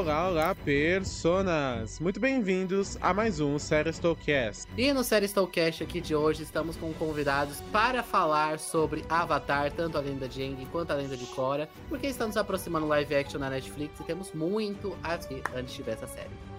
[0.00, 2.00] Olá, olá, personas!
[2.00, 4.66] Muito bem-vindos a mais um Série Stowcast.
[4.74, 9.98] E no Série Stowcast aqui de hoje estamos com convidados para falar sobre Avatar, tanto
[9.98, 13.50] a lenda de Aang quanto a lenda de Korra, porque estamos aproximando live action na
[13.50, 16.49] Netflix e temos muito a ver antes de ver essa série.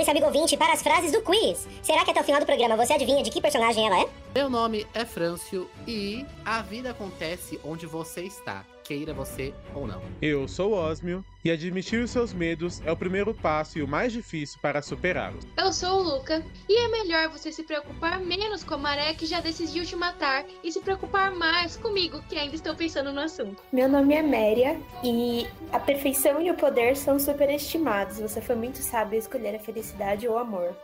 [0.00, 1.68] Prepare-se, amigo ouvinte, para as frases do quiz.
[1.82, 4.08] Será que até o final do programa você adivinha de que personagem ela é?
[4.34, 10.02] Meu nome é Frâncio e a vida acontece onde você está, queira você ou não.
[10.20, 14.12] Eu sou Osmio e admitir os seus medos é o primeiro passo e o mais
[14.12, 15.46] difícil para superá-los.
[15.56, 19.26] Eu sou o Luca e é melhor você se preocupar menos com a maré que
[19.26, 23.62] já decidiu te matar e se preocupar mais comigo que ainda estou pensando no assunto.
[23.72, 28.18] Meu nome é Méria e a perfeição e o poder são superestimados.
[28.18, 30.76] Você foi muito sábio escolher a felicidade ou o amor.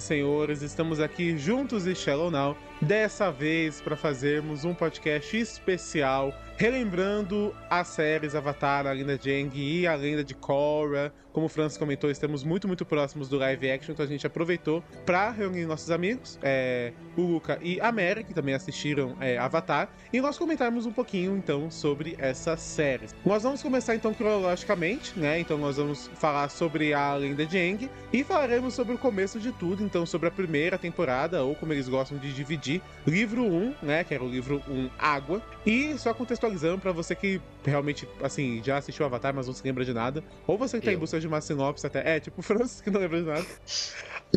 [0.00, 6.34] E senhores, estamos aqui juntos e Shallow Now, dessa vez para fazermos um podcast especial
[6.60, 11.10] relembrando as séries Avatar, a Lenda de Aang e a Lenda de Korra.
[11.32, 14.82] Como o Francis comentou, estamos muito, muito próximos do live action, então a gente aproveitou
[15.06, 19.88] para reunir nossos amigos, é, o Luca e a Mary, que também assistiram é, Avatar,
[20.12, 23.14] e nós comentarmos um pouquinho então sobre essas séries.
[23.24, 25.38] Nós vamos começar então cronologicamente, né?
[25.38, 29.52] Então nós vamos falar sobre a Lenda de Aang e falaremos sobre o começo de
[29.52, 34.02] tudo, então sobre a primeira temporada, ou como eles gostam de dividir, livro 1, né?
[34.02, 36.49] Que era o livro 1 Água, e só contextualizando
[36.80, 40.56] para você que realmente, assim, já assistiu Avatar, mas não se lembra de nada, ou
[40.58, 41.00] você que tá em Eu.
[41.00, 43.46] busca de uma sinopse até, é, tipo o Francis que não lembra de nada.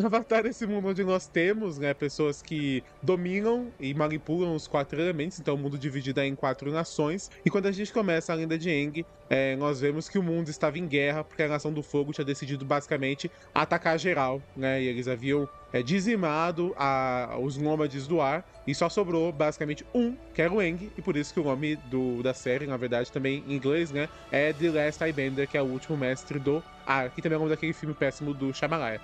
[0.02, 5.00] Avatar é esse mundo onde nós temos, né, pessoas que dominam e manipulam os quatro
[5.00, 7.30] elementos, então o mundo dividido é em quatro nações.
[7.44, 10.48] E quando a gente começa a lenda de Aang, é, nós vemos que o mundo
[10.48, 14.82] estava em guerra porque a Nação do Fogo tinha decidido basicamente atacar geral, né?
[14.82, 20.16] E eles haviam é, dizimado a- os nômades do ar e só sobrou basicamente um,
[20.32, 23.10] que era o Aang, e por isso que o nome do, da série, na verdade,
[23.10, 27.10] também em inglês, né, é The Last Airbender, que é o último mestre do ar,
[27.10, 28.98] que também é o nome daquele filme péssimo do Shyamalan.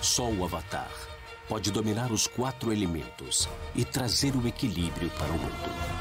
[0.00, 0.88] Só o Avatar
[1.48, 5.98] pode dominar os quatro elementos e trazer o equilíbrio para o mundo.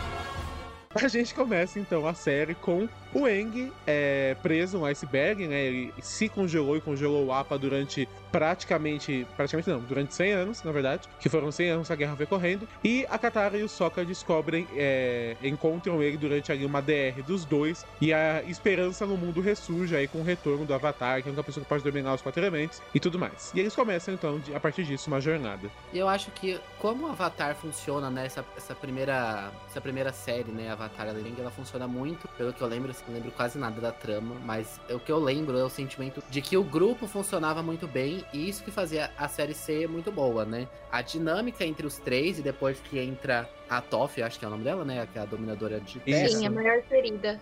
[1.03, 5.65] A gente começa então a série com o Aang é, preso no iceberg, né?
[5.65, 8.07] Ele se congelou e congelou o APA durante
[8.37, 9.25] praticamente.
[9.35, 11.09] Praticamente não, durante 100 anos, na verdade.
[11.19, 12.67] Que foram 100 anos a guerra veio correndo.
[12.83, 17.43] E a Katara e o Sokka descobrem, é, encontram ele durante ali uma DR dos
[17.45, 17.83] dois.
[17.99, 21.43] E a esperança no mundo ressurge aí com o retorno do Avatar, que é uma
[21.43, 23.51] pessoa que pode dominar os quatro elementos e tudo mais.
[23.55, 25.67] E eles começam então, a partir disso, uma jornada.
[25.91, 31.07] Eu acho que como o Avatar funciona nessa essa primeira essa primeira série, né, Avatar
[31.07, 34.35] Lenda, ela funciona muito, pelo que eu lembro, assim, não lembro quase nada da trama,
[34.45, 38.23] mas o que eu lembro é o sentimento de que o grupo funcionava muito bem
[38.33, 40.67] isso que fazia a série ser muito boa, né?
[40.91, 44.51] A dinâmica entre os três e depois que entra a Toph, acho que é o
[44.51, 46.29] nome dela, né, que é a dominadora de terra.
[46.29, 47.39] Sim, a maior ferida.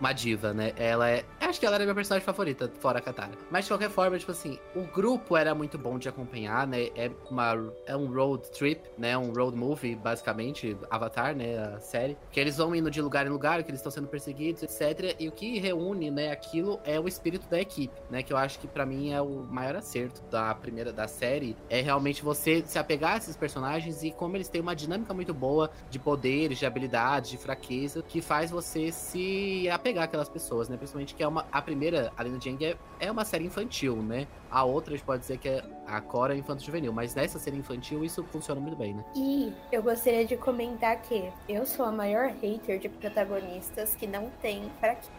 [0.00, 0.72] Uma diva, né?
[0.76, 1.24] Ela é.
[1.40, 3.32] Acho que ela era minha personagem favorita, fora a Katara.
[3.50, 6.88] Mas de qualquer forma, tipo assim, o grupo era muito bom de acompanhar, né?
[6.94, 9.16] É, uma, é um road trip, né?
[9.16, 11.58] Um road movie, basicamente, Avatar, né?
[11.58, 12.16] A série.
[12.30, 15.16] Que eles vão indo de lugar em lugar, que eles estão sendo perseguidos, etc.
[15.18, 18.22] E o que reúne, né, aquilo é o espírito da equipe, né?
[18.22, 21.56] Que eu acho que pra mim é o maior acerto da primeira da série.
[21.68, 25.32] É realmente você se apegar a esses personagens e como eles têm uma dinâmica muito
[25.32, 30.76] boa de poderes, de habilidades, de fraqueza, que faz você se apegar àquelas pessoas, né?
[30.76, 31.46] Principalmente que é uma.
[31.50, 34.26] A primeira, a Lenda de Aang, é, é uma série infantil, né?
[34.50, 38.04] A outra pode dizer que é a Cora é infanto juvenil, mas nessa série infantil
[38.04, 39.04] isso funciona muito bem, né?
[39.14, 44.30] E eu gostaria de comentar que eu sou a maior hater de protagonistas que não
[44.42, 45.10] tem fraqueza.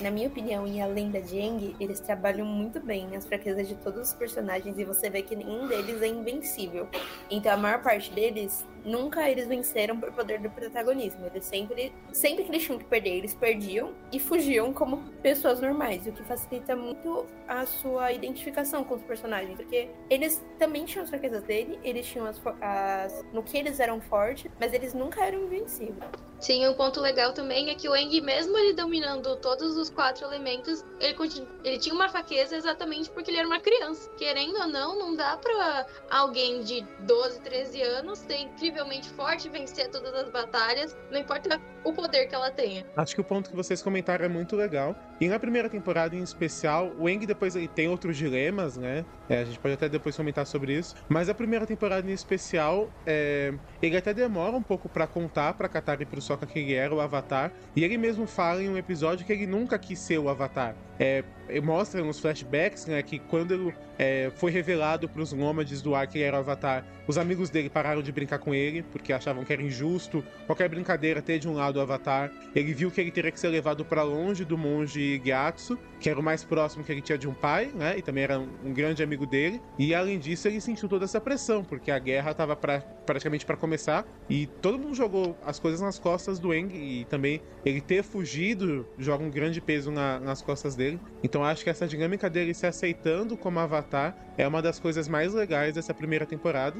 [0.00, 3.74] Na minha opinião, em A Lenda de Aang, eles trabalham muito bem as fraquezas de
[3.76, 6.88] todos os personagens e você vê que nenhum deles é invencível.
[7.30, 11.26] Então a maior parte deles, nunca eles venceram por poder do protagonismo.
[11.26, 16.06] Eles sempre, sempre que eles tinham que perder, eles perdiam e fugiam como pessoas normais,
[16.06, 21.10] o que facilita muito a sua identificação com os personagens, porque eles também tinham as
[21.10, 25.44] fraquezas dele, eles tinham as, as no que eles eram fortes, mas eles nunca eram
[25.44, 26.10] invencíveis.
[26.44, 30.26] Sim, um ponto legal também é que o Eng, mesmo ele dominando todos os quatro
[30.26, 31.48] elementos, ele, continu...
[31.64, 34.10] ele tinha uma fraqueza exatamente porque ele era uma criança.
[34.18, 39.88] Querendo ou não, não dá pra alguém de 12, 13 anos ser incrivelmente forte, vencer
[39.88, 42.84] todas as batalhas, não importa o poder que ela tenha.
[42.94, 44.94] Acho que o ponto que vocês comentaram é muito legal.
[45.20, 49.04] E na primeira temporada em especial, o Eng depois ele tem outros dilemas, né?
[49.28, 50.94] É, a gente pode até depois comentar sobre isso.
[51.08, 55.68] Mas a primeira temporada em especial, é, ele até demora um pouco para contar pra
[55.68, 57.52] Katara e pro Sokka que ele era o Avatar.
[57.74, 60.74] E ele mesmo fala em um episódio que ele nunca quis ser o Avatar.
[60.98, 61.24] É,
[61.62, 66.18] mostra nos flashbacks né, que quando é, foi revelado para os nômades do ar que
[66.18, 69.52] ele era o Avatar, os amigos dele pararam de brincar com ele porque achavam que
[69.52, 72.30] era injusto qualquer brincadeira ter de um lado o Avatar.
[72.54, 76.18] Ele viu que ele teria que ser levado para longe do monge Gyatso, que era
[76.18, 78.72] o mais próximo que ele tinha de um pai, né, e também era um, um
[78.72, 79.60] grande amigo dele.
[79.78, 83.56] E além disso, ele sentiu toda essa pressão porque a guerra estava pra, praticamente para
[83.56, 88.02] começar e todo mundo jogou as coisas nas costas do Eng e também ele ter
[88.02, 91.00] fugido joga um grande peso na, nas costas dele.
[91.22, 95.32] Então acho que essa dinâmica dele se aceitando como Avatar é uma das coisas mais
[95.32, 96.76] legais dessa primeira temporada.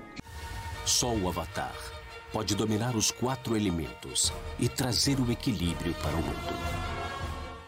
[0.85, 1.75] Só o Avatar
[2.33, 6.85] pode dominar os quatro elementos e trazer o equilíbrio para o mundo.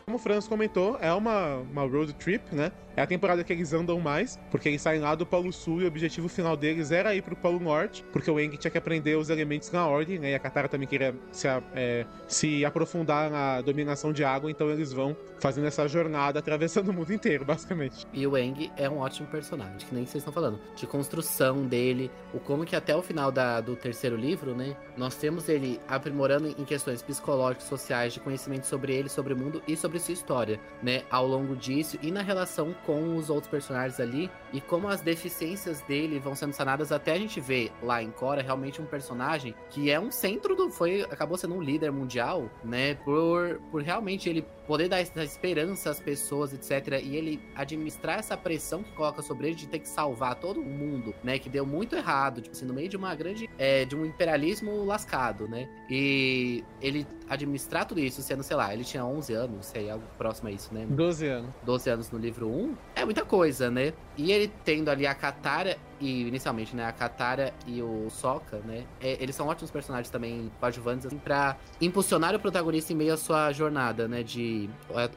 [0.04, 2.70] Como o Franz comentou, é uma, uma road trip, né?
[2.96, 5.84] É a temporada que eles andam mais, porque eles saem lá do Polo Sul e
[5.84, 9.16] o objetivo final deles era ir pro Polo Norte, porque o Aang tinha que aprender
[9.16, 10.30] os elementos na ordem, né?
[10.30, 14.94] E a Katara também queria se, é, se aprofundar na dominação de água, então eles
[14.94, 18.06] vão fazendo essa jornada, atravessando o mundo inteiro, basicamente.
[18.14, 20.58] E o Aang é um ótimo personagem, que nem vocês estão falando.
[20.74, 24.74] De construção dele, o como que até o final da, do terceiro livro, né?
[24.96, 29.62] Nós temos ele aprimorando em questões psicológicas, sociais, de conhecimento sobre ele, sobre o mundo
[29.68, 31.02] e sobre sua história, né?
[31.10, 35.80] Ao longo disso e na relação com os outros personagens ali e como as deficiências
[35.82, 39.90] dele vão sendo sanadas até a gente ver lá em Cora realmente um personagem que
[39.90, 42.94] é um centro do foi acabou sendo um líder mundial, né?
[42.94, 47.00] Por, por realmente ele poder dar esperança às pessoas, etc.
[47.02, 51.14] E ele administrar essa pressão que coloca sobre ele de ter que salvar todo mundo,
[51.22, 51.38] né?
[51.38, 53.48] Que deu muito errado, tipo assim, no meio de uma grande.
[53.58, 55.68] É, de um imperialismo lascado, né?
[55.88, 60.48] E ele administrar tudo isso, sendo, sei lá, ele tinha 11 anos, sei, algo próximo
[60.48, 60.86] a isso, né?
[60.88, 61.50] 12 anos.
[61.64, 63.92] 12 anos no livro 1, é muita coisa, né?
[64.16, 68.84] E ele tendo ali a Katara e inicialmente, né, a Katara e o Sokka, né,
[69.00, 73.16] é, eles são ótimos personagens também coadjuvantes, assim, pra impulsionar o protagonista em meio à
[73.16, 74.68] sua jornada, né, de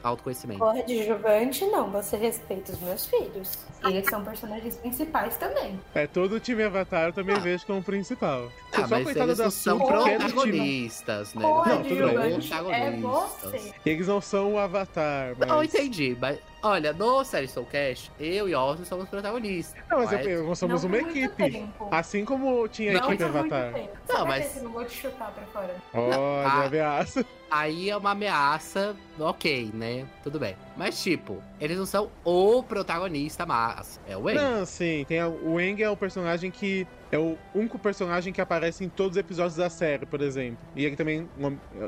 [0.04, 0.60] autoconhecimento.
[0.60, 3.58] Coadjuvante, não, você respeita os meus filhos.
[3.84, 5.80] Eles são personagens principais também.
[5.94, 7.40] É, todo o time Avatar eu também ah.
[7.40, 8.52] vejo como principal.
[8.74, 11.42] Ah, Só mas eles não são protagonistas, né?
[11.42, 12.74] Não, tudo bem.
[12.74, 13.74] É você.
[13.86, 15.48] Eles não são o Avatar, mas...
[15.48, 19.82] Não, entendi, mas Olha, no Série Soulcast, eu e Austin somos protagonistas.
[19.90, 20.28] Não, mas, mas...
[20.28, 21.52] Eu, nós somos não uma equipe.
[21.52, 21.88] Tempo.
[21.90, 23.74] Assim como tinha a equipe Avatar.
[24.08, 24.58] Não, mas.
[24.58, 25.76] Eu não vou te chutar pra fora.
[25.94, 26.66] Olha, a...
[26.66, 27.26] ameaça.
[27.50, 30.06] Aí é uma ameaça, ok, né?
[30.22, 30.56] Tudo bem.
[30.78, 34.36] Mas, tipo, eles não são o protagonista, mas é o Wang.
[34.36, 35.06] Não, sim.
[35.08, 35.28] Tem a...
[35.28, 39.18] o Wang é o personagem que é o único personagem que aparece em todos os
[39.18, 40.60] episódios da série, por exemplo.
[40.76, 41.28] E ele também.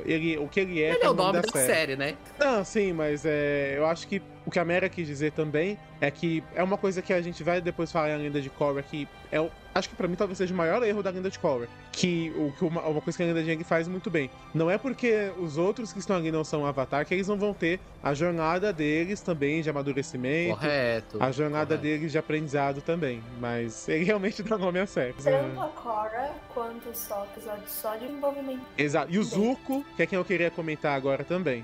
[0.06, 0.96] Ele, o que ele é.
[0.96, 1.68] Ele é o nome, da, da série.
[1.68, 1.96] série.
[1.96, 2.16] né?
[2.40, 4.22] Não, sim, mas é, eu acho que
[4.52, 7.42] o que a Mera quis dizer também é que é uma coisa que a gente
[7.42, 10.38] vai depois falar em lenda de Korra, que é o, acho que para mim talvez
[10.38, 11.68] seja o maior erro da lenda de Korra.
[11.90, 14.30] Que, o, que uma, uma coisa que a lenda de Aang faz muito bem.
[14.54, 17.54] Não é porque os outros que estão ali não são Avatar que eles não vão
[17.54, 20.56] ter a jornada deles também de amadurecimento.
[20.56, 21.24] Correto.
[21.24, 21.84] A jornada correto.
[21.84, 23.24] deles de aprendizado também.
[23.40, 25.14] Mas ele realmente dá nome a série.
[25.14, 28.66] Tanto a Korra quanto o Sokka só de envolvimento.
[28.78, 29.10] Exato.
[29.14, 31.64] E o Zuko, que é quem eu queria comentar agora também.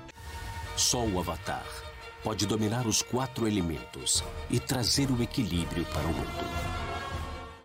[0.77, 1.86] Só o Avatar
[2.27, 6.45] pode dominar os quatro elementos e trazer o equilíbrio para o mundo.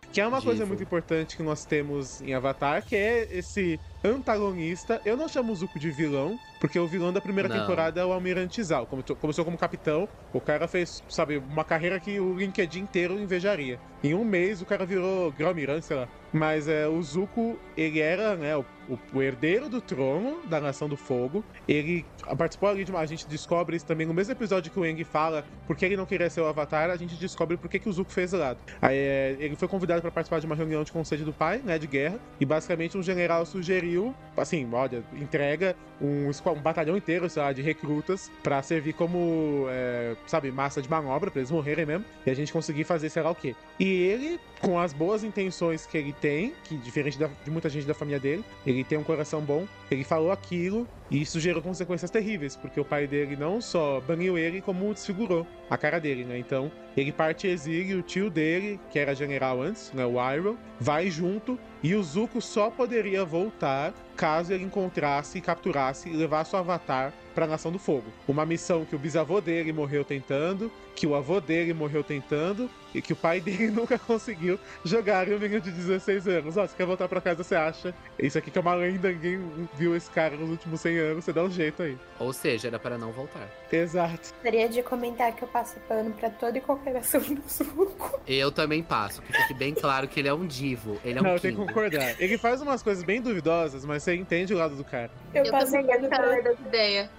[0.09, 0.51] Que é uma Divo.
[0.51, 5.01] coisa muito importante que nós temos em Avatar, que é esse antagonista.
[5.03, 7.59] Eu não chamo o Zuko de vilão, porque o vilão da primeira não.
[7.59, 8.87] temporada é o Almirante Zal.
[9.19, 13.77] Começou como capitão, o cara fez, sabe, uma carreira que o LinkedIn inteiro invejaria.
[14.01, 16.07] Em um mês o cara virou grão-almirante, sei lá.
[16.33, 18.65] Mas é, o Zuko, ele era né, o,
[19.13, 21.43] o, herdeiro do trono da Nação do Fogo.
[21.67, 22.03] Ele
[22.35, 22.99] participou ali de uma.
[22.99, 26.07] A gente descobre isso também no mesmo episódio que o Eng fala porque ele não
[26.07, 26.89] queria ser o Avatar.
[26.89, 28.57] A gente descobre por que, que o Zuko fez lado.
[28.81, 31.77] Aí é, ele foi convidado para participar de uma reunião de conselho do pai, né,
[31.77, 32.19] de guerra.
[32.39, 37.61] E basicamente um general sugeriu, assim, olha, entrega um, um batalhão inteiro, sei lá, de
[37.61, 42.05] recrutas para servir como, é, sabe, massa de manobra para eles morrerem mesmo.
[42.25, 43.55] E a gente conseguir fazer sei lá o quê.
[43.79, 47.85] E ele, com as boas intenções que ele tem, que diferente da, de muita gente
[47.85, 52.09] da família dele, ele tem um coração bom, ele falou aquilo e isso gerou consequências
[52.09, 56.37] terríveis, porque o pai dele não só baniu ele, como desfigurou a cara dele, né?
[56.37, 61.11] Então, ele parte exílio, o tio dele, que era general antes, né, o Iroh, vai
[61.11, 67.13] junto e o Zuko só poderia voltar caso ele encontrasse, capturasse e levasse o Avatar
[67.33, 68.05] para a Nação do Fogo.
[68.27, 73.01] Uma missão que o bisavô dele morreu tentando, que o avô dele morreu tentando e
[73.01, 76.57] que o pai dele nunca conseguiu jogar em um menino de 16 anos.
[76.57, 77.93] Ó, você quer voltar para casa, você acha?
[78.17, 79.39] Isso aqui que é uma lenda, ninguém
[79.75, 81.97] viu esse cara nos últimos 100 anos, você dá um jeito aí.
[82.19, 83.49] Ou seja, era para não voltar.
[83.71, 84.31] Exato.
[84.33, 88.21] Gostaria de comentar que eu passo pano pra toda e qualquer ação do Zuko.
[88.27, 90.99] Eu também passo, que fique bem claro que ele é um divo.
[91.03, 92.15] Ele é um Não, eu tenho que concordar.
[92.21, 95.11] Ele faz umas coisas bem duvidosas, mas você entende o lado do cara.
[95.33, 96.63] Eu, Eu passo pano pra lerda de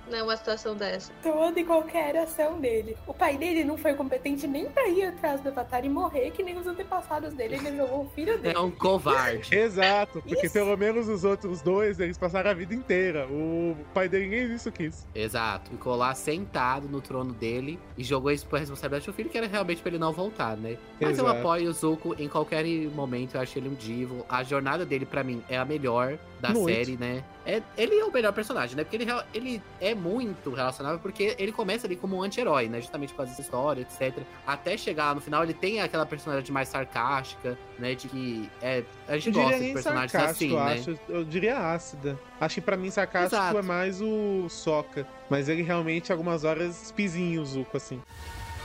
[0.07, 1.13] ideia numa situação dessa.
[1.23, 2.97] toda e qualquer ação dele.
[3.07, 6.43] O pai dele não foi competente nem pra ir atrás do Avatar e morrer, que
[6.43, 7.57] nem os antepassados dele.
[7.57, 8.57] Ele jogou o filho dele.
[8.57, 9.55] É um covarde.
[9.57, 10.53] Exato, porque Isso.
[10.53, 13.27] pelo menos os outros dois, eles passaram a vida inteira.
[13.29, 15.07] O pai dele nem isso quis.
[15.15, 15.71] Exato.
[15.71, 19.47] Ficou lá sentado no trono dele e jogou isso pra responsabilidade do filho, que era
[19.47, 20.77] realmente pra ele não voltar, né?
[21.01, 21.39] Mas eu Exato.
[21.41, 24.25] apoio o Zuko em qualquer momento, eu acho ele um divo.
[24.29, 26.69] A jornada dele, pra mim, é a melhor da Muito.
[26.73, 27.25] série, né?
[27.47, 28.85] É, ele é o melhor personagem, né?
[28.85, 32.81] Porque ele, ele é muito relacionável, porque ele começa ali como um anti-herói, né?
[32.81, 34.23] Justamente com as histórias, etc.
[34.47, 37.95] Até chegar lá no final, ele tem aquela personalidade mais sarcástica, né?
[37.95, 40.95] De que é, a gente Eu gosta de personagens sarcástico, assim, né?
[40.95, 40.99] acho.
[41.09, 42.19] Eu diria ácida.
[42.41, 43.59] Acho que pra mim sarcástico Exato.
[43.59, 45.07] é mais o Soca.
[45.29, 48.01] Mas ele realmente, algumas horas, espizinho o Zuko, assim.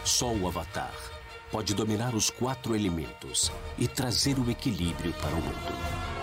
[0.03, 0.93] Só o Avatar
[1.51, 6.18] pode dominar os quatro elementos e trazer o equilíbrio para o mundo.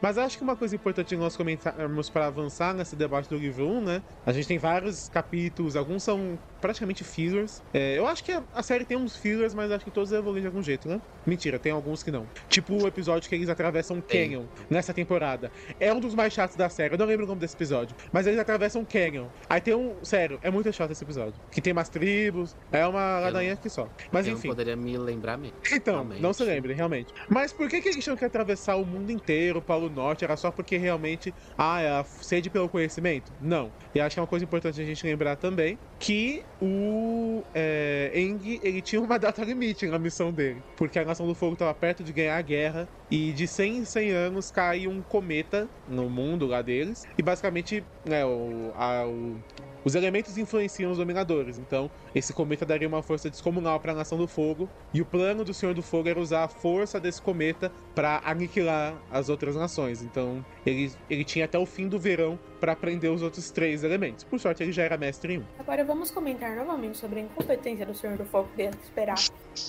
[0.00, 3.80] Mas acho que uma coisa importante nós comentarmos para avançar nesse debate do livro 1,
[3.80, 4.02] né?
[4.24, 7.62] A gente tem vários capítulos, alguns são praticamente fillers.
[7.72, 10.40] É, eu acho que a, a série tem uns fillers, mas acho que todos evoluem
[10.40, 11.00] de algum jeito, né?
[11.26, 12.26] Mentira, tem alguns que não.
[12.48, 14.30] Tipo o episódio que eles atravessam Tem.
[14.30, 15.50] Canyon nessa temporada.
[15.78, 17.94] É um dos mais chatos da série, eu não lembro o nome desse episódio.
[18.12, 19.26] Mas eles atravessam Canyon.
[19.48, 19.96] Aí tem um.
[20.02, 21.34] Sério, é muito chato esse episódio.
[21.50, 23.88] Que tem mais tribos, é uma ladainha aqui só.
[24.10, 24.48] Mas eu enfim.
[24.48, 25.56] não poderia me lembrar mesmo.
[25.72, 26.22] Então, Realmente.
[26.22, 27.12] não se lembre, realmente.
[27.28, 30.24] Mas por que, que eles tinham que atravessar o mundo inteiro, o Polo Norte?
[30.24, 33.32] Era só porque realmente, ah, é a sede pelo conhecimento?
[33.40, 33.72] Não.
[33.94, 38.58] E acho que é uma coisa importante a gente lembrar também que o é, Eng,
[38.62, 40.60] ele tinha uma data limite na missão dele.
[40.76, 43.84] Porque a Nação do Fogo estava perto de ganhar a guerra e de 100 em
[43.84, 47.02] 100 anos cai um cometa no mundo lá deles.
[47.16, 49.38] E basicamente, né, o, a- o-
[49.84, 51.58] os elementos influenciam os dominadores.
[51.58, 54.68] Então, esse cometa daria uma força descomunal para a Nação do Fogo.
[54.92, 58.94] E o plano do Senhor do Fogo era usar a força desse cometa para aniquilar
[59.10, 60.02] as outras nações.
[60.02, 64.24] Então, ele, ele tinha até o fim do verão para aprender os outros três elementos.
[64.24, 65.44] Por sorte, ele já era mestre em um.
[65.58, 69.16] Agora vamos comentar novamente sobre a incompetência do Senhor do Fogo de esperar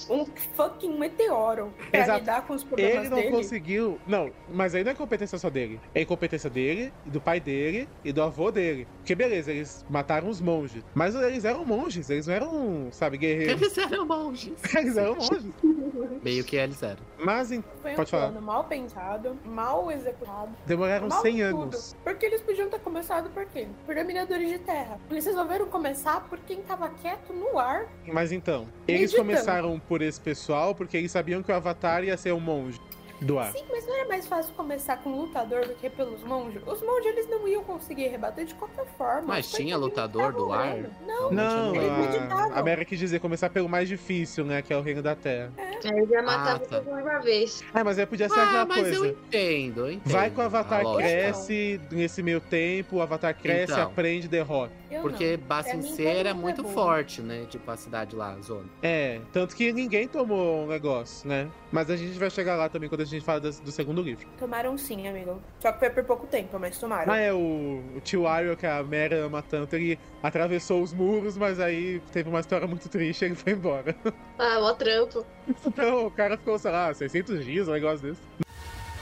[0.10, 0.25] um
[0.56, 2.20] fucking meteoro Exato.
[2.20, 3.32] lidar com os problemas Ele não dele.
[3.32, 4.00] conseguiu.
[4.08, 5.80] Não, mas aí não é competência só dele.
[5.94, 8.88] É incompetência dele, do pai dele e do avô dele.
[8.98, 10.84] Porque beleza, eles mataram os monges.
[10.96, 13.62] Mas eles eram monges, eles não eram, sabe, guerreiros.
[13.62, 14.54] Eles eram monges.
[14.75, 15.46] Eles eram monges.
[16.24, 17.00] Meio que eles eram.
[17.18, 18.30] Mas em- Foi um Pode falar.
[18.32, 20.50] plano mal pensado, mal executado.
[20.66, 21.62] demoraram mal 100 tudo.
[21.63, 21.96] anos.
[22.04, 23.68] Porque eles podiam ter começado por quê?
[23.86, 25.00] Por dominadores de terra.
[25.10, 27.88] Eles resolveram começar por quem tava quieto no ar.
[28.08, 29.28] Mas então, eles Meditando.
[29.30, 32.80] começaram por esse pessoal porque eles sabiam que o Avatar ia ser um monge
[33.22, 33.52] do ar.
[33.52, 36.62] Sim, mas não era mais fácil começar com um lutador do que pelos monges?
[36.66, 39.24] Os monges eles não iam conseguir rebater de qualquer forma.
[39.28, 40.78] Mas Foi tinha lutador do ar?
[41.06, 42.56] Não, Não, eles a, meditavam.
[42.58, 44.62] a Mera quis dizer começar pelo mais difícil, né?
[44.62, 45.52] Que é o reino da terra.
[45.58, 46.80] Aí já matava Ah, tá.
[46.80, 47.64] de uma vez.
[47.74, 49.08] Ah, mas aí podia ser Ah, aquela mas eu coisa.
[49.28, 50.12] entendo, eu entendo.
[50.14, 51.10] Vai que o Avatar a lógica.
[51.10, 53.84] cresce nesse meio tempo, o Avatar cresce, Então.
[53.84, 54.74] aprende, derrota.
[54.92, 55.40] Eu Porque
[56.00, 57.46] era mundo muito é forte, né?
[57.50, 58.66] Tipo, a cidade lá, a zona.
[58.82, 61.48] É, tanto que ninguém tomou o negócio, né?
[61.72, 64.28] Mas a gente vai chegar lá também quando a gente fala das- do segundo livro.
[64.38, 65.42] Tomaram sim, amigo.
[65.60, 67.12] Só que foi por pouco tempo, mas tomaram.
[67.12, 68.24] Ah, é, o, o tio
[68.58, 72.88] que a Mera ama tanto, ele atravessou os muros, mas aí teve uma história muito
[72.89, 73.96] triste e ele foi embora.
[74.42, 75.25] Ah, mó trampo.
[75.66, 78.22] Então o cara ficou, sei lá, 600 dias, um negócio desse.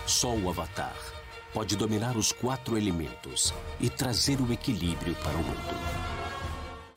[0.08, 0.96] Só o Avatar
[1.54, 5.78] pode dominar os quatro elementos e trazer o equilíbrio para o mundo.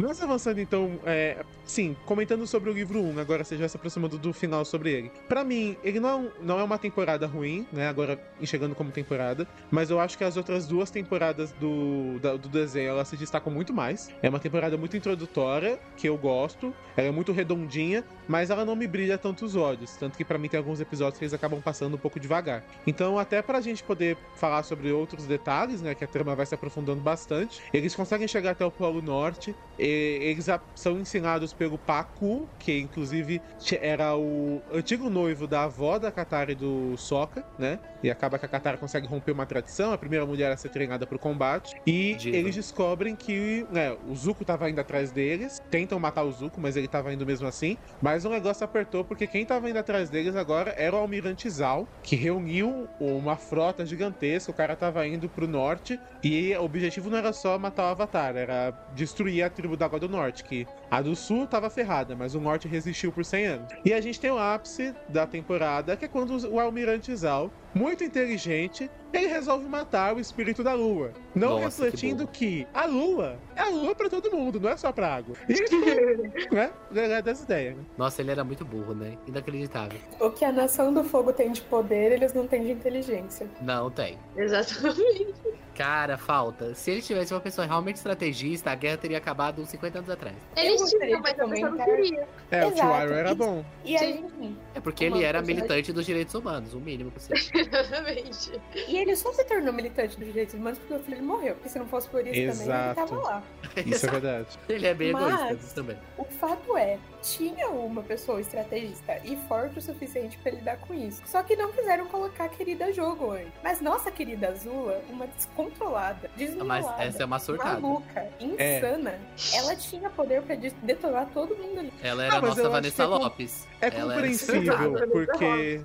[0.02, 4.18] Nós avançando então, é, sim, comentando sobre o livro 1, agora você já se aproximando
[4.18, 5.10] do final sobre ele.
[5.28, 7.88] Pra mim, ele não, não é uma temporada ruim, né?
[7.88, 12.48] Agora enxergando como temporada, mas eu acho que as outras duas temporadas do, da- do
[12.48, 14.08] desenho elas se destacam muito mais.
[14.22, 18.74] É uma temporada muito introdutória, que eu gosto, ela é muito redondinha, mas ela não
[18.74, 19.94] me brilha tanto os olhos.
[19.96, 22.64] Tanto que pra mim tem alguns episódios que eles acabam passando um pouco devagar.
[22.86, 25.94] Então, até pra gente poder falar sobre outros detalhes, né?
[25.94, 30.46] Que a trama vai se aprofundando bastante, eles conseguem chegar até o Polo Norte Eles
[30.74, 33.38] são ensinados pelo Paku, que inclusive
[33.82, 37.78] era o antigo noivo da avó da Katara e do Sokka, né?
[38.02, 41.06] E acaba que a Katara consegue romper uma tradição, a primeira mulher a ser treinada
[41.06, 41.78] pro combate.
[41.86, 42.34] E Diva.
[42.34, 46.78] eles descobrem que né, o Zuko tava indo atrás deles, tentam matar o Zuko, mas
[46.78, 47.76] ele tava indo mesmo assim.
[48.00, 51.86] Mas o negócio apertou porque quem tava indo atrás deles agora era o Almirante Zal,
[52.02, 54.50] que reuniu uma frota gigantesca.
[54.50, 58.34] O cara tava indo pro norte e o objetivo não era só matar o Avatar,
[58.34, 62.34] era destruir a tribo da Água do Norte, que a do sul tava ferrada, mas
[62.34, 63.72] o norte resistiu por 100 anos.
[63.84, 68.04] E a gente tem o ápice da temporada, que é quando o Almirante Zal, muito
[68.04, 71.12] inteligente, ele resolve matar o espírito da lua.
[71.34, 74.76] Não Nossa, refletindo que que, a lua é a lua pra todo mundo, não é
[74.76, 75.36] só pra água.
[75.48, 75.54] E,
[76.54, 76.70] né?
[76.94, 77.84] É dessa ideia, né?
[77.98, 79.18] Nossa, ele era muito burro, né?
[79.26, 79.98] Inacreditável.
[80.18, 83.46] O que a nação do fogo tem de poder, eles não têm de inteligência.
[83.60, 84.18] Não tem.
[84.36, 85.34] Exatamente.
[85.74, 86.74] Cara, falta.
[86.74, 90.36] Se ele tivesse uma pessoa realmente estrategista, a guerra teria acabado uns 50 anos atrás.
[90.56, 92.28] Eles tinham, mas a pessoa não queria.
[92.50, 93.64] É, o tio Exato, era bom.
[93.84, 94.04] E Sim.
[94.40, 97.59] aí, É porque ele era militante dos direitos humanos, o mínimo possível.
[97.60, 98.60] Exatamente.
[98.88, 101.54] e ele só se tornou militante dos direitos humanos porque o filho dele morreu.
[101.54, 102.94] Porque se não fosse por isso também, ele Exato.
[102.94, 103.42] tava lá.
[103.86, 104.58] Isso é verdade.
[104.68, 105.96] Ele é bem Mas- egoísta também.
[106.18, 111.22] O fato é, tinha uma pessoa estrategista e forte o suficiente pra lidar com isso.
[111.26, 113.52] Só que não quiseram colocar a querida jogo antes.
[113.62, 117.78] Mas nossa querida Azula, uma descontrolada, desmiolada, Mas essa é uma surtada.
[117.80, 119.18] maluca, insana,
[119.54, 121.92] ela tinha poder pra des- detonar todo mundo ali.
[122.02, 123.68] Ela era Ah, a nossa Vanessa é com- Lopes.
[123.80, 125.80] É compreensível, porque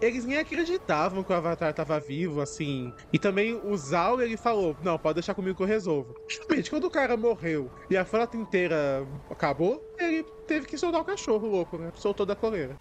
[0.00, 2.92] eles nem acreditavam que o Avatar tava vivo, assim.
[3.12, 6.14] E também o Zal, ele falou, não, pode deixar comigo que eu resolvo.
[6.28, 11.04] Justamente, quando o cara morreu e a frota inteira acabou, ele teve que soltar o
[11.04, 11.92] cachorro louco, né?
[11.94, 12.76] Soltou da coleira.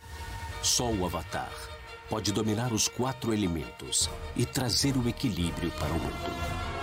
[0.61, 1.51] Só o Avatar
[2.09, 6.78] pode dominar os quatro elementos e trazer o equilíbrio para o mundo.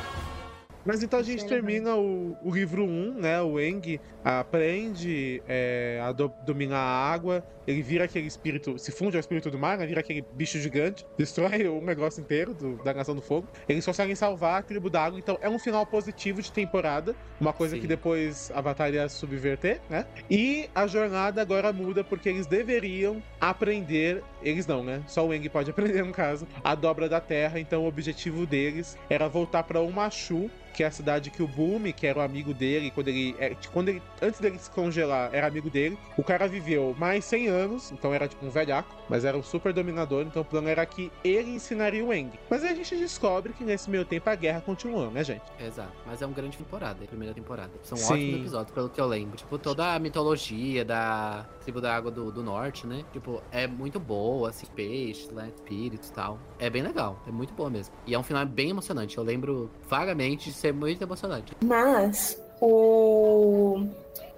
[0.86, 1.48] Mas então a gente Sim.
[1.48, 3.42] termina o, o livro 1, né?
[3.42, 7.44] O Eng aprende é, a do- dominar a água.
[7.66, 9.84] Ele vira aquele espírito, se funde ao espírito do mar, né?
[9.84, 13.48] Vira aquele bicho gigante, destrói o negócio inteiro do- da Nação do Fogo.
[13.68, 17.16] Eles conseguem salvar a tribo da água, então é um final positivo de temporada.
[17.40, 17.80] Uma coisa Sim.
[17.80, 20.06] que depois a batalha ia subverter, né?
[20.30, 24.22] E a jornada agora muda porque eles deveriam aprender.
[24.40, 25.02] Eles não, né?
[25.08, 27.58] Só o Eng pode aprender, no caso, a dobra da terra.
[27.58, 31.90] Então o objetivo deles era voltar para Umachu, que é a cidade que o Boom,
[31.90, 35.46] que era o amigo dele, quando ele, é, quando ele antes dele se congelar, era
[35.46, 35.98] amigo dele.
[36.18, 39.72] O cara viveu mais 100 anos, então era tipo um velhaco, mas era um super
[39.72, 42.32] dominador, então o plano era que ele ensinaria o Eng.
[42.50, 45.44] Mas aí a gente descobre que nesse meio tempo a guerra continuou, né, gente?
[45.58, 45.92] Exato.
[46.04, 47.72] Mas é uma grande temporada, a primeira temporada.
[47.82, 48.12] São Sim.
[48.12, 49.36] ótimos episódios, pelo que eu lembro.
[49.36, 53.02] Tipo, toda a mitologia da tribo da água do, do norte, né?
[53.12, 55.50] Tipo, é muito boa, assim, peixes, né?
[55.54, 56.38] Espíritos e tal.
[56.58, 57.94] É bem legal, é muito boa mesmo.
[58.06, 59.18] E é um final bem emocionante.
[59.18, 61.52] Eu lembro vagamente de ser muito emocionante.
[61.62, 63.86] Mas o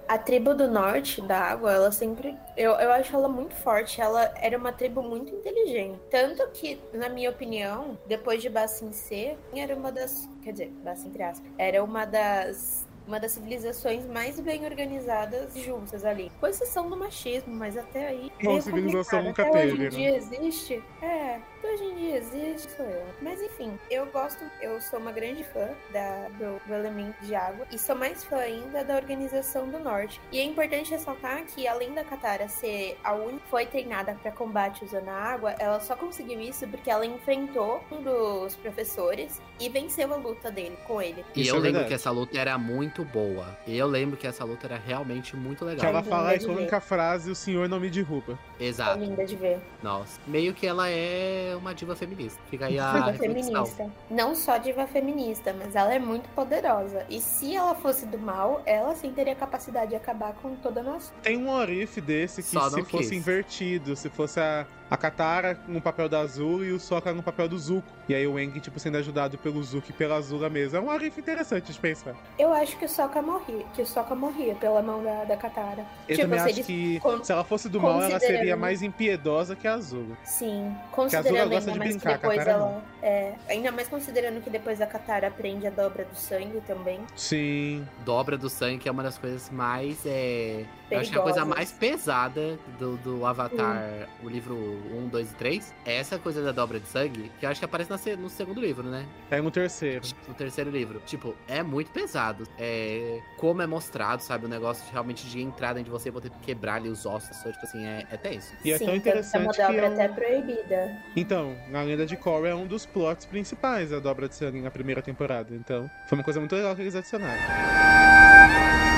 [0.09, 2.35] a tribo do norte da água, ela sempre.
[2.57, 4.01] Eu, eu acho ela muito forte.
[4.01, 5.99] Ela era uma tribo muito inteligente.
[6.09, 10.27] Tanto que, na minha opinião, depois de Bassin C, era uma das.
[10.41, 11.51] Quer dizer, Bassin entre aspas.
[11.59, 12.87] Era uma das.
[13.07, 16.31] Uma das civilizações mais bem organizadas justas ali.
[16.39, 18.31] Com exceção do machismo, mas até aí.
[18.43, 19.87] Bom, meio civilização nunca Até teve, Hoje né?
[19.87, 20.83] em dia existe.
[21.01, 23.05] É, até hoje em dia existe, sou eu.
[23.21, 27.65] Mas enfim, eu gosto, eu sou uma grande fã da, do, do elemento de água
[27.71, 30.19] e sou mais fã ainda da organização do norte.
[30.31, 34.31] E é importante ressaltar que, além da Katara ser a única que foi treinada para
[34.31, 39.69] combate usando a água, ela só conseguiu isso porque ela enfrentou um dos professores e
[39.69, 41.23] venceu a luta dele com ele.
[41.35, 43.57] E Isso eu é lembro que essa luta era muito boa.
[43.67, 45.85] Eu lembro que essa luta era realmente muito Que legal.
[45.87, 48.37] ela Linda fala a única frase, o senhor não me derruba.
[48.59, 48.99] É Exato.
[48.99, 49.59] linda de ver.
[49.81, 50.19] Nossa.
[50.27, 52.39] Meio que ela é uma diva feminista.
[52.49, 53.65] Fica aí a diva reflexão.
[53.65, 53.91] feminista.
[54.09, 57.05] Não só diva feminista, mas ela é muito poderosa.
[57.09, 60.83] E se ela fosse do mal, ela sim teria capacidade de acabar com toda a
[60.83, 61.13] nação.
[61.21, 63.17] Tem um orif desse que Só se não fosse quis.
[63.17, 67.47] invertido, se fosse a, a Katara no papel da Azul e o Sokka no papel
[67.47, 67.87] do Zuko.
[68.07, 70.77] E aí o Eng, tipo, sendo ajudado pelo Zuko e pela Azula mesmo.
[70.77, 72.15] É um orif interessante de pensar.
[72.39, 75.85] Eu acho que o Sokka morria, que o Sokka morria pela mão da, da Katara.
[76.07, 78.81] Eu Tipo, também se acho que con- se ela fosse do mal, ela seria mais
[78.81, 80.17] impiedosa que a Azula.
[80.23, 82.83] Sim, Azula considerando gosta ainda de mais brincar, que depois Katara ela.
[83.01, 86.99] É, ainda mais considerando que depois a Katara aprende a dobra do sangue também.
[87.15, 87.87] Sim.
[88.03, 90.03] Dobra do sangue, que é uma das coisas mais.
[90.05, 90.65] É...
[90.89, 95.35] Eu acho que a coisa mais pesada do, do Avatar, o livro 1, 2 e
[95.35, 98.29] 3, é essa coisa da dobra de sangue, que eu acho que aparece na no
[98.29, 99.05] segundo livro, né?
[99.29, 100.05] É no terceiro.
[100.27, 101.01] No terceiro livro.
[101.05, 102.47] Tipo, é muito pesado.
[102.57, 103.19] É.
[103.37, 104.45] Como é mostrado, sabe?
[104.45, 107.35] O negócio de, realmente de entrar dentro de você e poder quebrar ali os ossos.
[107.37, 108.53] Só, tipo assim, é, é tenso.
[108.63, 110.97] E é Sim, tão é interessante que dobra é um- até proibida.
[111.15, 114.71] Então, na lenda de Korra é um dos plots principais, a dobra de sangue na
[114.71, 115.53] primeira temporada.
[115.53, 118.88] Então, foi uma coisa muito legal que eles adicionaram.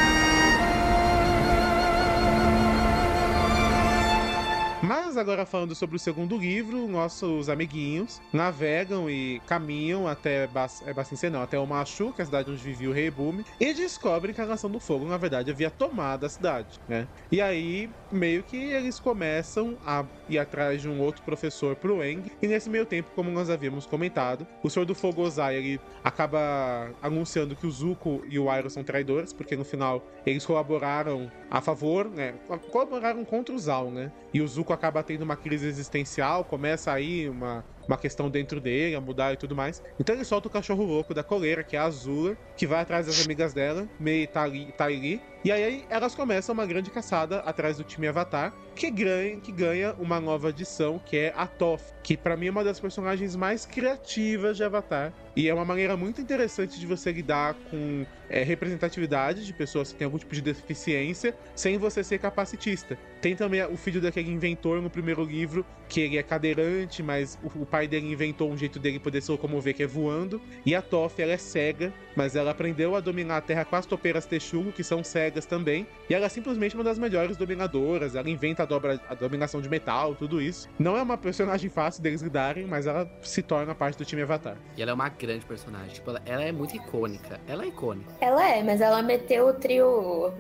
[5.17, 11.30] Agora falando sobre o segundo livro, nossos amiguinhos navegam e caminham até Bas é Bacincê,
[11.30, 14.34] não, até o Machu, que é a cidade onde vivia o Rei Bume, e descobrem
[14.34, 17.08] que a Nação do Fogo, na verdade, havia tomado a cidade, né?
[17.32, 22.24] E aí, meio que eles começam a ir atrás de um outro professor pro Eng,
[22.41, 26.91] e nesse meio tempo, como nós havíamos comentado, o Senhor do Fogo Ozai, ele acaba
[27.02, 31.62] anunciando que o Zuko e o Iroh são traidores, porque no final eles colaboraram a
[31.62, 32.34] favor, né?
[32.71, 34.12] Colaboraram contra o Zal, né?
[34.34, 38.95] E o Zuko acaba tendo uma crise existencial, começa aí uma, uma questão dentro dele,
[38.95, 39.81] a mudar e tudo mais.
[39.99, 43.07] Então ele solta o cachorro louco da coleira, que é a Azula, que vai atrás
[43.07, 44.27] das amigas dela, Mei e
[44.71, 45.21] Taili.
[45.43, 49.93] E aí elas começam uma grande caçada atrás do time Avatar, que ganha, que ganha
[49.99, 53.63] uma nova adição, que é a Toph, que para mim é uma das personagens mais
[53.63, 55.13] criativas de Avatar.
[55.35, 59.99] E é uma maneira muito interessante de você lidar com é, representatividade de pessoas que
[59.99, 62.97] têm algum tipo de deficiência, sem você ser capacitista.
[63.21, 67.61] Tem também o filho daquele inventor no primeiro livro, que ele é cadeirante, mas o,
[67.61, 70.41] o pai dele inventou um jeito dele poder se locomover, que é voando.
[70.65, 73.85] E a Toph, ela é cega, mas ela aprendeu a dominar a Terra com as
[73.85, 75.85] topeiras Texugo, que são cegas também.
[76.09, 78.15] E ela é simplesmente uma das melhores dominadoras.
[78.15, 80.69] Ela inventa dobra, a dominação de metal, tudo isso.
[80.79, 84.55] Não é uma personagem fácil deles lidarem, mas ela se torna parte do time Avatar.
[84.77, 85.89] E ela é uma grande personagem.
[85.89, 87.39] Tipo, ela, ela é muito icônica.
[87.47, 88.13] Ela é icônica.
[88.21, 89.86] Ela é, mas ela meteu o trio,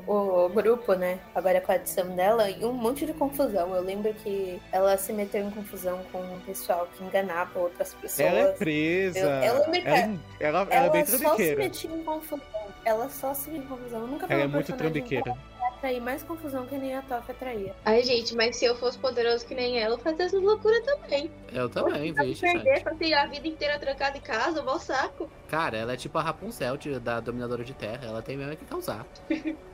[0.07, 1.19] o, o grupo, né?
[1.35, 3.75] Agora com a adição dela, em um monte de confusão.
[3.75, 8.19] Eu lembro que ela se meteu em confusão com o pessoal que enganava outras pessoas.
[8.19, 9.19] Ela é presa.
[9.19, 12.41] Eu, eu lembro que ela, ela, ela, ela é bem só se metia em confusão.
[12.85, 14.01] Ela só se metia em confusão.
[14.01, 15.35] Eu nunca vi Ela é muito trambiqueira
[15.67, 17.75] atrair mais confusão que nem a Toff atraía.
[17.85, 20.41] Ai, gente, mas se eu fosse poderoso que nem ela, eu fazia essas
[20.85, 21.31] também.
[21.53, 22.41] Eu também, vejo.
[22.41, 25.29] perder, passei a vida inteira trancada em casa, vou saco.
[25.49, 27.99] Cara, ela é tipo a Rapunzel da Dominadora de Terra.
[28.03, 29.05] Ela tem mesmo que causar.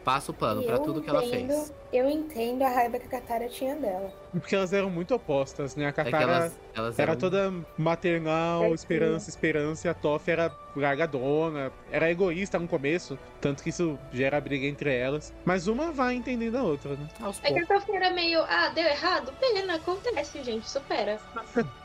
[0.03, 1.71] Passa o pano para tudo que ela fez.
[1.93, 4.11] Eu entendo a raiva que a Katara tinha dela.
[4.31, 5.87] Porque elas eram muito opostas, né?
[5.87, 7.19] A Katara é elas, elas era eram...
[7.19, 13.63] toda maternal, é esperança, esperança, e a Toph era largadona, era egoísta no começo, tanto
[13.63, 15.33] que isso gera briga entre elas.
[15.45, 17.07] Mas uma vai entendendo a outra, né?
[17.21, 19.31] Aos é que a Toph era meio, ah, deu errado?
[19.39, 21.19] Pena, acontece, gente, supera.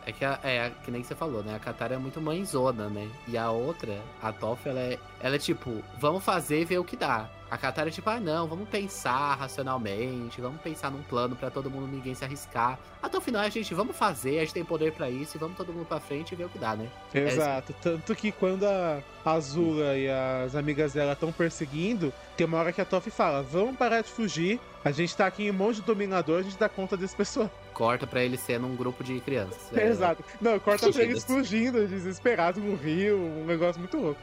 [0.05, 1.55] É que, a, é que nem você falou, né?
[1.55, 3.09] A Katara é muito mãezona, né?
[3.29, 6.85] E a outra, a Toph, ela é, ela é tipo, vamos fazer e ver o
[6.85, 7.29] que dá.
[7.53, 11.71] A Katara é tipo, ah não, vamos pensar racionalmente, vamos pensar num plano para todo
[11.71, 12.79] mundo, ninguém se arriscar.
[13.03, 15.55] Até o final a gente, vamos fazer, a gente tem poder para isso e vamos
[15.55, 16.89] todo mundo pra frente e ver o que dá, né?
[17.13, 17.73] Exato.
[17.73, 22.73] É Tanto que quando a Azula e as amigas dela estão perseguindo, tem uma hora
[22.73, 25.77] que a Toph fala, vamos parar de fugir, a gente tá aqui em um monte
[25.77, 27.51] de dominador, a gente dá conta desse pessoal.
[27.75, 29.61] Corta pra ele sendo um grupo de crianças.
[29.77, 29.89] É...
[29.89, 30.25] Exato.
[30.41, 34.21] Não, corta pra eles fugindo, desesperados no rio, um negócio muito louco.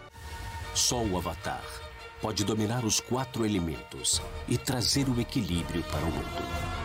[0.73, 1.61] Só o Avatar
[2.21, 6.79] pode dominar os quatro elementos e trazer o equilíbrio para o mundo.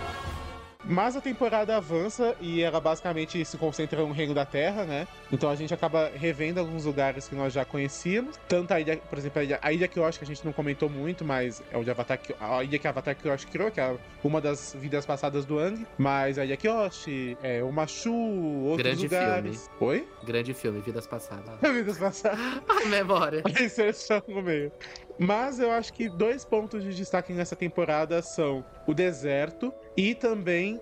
[0.87, 5.09] Mas a temporada avança e ela basicamente se concentra no Reino da Terra, né?
[5.33, 8.39] Então a gente acaba revendo alguns lugares que nós já conhecíamos.
[8.47, 10.45] Tanto a ilha, por exemplo, a ilha, a ilha que eu acho que a gente
[10.45, 13.81] não comentou muito, mas é o de Avatar, a ilha que Avatar Kyoshi criou, que
[13.81, 15.87] é uma das vidas passadas do Ang.
[15.97, 19.71] Mas a ilha Kyoshi, é, o Machu, outros Grande lugares.
[19.79, 19.93] Filme.
[19.93, 20.09] Oi?
[20.23, 21.59] Grande filme, Vidas Passadas.
[21.73, 22.39] vidas Passadas.
[22.69, 23.43] a memória.
[23.49, 24.71] Inserção no meio.
[25.19, 30.81] Mas eu acho que dois pontos de destaque nessa temporada são o deserto e também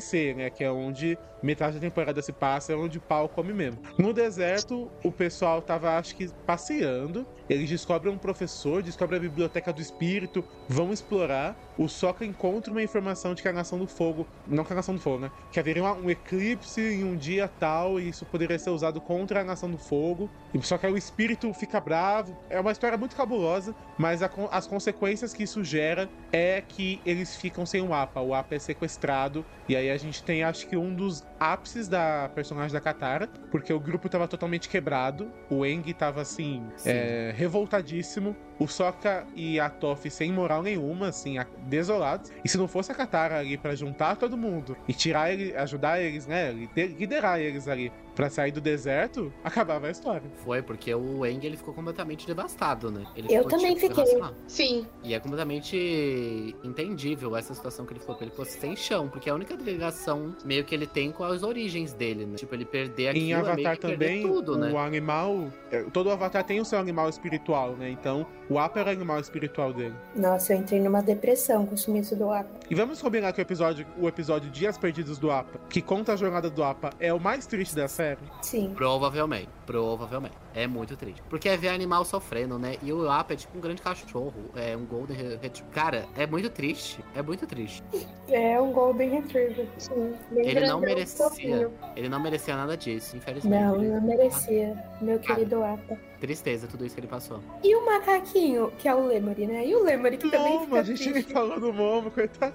[0.00, 0.50] C, né?
[0.50, 3.80] Que é onde metade da temporada se passa, é onde o pau come mesmo.
[3.98, 7.26] No deserto, o pessoal tava, acho que, passeando.
[7.48, 11.58] Eles descobrem um professor, descobrem a biblioteca do espírito, vão explorar.
[11.76, 14.94] O Sokka encontra uma informação de que a Nação do Fogo, não que a Nação
[14.94, 15.30] do Fogo, né?
[15.50, 19.44] Que haveria um eclipse em um dia tal e isso poderia ser usado contra a
[19.44, 20.30] Nação do Fogo.
[20.62, 22.36] Só que aí o espírito fica bravo.
[22.48, 27.36] É uma história muito cabulosa, mas a, as consequências que isso gera é que eles
[27.36, 28.20] ficam sem o APA.
[28.20, 29.44] O APA é sequestrado.
[29.68, 33.72] E aí a gente tem, acho que, um dos ápices da personagem da Katara, porque
[33.72, 35.28] o grupo tava totalmente quebrado.
[35.50, 38.36] O Eng tava assim, é, revoltadíssimo.
[38.60, 42.30] O Sokka e a Toph sem moral nenhuma, assim, desolados.
[42.44, 46.00] E se não fosse a Katara ali para juntar todo mundo e tirar ele, ajudar
[46.00, 50.30] eles, né, liderar eles ali para sair do deserto, acabava a história.
[50.44, 53.04] Foi, porque o Eng ele ficou completamente devastado, né?
[53.16, 54.20] Ele Eu também tipo, fiquei.
[54.46, 54.86] Sim.
[55.02, 59.32] E é completamente entendível essa situação que ele ficou, ele ficou sem chão, porque é
[59.32, 62.36] a única ligação meio que ele tem com as origens dele, né?
[62.36, 64.70] Tipo, ele perder aquilo, em Avatar é também, tudo, né?
[64.72, 67.90] o animal, é, todo Avatar tem o seu animal espiritual, né?
[67.90, 69.94] Então, o Apa era o animal espiritual dele.
[70.14, 72.50] Nossa, eu entrei numa depressão com o sumiço do Apa.
[72.68, 76.16] E vamos combinar que o episódio, o episódio Dias Perdidos do Apa, que conta a
[76.16, 78.01] jornada do Apa, é o mais triste da série?
[78.42, 78.74] Sim.
[78.74, 80.41] Provavelmente, provavelmente.
[80.54, 81.22] É muito triste.
[81.30, 82.76] Porque é ver animal sofrendo, né?
[82.82, 84.34] E o Apa é tipo um grande cachorro.
[84.54, 85.64] É um Golden Retriever.
[85.72, 87.02] Cara, é muito triste.
[87.14, 87.82] É muito triste.
[88.28, 89.66] É um Golden Retriever.
[89.78, 91.70] Sim, bem Ele não merecia.
[91.96, 93.62] Ele não merecia nada disso, infelizmente.
[93.62, 94.76] Não, Ele- não merecia.
[95.00, 95.98] Meu querido Apa.
[96.20, 97.40] Tristeza, tudo isso que ele passou.
[97.64, 99.66] E o macaquinho, que é o Lemory, né?
[99.66, 101.32] E o Lemory, que também Momo, fica a gente triste.
[101.32, 102.54] falou do Momo, coitado.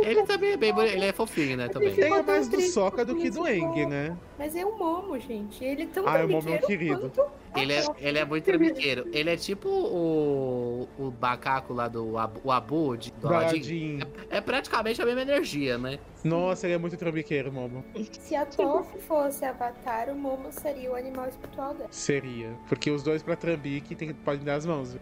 [0.00, 1.68] Ele também é bem Ele é fofinho, né?
[1.68, 1.88] Também.
[1.88, 4.16] Ele é mais do Soca do que do Eng, né?
[4.38, 5.64] Mas é um Momo, gente.
[5.64, 7.10] Ele é tão Ah, o Momo é um querido.
[7.14, 9.08] Quanto Ele é, ele é muito trambiqueiro.
[9.12, 13.98] Ele é tipo o, o macaco lá do Abu, o Abu de, do Aladdin.
[13.98, 14.06] Baladinho.
[14.30, 15.98] É praticamente a mesma energia, né?
[16.24, 17.84] Nossa, ele é muito trambiqueiro, Momo.
[18.18, 21.88] Se a Toph fosse Avatar, o Momo seria o animal espiritual dela.
[21.90, 22.50] Seria.
[22.66, 24.96] Porque os dois pra trambique tem, podem dar as mãos.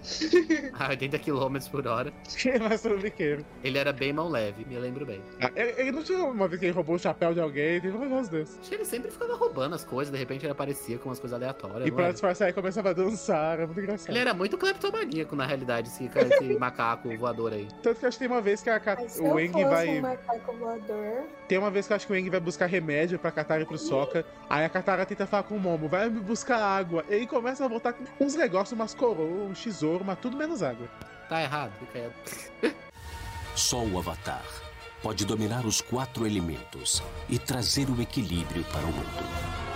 [0.73, 2.13] A 80 km por hora.
[2.37, 3.45] Quem é mais trambiqueiro?
[3.63, 5.23] Ele era bem mão leve, me lembro bem.
[5.41, 7.97] Ah, ele, ele não tinha uma vez que ele roubou o chapéu de alguém, teve
[7.97, 8.59] um negócio desse.
[8.59, 11.37] Acho que ele sempre ficava roubando as coisas, de repente ele aparecia com umas coisas
[11.37, 11.87] aleatórias.
[11.87, 12.15] E pra era?
[12.43, 14.11] Disfarçar, ele começava a dançar, era muito engraçado.
[14.11, 17.69] Ele era muito cleptomaníaco, na realidade, esse, cara- esse macaco voador aí.
[17.83, 19.99] Tanto que acho que tem uma vez que a Kat- o Eng vai.
[19.99, 23.19] um macaco voador, Tem uma vez que eu acho que o Eng vai buscar remédio
[23.19, 24.25] pra Katara e pro Sokka.
[24.49, 27.05] Aí a Katara tenta falar com o Momo, vai me buscar água.
[27.09, 30.89] Ele começa a voltar com uns negócios, umas coroas, um tesouro, mas tudo menos água.
[31.29, 32.11] Tá errado, fica
[32.63, 32.75] aí.
[33.55, 34.43] Só o Avatar
[35.03, 39.72] pode dominar os quatro elementos e trazer o equilíbrio para o mundo.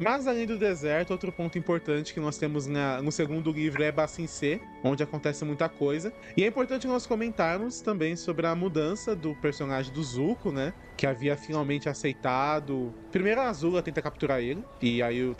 [0.00, 3.90] Mas além do deserto, outro ponto importante que nós temos na- no segundo livro é
[3.90, 6.12] Bassin C, onde acontece muita coisa.
[6.36, 10.72] E é importante nós comentarmos também sobre a mudança do personagem do Zuko, né?
[10.96, 12.94] Que havia finalmente aceitado.
[13.10, 15.36] Primeiro a Azula tenta capturar ele, e aí o,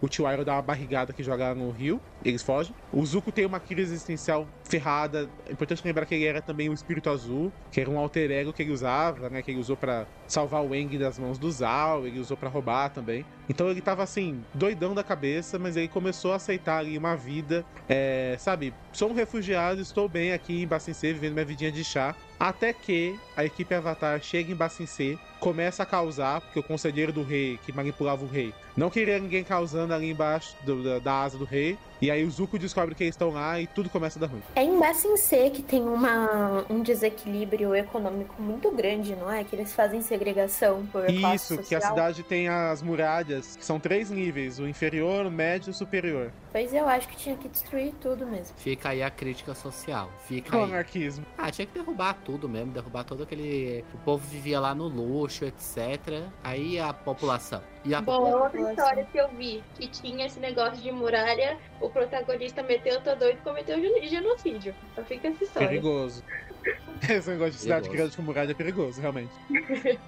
[0.00, 2.74] o tio Iroh dá uma barrigada que joga no rio, eles fogem.
[2.92, 5.28] O Zuko tem uma crise existencial ferrada.
[5.46, 8.52] É importante lembrar que ele era também o espírito azul, que era um alter ego
[8.54, 9.42] que ele usava, né?
[9.42, 12.88] Que ele usou pra salvar o Eng das mãos do Zal, ele usou pra roubar
[12.90, 13.24] também.
[13.48, 17.64] Então ele tava assim, doidão da cabeça, mas ele começou a aceitar ali uma vida,
[17.88, 18.74] é, sabe?
[18.92, 22.14] Sou um refugiado, estou bem aqui em C, vivendo minha vidinha de chá.
[22.38, 27.12] Até que a equipe Avatar chega em Bassin C, começa a causar, porque o conselheiro
[27.12, 31.12] do rei, que manipulava o rei, não queria ninguém causando ali embaixo do- da, da
[31.22, 31.76] asa do rei.
[32.00, 34.42] E aí o Zuko descobre que eles estão lá e tudo começa a dar ruim.
[34.54, 39.42] É em Bassin C que tem uma, um desequilíbrio econômico muito grande, não é?
[39.42, 44.10] Que eles fazem segregação por Isso, que a cidade tem as muralhas, que são três
[44.10, 46.30] níveis: o inferior, o médio e o superior.
[46.58, 48.52] Pois eu acho que tinha que destruir tudo mesmo.
[48.56, 50.10] Fica aí a crítica social.
[50.26, 50.72] Fica O aí.
[50.72, 51.24] anarquismo.
[51.38, 53.84] Ah, tinha que derrubar tudo mesmo, derrubar todo aquele.
[53.94, 56.24] O povo vivia lá no luxo, etc.
[56.42, 57.62] Aí a população.
[57.84, 58.42] E a Bom, população.
[58.42, 63.14] outra história que eu vi que tinha esse negócio de muralha, o protagonista meteu, tô
[63.14, 64.74] doido, cometeu gen- genocídio.
[64.96, 65.68] Só fica essa história.
[65.68, 66.24] Perigoso.
[67.08, 69.30] Esse negócio de cidade grande com muralha é perigoso, realmente.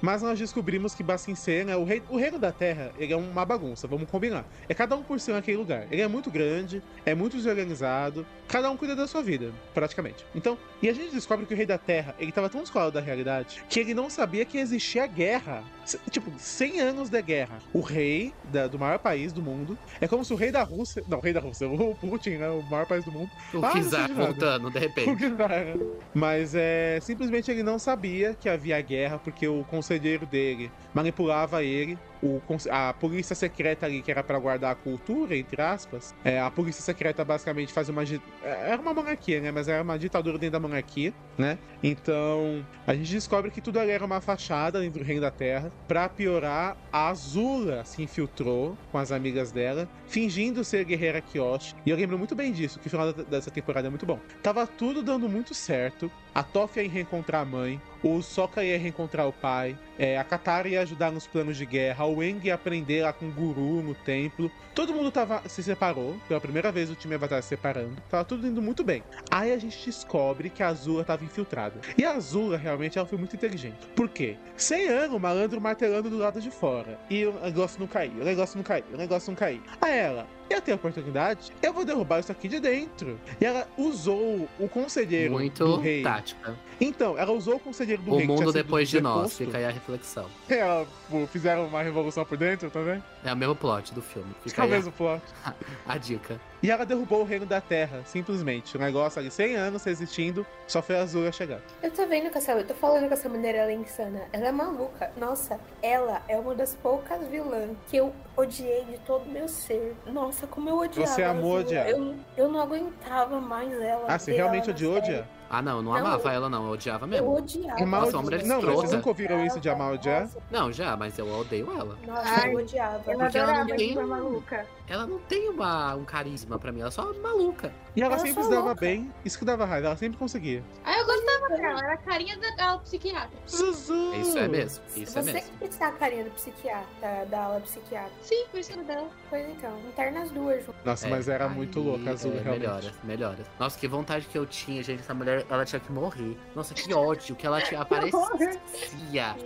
[0.00, 3.16] Mas nós descobrimos que Bassin C, né, o, rei, o reino da Terra, ele é
[3.16, 4.44] uma bagunça, vamos combinar.
[4.68, 5.86] É cada um por si naquele lugar.
[5.92, 10.26] Ele é muito grande, é muito desorganizado, cada um cuida da sua vida, praticamente.
[10.34, 13.00] Então, e a gente descobre que o rei da Terra, ele tava tão descolado da
[13.00, 15.62] realidade, que ele não sabia que existia guerra.
[16.10, 17.58] Tipo, 100 anos de guerra.
[17.72, 21.04] O rei da- do maior país do mundo, é como se o rei da Rússia,
[21.06, 23.70] não, o rei da Rússia, o Putin, né, o maior país do mundo, O Ah,
[23.70, 25.14] Kizar voltando, de o repente.
[25.16, 25.74] que vai, né?
[26.14, 31.98] Mas é simplesmente ele não sabia que havia guerra porque o conselheiro dele manipulava ele.
[32.22, 36.50] O, a polícia secreta ali, que era pra guardar a cultura, entre aspas, é, a
[36.50, 38.04] polícia secreta basicamente faz uma.
[38.04, 39.50] é, Era uma monarquia, né?
[39.50, 41.58] Mas era uma ditadura dentro da monarquia, né?
[41.82, 45.72] Então a gente descobre que tudo ali era uma fachada dentro do Reino da Terra.
[45.88, 51.74] Pra piorar, a Azula se infiltrou com as amigas dela, fingindo ser guerreira Kyoshi.
[51.84, 54.20] E eu lembro muito bem disso, que o final dessa temporada é muito bom.
[54.42, 56.10] Tava tudo dando muito certo.
[56.34, 60.66] A Toph ia reencontrar a mãe, o Sokka ia reencontrar o pai, é, a Katara
[60.66, 63.94] ia ajudar nos planos de guerra, o Eng ia aprender lá com o Guru no
[63.94, 64.50] templo.
[64.74, 67.96] Todo mundo tava, se separou, pela primeira vez o time Avatar se separando.
[68.08, 69.04] Tava tudo indo muito bem.
[69.30, 71.78] Aí a gente descobre que a Azula tava infiltrada.
[71.98, 73.86] E a Azula realmente ela foi muito inteligente.
[73.94, 74.38] Por quê?
[74.56, 76.98] 100 anos o malandro martelando do lado de fora.
[77.10, 79.62] E o negócio não caiu, o negócio não caiu, o negócio não caiu.
[79.80, 83.18] Aí ela, eu tenho a oportunidade, eu vou derrubar isso aqui de dentro.
[83.40, 86.02] E ela usou o conselheiro do Muito rei.
[86.02, 86.56] tática.
[86.82, 88.26] Então, ela usou o conselheiro do O rei.
[88.26, 90.26] que tinha mundo depois de nós, fica aí a reflexão.
[90.48, 93.02] Ela, pô, fizeram uma revolução por dentro também.
[93.24, 94.28] É o mesmo plot do filme.
[94.42, 95.22] Fica Fica o aí a, mesmo plot.
[95.86, 96.40] a dica.
[96.60, 98.76] E ela derrubou o reino da terra, simplesmente.
[98.76, 101.60] O negócio ali, 100 anos resistindo, só foi a Azula chegar.
[101.82, 102.52] Eu tô vendo com essa.
[102.52, 104.22] Eu tô falando com essa mulher, ela é insana.
[104.32, 105.10] Ela é maluca.
[105.16, 109.94] Nossa, ela é uma das poucas vilãs que eu odiei de todo o meu ser.
[110.06, 111.10] Nossa, como eu odiava.
[111.12, 111.88] Você amou odiar.
[111.88, 114.04] Eu, eu não aguentava mais ela.
[114.08, 115.26] Ah, você realmente odiou odiar?
[115.54, 115.98] Ah, não, eu não, Não.
[115.98, 116.64] amava ela, não.
[116.66, 117.36] Eu odiava Eu mesmo.
[117.36, 117.82] odiava.
[117.82, 120.26] Amar Nossa, o- uma mulher Não, vocês nunca ouviram isso de amar o Odiar?
[120.50, 121.98] Não, já, mas eu odeio ela.
[122.06, 122.96] Nossa, Ai, eu odiava.
[123.12, 124.66] Eu Porque ela adorava não de tem- uma maluca.
[124.88, 127.70] Ela não tem uma, um carisma pra mim, ela é só maluca.
[127.94, 128.80] E ela Ela sempre se dava louca.
[128.80, 130.62] bem, isso que dava raiva, ela sempre conseguia.
[130.82, 133.30] Aí eu gostava dela, era a carinha da aula psiquiatra.
[133.46, 134.14] Zuzu!
[134.14, 135.50] Isso é mesmo, isso é Você mesmo.
[135.50, 138.10] que precisa a carinha do psiquiatra, da aula psiquiatra.
[138.22, 139.08] Sim, por isso dela.
[139.28, 140.84] Pois então, interna as duas juntas.
[140.84, 142.60] Nossa, É, mas era aí, muito louca, a Azul, é, realmente.
[142.60, 143.38] Melhora, melhora.
[143.58, 145.00] Nossa, que vontade que eu tinha, gente.
[145.00, 146.36] Essa mulher, ela tinha que morrer.
[146.54, 149.36] Nossa, que ódio que ela tinha aparecia.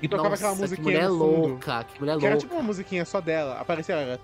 [0.00, 1.48] E tocava Nossa, aquela que musiquinha mulher no fundo.
[1.48, 2.38] louca, que mulher Que era louca.
[2.48, 3.60] tipo uma musiquinha só dela.
[3.60, 4.18] Aparecia ela.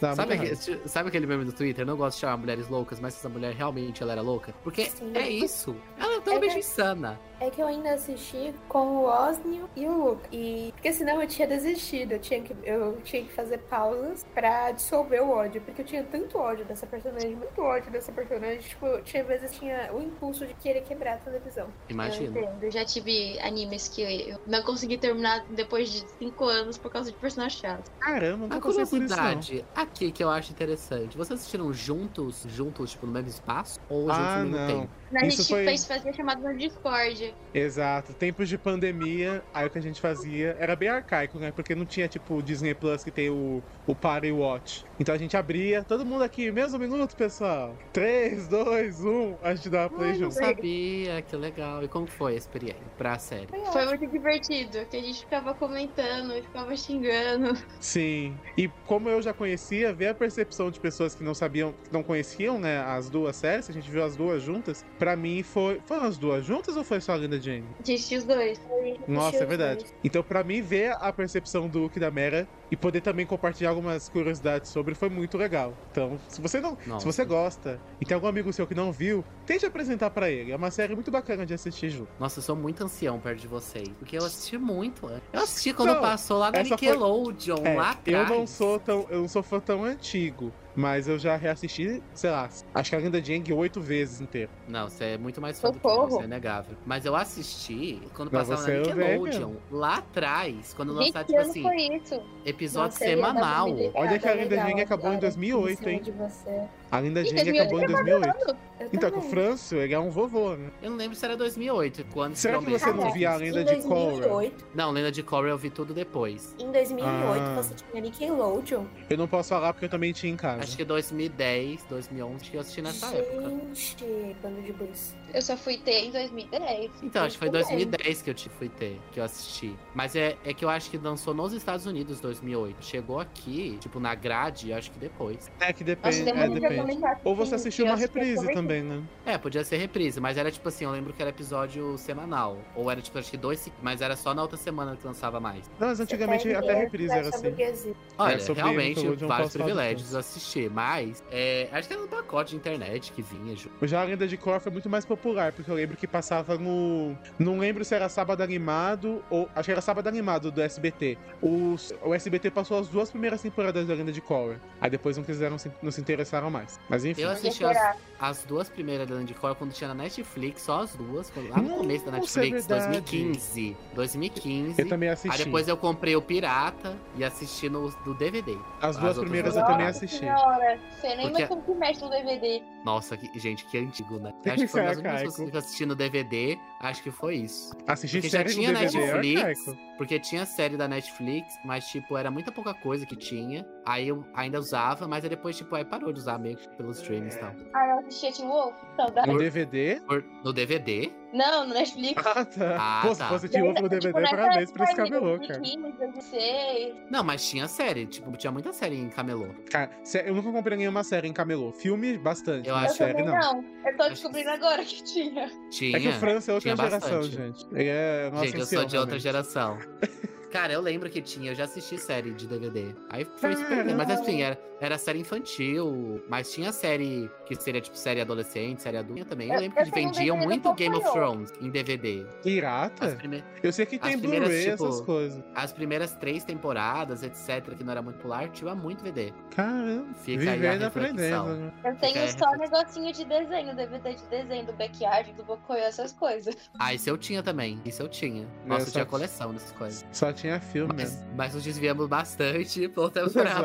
[0.00, 0.56] Sabe, aquele-
[0.88, 1.82] sabe aquele meme do Twitter?
[1.82, 4.54] Eu não gosto de chamar mulheres loucas, mas essa mulher realmente ela era louca.
[4.64, 5.12] Porque Sim.
[5.14, 5.76] é isso.
[5.98, 6.58] Ela é totalmente É.
[6.58, 7.20] insana.
[7.44, 10.26] É que eu ainda assisti com o Osnio e o Luke.
[10.32, 12.12] E porque senão eu tinha desistido.
[12.12, 15.60] Eu tinha que, eu tinha que fazer pausas pra dissolver o ódio.
[15.60, 18.60] Porque eu tinha tanto ódio dessa personagem, muito ódio dessa personagem.
[18.60, 21.66] Tipo, tinha vezes tinha o impulso de querer quebrar a televisão.
[21.86, 22.40] Eu Imagina.
[22.40, 22.62] entendo.
[22.62, 27.12] Eu já tive animes que eu não consegui terminar depois de 5 anos por causa
[27.12, 27.90] de personagem chato.
[28.00, 28.60] Caramba, A não.
[28.60, 31.14] curiosidade aqui que eu acho interessante.
[31.14, 33.78] Vocês assistiram juntos, juntos, tipo, no mesmo espaço?
[33.90, 34.66] Ou juntos Ah, ao mesmo não.
[34.66, 34.90] tempo?
[35.22, 37.34] Isso gente foi- fez fazer chamada no Discord.
[37.52, 38.12] Exato.
[38.14, 41.52] Tempos de pandemia, aí o que a gente fazia era bem arcaico, né?
[41.54, 44.84] Porque não tinha, tipo, o Disney Plus que tem o, o Party Watch.
[44.98, 47.76] Então a gente abria, todo mundo aqui, mesmo minuto, pessoal.
[47.92, 50.34] 3, 2, 1, a gente dava play Ai, não junto.
[50.44, 51.82] sabia, que legal.
[51.82, 53.48] E como foi a experiência pra série?
[53.72, 57.56] Foi muito divertido, que a gente ficava comentando, ficava xingando.
[57.80, 58.36] Sim.
[58.56, 62.02] E como eu já conhecia, ver a percepção de pessoas que não sabiam, que não
[62.02, 65.80] conheciam, né, as duas séries, a gente viu as duas juntas, pra mim foi.
[65.84, 67.64] Foram as duas juntas ou foi só a Linda Jane?
[67.78, 68.58] A gente tinha os dois.
[69.06, 69.80] Nossa, Assisti é verdade.
[69.80, 69.94] dois.
[70.02, 73.70] Então, pra mim, ver a percepção do Luke e da Mera e poder também compartilhar
[73.70, 75.74] algumas curiosidades sobre foi muito legal.
[75.92, 77.04] Então, se você não, se Nossa.
[77.04, 80.50] você gosta e tem algum amigo seu que não viu, tente apresentar pra ele.
[80.52, 82.08] É uma série muito bacana de assistir junto.
[82.18, 83.88] Nossa, eu sou muito ancião perto de vocês.
[83.98, 85.06] Porque eu assisti muito.
[85.06, 85.22] antes.
[85.32, 88.30] Eu assisti quando Não, passou lá na essa foi- Nickelodeon, É, lá atrás.
[88.30, 92.30] eu não sou tão, eu não sou fã tão antigo, mas eu já reassisti, sei
[92.30, 94.50] lá, acho que a Linda Jang oito vezes inteiro.
[94.68, 96.08] Não, você é muito mais fã do que eu, Socorro.
[96.16, 96.76] isso é negável.
[96.84, 101.62] Mas eu assisti quando Não, passava na é Nickelodeon, lá atrás, quando lançava, tipo assim,
[101.62, 102.22] foi isso?
[102.44, 103.68] episódio Nossa, dar semanal.
[103.94, 106.02] Olha que a Linda legal Jang acabou em agora, 2008, cima hein?
[106.02, 106.62] de você.
[106.90, 108.56] A Linda Ih, Jang acabou em 2008.
[108.80, 109.22] Eu Então, com o.
[109.22, 110.70] Franço, ele é um vovô, né?
[110.82, 113.80] Eu não lembro se era 2008, quando Será que você não via a lenda em
[113.80, 114.10] de Korra?
[114.12, 116.54] 2008, Não, Lenda de Korra eu vi tudo depois.
[116.58, 117.06] em 2008
[117.40, 117.54] Ah.
[117.56, 118.84] você tinha Nickelodeon.
[119.10, 120.63] Eu não posso falar porque eu também tinha em casa.
[120.64, 123.50] Acho que 2010, 2011 que eu assisti nessa época.
[123.74, 124.04] Gente,
[124.42, 125.14] bando de blues.
[125.34, 126.90] Eu só fui ter em 2010.
[127.02, 127.64] Então, acho que foi também.
[127.64, 129.74] 2010 que eu te- fui ter, que eu assisti.
[129.92, 132.84] Mas é, é que eu acho que lançou nos Estados Unidos 2008.
[132.84, 135.50] Chegou aqui, tipo, na grade, acho que depois.
[135.58, 136.30] É que Nossa, depende.
[136.30, 137.02] É, depende.
[137.24, 139.02] Ou você assistiu uma eu reprise também, né?
[139.26, 142.58] É, podia ser reprise, mas era tipo assim, eu lembro que era episódio semanal.
[142.76, 145.68] Ou era tipo, acho que dois, mas era só na outra semana que lançava mais.
[145.80, 147.48] Não, mas antigamente até em reprise era assim.
[147.48, 147.94] burguesia.
[148.16, 152.56] Olha, sobre realmente, Nickelodeon, vários privilégios assistir, mas é, acho que era um pacote de
[152.56, 153.68] internet que vinha, Ju.
[153.82, 157.16] Já a lenda de Korra foi muito mais popular, porque eu lembro que passava no.
[157.38, 159.48] Não lembro se era sábado animado ou.
[159.54, 161.16] Acho que era sábado animado do SBT.
[161.42, 164.60] O, o SBT passou as duas primeiras temporadas da lenda de Korra.
[164.80, 166.78] Aí depois não quiseram, se- não se interessaram mais.
[166.88, 167.22] Mas enfim.
[167.22, 167.96] Eu assisti as,
[168.28, 171.70] as duas primeiras da Land Core quando tinha na Netflix, só as duas, lá no
[171.76, 172.92] começo da Nossa, é Netflix, verdade.
[173.00, 173.76] 2015.
[173.94, 174.80] 2015.
[174.82, 175.38] Eu também assisti.
[175.38, 178.56] Aí depois eu comprei o Pirata e assisti no do DVD.
[178.80, 180.18] As as duas primeiras duas eu também assisti.
[180.18, 182.62] Senhora, você nem Porque- como que mexe no DVD.
[182.84, 184.32] Nossa, que- gente, que antigo, né?
[184.46, 187.74] Acho que foi das únicas coisas que eu assisti no DVD, acho que foi isso.
[187.86, 189.93] Assisti Porque já tinha no DVD, é Netflix, arcaico.
[189.96, 193.66] Porque tinha série da Netflix, mas, tipo, era muita pouca coisa que tinha.
[193.86, 196.98] Aí eu ainda usava, mas aí depois, tipo, aí parou de usar meio que pelos
[196.98, 197.54] streams e tal.
[197.74, 198.74] Ah, eu assistia Teen Wolf?
[198.96, 199.28] Saudade.
[199.30, 200.00] No DVD?
[200.06, 201.12] Por- No DVD?
[201.34, 202.22] Não, no Netflix.
[202.24, 202.76] Ah, tá.
[202.78, 203.28] Ah, Pô, se tá.
[203.28, 205.58] fosse Teen Wolf no DVD, Tipo, parabéns pra esse época, camelô, cara.
[205.60, 206.94] 2015, 2016.
[207.10, 209.48] Não, mas tinha série, tipo, tinha muita série em Camelô.
[209.70, 209.90] Cara,
[210.24, 211.72] eu nunca comprei nenhuma série em camelô.
[211.72, 212.68] Filme, bastante.
[212.68, 213.34] Eu acho- série, não.
[213.34, 213.64] não.
[213.84, 215.50] Eu tô Acho descobrindo que- agora que tinha.
[215.70, 215.96] Tinha.
[215.96, 217.36] É que o França é outra tinha geração, bastante.
[217.36, 217.66] gente.
[217.74, 219.78] É nossa Gente, eu sou de outra geração.
[220.54, 222.94] Cara, eu lembro que tinha, eu já assisti série de DVD.
[223.10, 223.96] Aí foi perdendo.
[223.96, 228.96] Mas assim, era, era série infantil, mas tinha série que seria tipo série adolescente, série
[228.96, 229.48] adulta também.
[229.48, 231.10] Eu Eu- lembro eu que um vendiam muito Game of.
[231.10, 232.24] Thrones em DVD.
[232.44, 233.16] Pirata?
[233.16, 235.42] prime- Eu sei que tem Blu-ray, tipo, essas coisas.
[235.56, 239.32] as primeiras três temporadas, etc., que não era muito popular, tinha muito DVD.
[239.56, 240.14] Caramba.
[240.22, 241.46] Fica aí Vivendo e aprendendo.
[241.56, 241.72] né?
[241.84, 246.12] Eu tenho é só negocinho de desenho, DVD de desenho, do backyard, do Bocoyo, essas
[246.12, 246.54] coisas.
[246.78, 247.80] Ah, isso eu tinha também.
[247.84, 248.46] Isso eu tinha.
[248.64, 250.06] Nossa, eu só- tinha coleção dessas coisas.
[250.12, 251.34] Só tinha filme Mas, mesmo.
[251.36, 253.64] mas nos desviamos bastante, voltamos para Exato.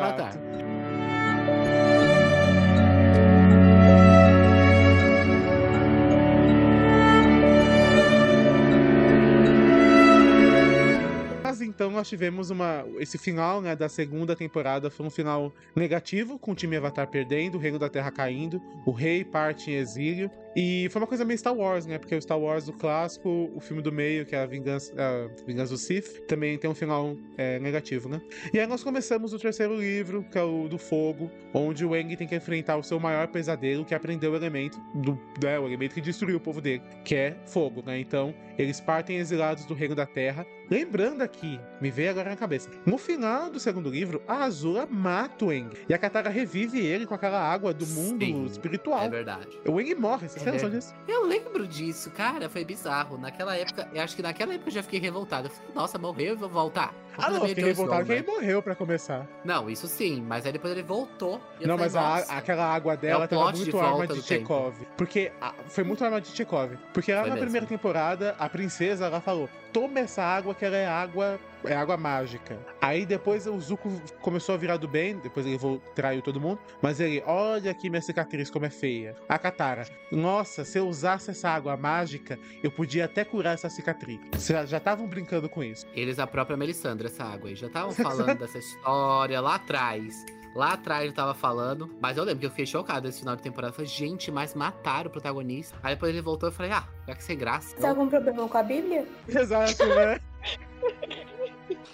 [11.79, 11.89] Avatar.
[11.89, 12.85] nós tivemos uma.
[12.99, 17.55] Esse final né, da segunda temporada foi um final negativo, com o time Avatar perdendo,
[17.55, 20.29] o Reino da Terra caindo, o rei parte em exílio.
[20.55, 21.97] E foi uma coisa meio Star Wars, né?
[21.97, 25.45] Porque o Star Wars, o clássico, o filme do meio, que é a Vingança, a
[25.45, 28.19] Vingança do Sith, também tem um final é, negativo, né?
[28.51, 32.15] E aí nós começamos o terceiro livro, que é o do Fogo, onde o Aang
[32.15, 35.67] tem que enfrentar o seu maior pesadelo, que é aprender o elemento, do, né, o
[35.67, 37.99] elemento que destruiu o povo dele, que é fogo, né?
[37.99, 40.45] Então, eles partem exilados do Reino da Terra.
[40.69, 45.45] Lembrando aqui, me veio agora na cabeça, no final do segundo livro, a Azula mata
[45.45, 45.71] o Aang.
[45.87, 49.01] E a Katara revive ele com aquela água do mundo Sim, espiritual.
[49.03, 49.47] É verdade.
[49.65, 50.93] O Aang morre, vocês têm É noção disso?
[51.07, 53.17] Eu lembro disso, cara, foi bizarro.
[53.17, 55.47] Naquela época, eu acho que naquela época eu já fiquei revoltado.
[55.47, 56.93] Eu falei, nossa, morreu e vou voltar.
[57.17, 59.27] Ah, não, eu fiquei revoltado que ele morreu pra começar.
[59.43, 61.41] Não, isso sim, mas aí depois ele voltou.
[61.59, 61.95] e Não, falei, mas
[62.29, 64.23] a- aquela água dela É tava muito de arma de tempo.
[64.23, 64.75] Chekhov.
[64.95, 66.73] Porque a- foi muito arma de Chekhov.
[66.93, 67.45] Porque lá Foi na mesmo.
[67.47, 71.39] primeira temporada, a princesa ela falou: toma essa água que ela é água.
[71.63, 72.57] É água mágica.
[72.79, 73.89] Aí depois o Zuko
[74.21, 75.59] começou a virar do bem, depois ele
[75.93, 76.59] traiu todo mundo.
[76.81, 79.15] Mas ele, olha aqui minha cicatriz como é feia.
[79.27, 84.19] A Katara, nossa, se eu usasse essa água mágica, eu podia até curar essa cicatriz.
[84.31, 85.85] Vocês já estavam brincando com isso.
[85.93, 90.25] Eles, a própria Melisandre, essa água aí, já estavam falando dessa história lá atrás.
[90.55, 93.41] Lá atrás eu tava falando, mas eu lembro que eu fiquei chocado esse final de
[93.41, 93.71] temporada.
[93.71, 95.77] Eu falei, gente, mas mataram o protagonista.
[95.83, 97.75] Aí depois ele voltou e eu falei, ah, já que sem graça.
[97.75, 99.05] Tem algum problema com a Bíblia?
[99.27, 100.19] Exato, né?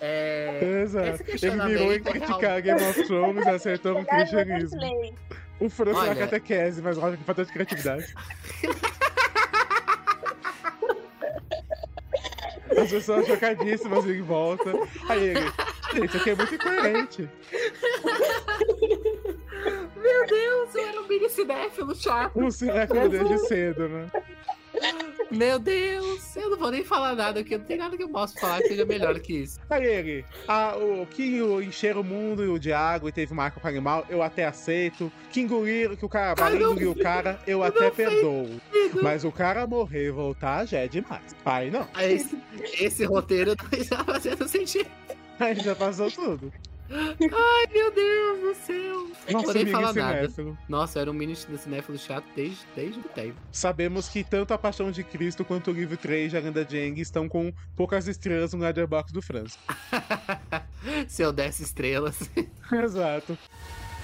[0.02, 0.82] É.
[0.84, 1.24] Exato.
[1.28, 4.80] Ele virou em é criticar Game of Thrones e acertou no cristianismo.
[5.60, 8.14] O Franço na Olha- catequese, mas olha que falta de criatividade.
[12.78, 14.72] As pessoas chocadíssimas em volta.
[15.08, 15.40] Aí ele,
[15.94, 17.30] gente, isso aqui é muito incoerente.
[19.96, 22.38] Meu Deus, eu era um mini cinéfilo chato.
[22.38, 24.08] Um cinéfilo desde cedo, né?
[25.36, 28.40] Meu Deus, eu não vou nem falar nada, porque não tem nada que eu possa
[28.40, 29.60] falar que seja melhor que isso.
[29.70, 33.68] Aí ele, ah, o que o- encheram o mundo de água e teve marca com
[33.68, 35.12] animal, eu até aceito.
[35.32, 38.50] Que engoliram, que o cara, a não engoliu o cara, eu até perdoo.
[39.02, 41.36] Mas o cara morrer e voltar já é demais.
[41.46, 42.38] Aí não, Esse,
[42.80, 44.90] esse roteiro não está fazendo sentido.
[45.40, 46.52] aí já passou tudo.
[46.90, 49.08] Ai, meu Deus do céu.
[49.28, 50.18] Não Nossa, vou nem mini falar nada.
[50.18, 50.58] cinéfilo.
[50.70, 53.36] Nossa, eu era um mini cinéfilo chato desde, desde o tempo.
[53.52, 56.78] Sabemos que tanto a Paixão de Cristo quanto o livro 3 de A Lenda de
[56.78, 59.58] Aang estão com poucas estrelas no Letterboxd do França.
[61.08, 62.30] Se eu desse estrelas.
[62.72, 63.38] Exato.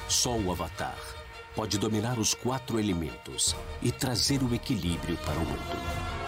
[0.07, 0.97] Só o Avatar
[1.55, 6.20] pode dominar os quatro elementos e trazer o equilíbrio para o mundo.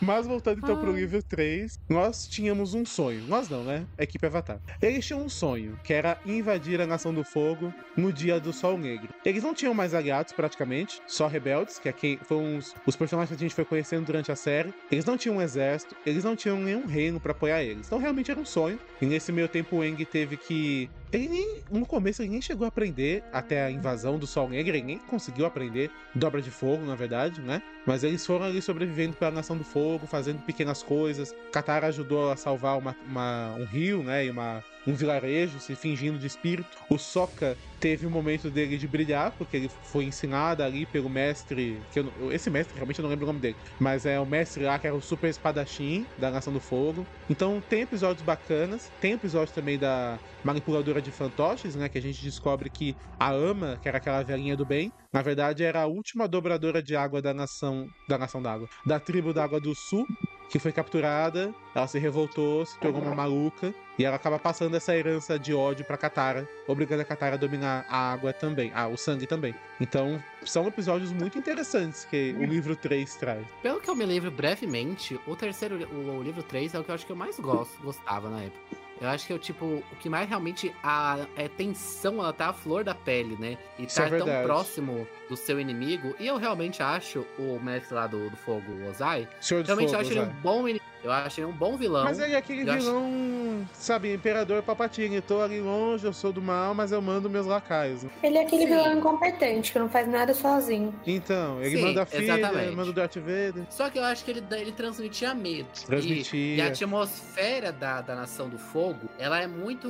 [0.00, 1.00] Mas voltando então pro Ai.
[1.00, 3.24] livro 3, nós tínhamos um sonho.
[3.26, 3.86] Nós não, né?
[3.98, 4.60] A equipe Avatar.
[4.80, 8.78] Eles tinham um sonho, que era invadir a Nação do Fogo no dia do Sol
[8.78, 9.08] Negro.
[9.24, 13.36] Eles não tinham mais aliados, praticamente, só rebeldes, que é quem foram os, os personagens
[13.36, 14.72] que a gente foi conhecendo durante a série.
[14.90, 17.86] Eles não tinham um exército, eles não tinham nenhum reino pra apoiar eles.
[17.86, 18.78] Então realmente era um sonho.
[19.00, 20.88] E nesse meio tempo o Aang teve que.
[21.12, 21.62] Ele nem.
[21.70, 24.98] No começo ele nem chegou a aprender até a invasão do Sol Negro, ele nem
[24.98, 27.62] conseguiu aprender dobra de fogo, na verdade, né?
[27.86, 31.34] Mas eles foram ali sobrevivendo pela Nação do Fogo, fazendo pequenas coisas.
[31.52, 34.26] Katara ajudou a salvar uma- uma- um rio, né?
[34.26, 36.70] E uma, um vilarejo, se fingindo de espírito.
[36.88, 41.78] O Sokka teve um momento dele de brilhar, porque ele foi ensinado ali pelo mestre.
[41.92, 43.56] Que eu esse mestre, realmente eu não lembro o nome dele.
[43.78, 47.06] Mas é o mestre lá que era o super espadachim da Nação do Fogo.
[47.28, 48.90] Então tem episódios bacanas.
[49.00, 51.88] Tem episódio também da manipuladora de fantoches, né?
[51.88, 55.62] Que a gente descobre que a Ama, que era aquela velhinha do bem, na verdade
[55.62, 57.86] era a última dobradora de água da nação.
[58.08, 58.68] Da nação d'água.
[58.86, 60.06] Da tribo d'água do sul.
[60.48, 64.96] Que foi capturada, ela se revoltou, se tornou uma maluca, e ela acaba passando essa
[64.96, 68.96] herança de ódio pra Katara, obrigando a Katara a dominar a água também, ah, o
[68.96, 69.54] sangue também.
[69.80, 73.46] Então, são episódios muito interessantes que o livro 3 traz.
[73.62, 76.90] Pelo que eu me lembro brevemente, o terceiro, o, o livro 3 é o que
[76.90, 78.87] eu acho que eu mais gosto, gostava na época.
[79.00, 82.52] Eu acho que eu, tipo, o que mais realmente a é tensão, ela tá à
[82.52, 83.56] flor da pele, né?
[83.78, 84.46] E Isso é tá tão verdade.
[84.46, 86.14] próximo do seu inimigo.
[86.18, 89.98] E eu realmente acho o mestre lá do, do fogo, o Ozai, Senhor realmente eu
[89.98, 90.36] Fogos, acho ele um é.
[90.42, 90.84] bom inimigo.
[91.08, 92.04] Eu acho ele um bom vilão.
[92.04, 95.16] Mas ele é aquele eu acho- vilão, sabe, Imperador Palpatine.
[95.16, 98.04] Eu tô ali longe, eu sou do mal, mas eu mando meus lacaios.
[98.22, 98.68] Ele é aquele Sim.
[98.68, 100.94] vilão incompetente, que não faz nada sozinho.
[101.06, 102.76] Então, ele Sim, manda a filha, exatamente.
[102.76, 103.64] manda o Darth Vader.
[103.70, 105.68] Só que eu acho que ele, ele transmitia medo.
[105.82, 106.56] E- Transmitia.
[106.56, 109.88] E, a atmosfera da, da Nação do Fogo, ela é muito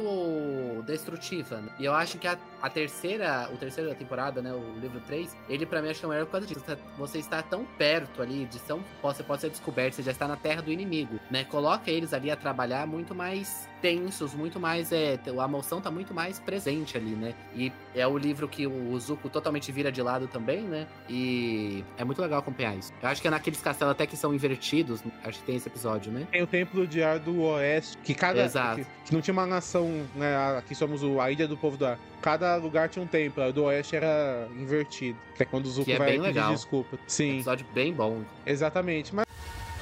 [0.86, 1.56] destrutiva.
[1.60, 1.68] né?
[1.78, 5.66] E eu acho que a, a terceira, o terceira temporada, né, o livro 3, ele
[5.66, 6.60] pra mim acho que é o melhor por causa disso.
[6.60, 10.10] Você tá- Você está tão perto ali de tão, você pode ser descoberto, você já
[10.12, 11.44] está na terra do inimigo, né?
[11.44, 14.92] Coloca eles ali a trabalhar muito mais tensos, muito mais.
[14.92, 17.34] É, a emoção tá muito mais presente ali, né?
[17.54, 20.86] E é o livro que o Zuko totalmente vira de lado também, né?
[21.08, 22.92] E é muito legal acompanhar isso.
[23.02, 26.12] Eu acho que é naqueles castelos até que são invertidos, acho que tem esse episódio,
[26.12, 26.26] né?
[26.30, 28.42] Tem o Templo de Ar do Oeste, que cada.
[28.44, 28.80] Exato.
[28.80, 30.36] Que, que não tinha uma nação, né?
[30.58, 31.98] Aqui somos o, a Ilha do Povo do Ar.
[32.20, 33.44] Cada lugar tinha um templo.
[33.44, 35.18] O do Oeste era invertido.
[35.36, 36.52] Que é quando o Zuko Que é vai bem pedir legal.
[36.52, 36.98] desculpa.
[37.06, 38.22] Sim, Episódio bem bom.
[38.44, 39.14] exatamente.
[39.14, 39.24] Mas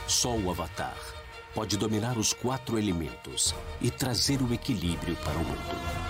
[0.06, 1.15] Só o Avatar
[1.56, 6.06] pode dominar os quatro elementos e trazer o equilíbrio para o mundo.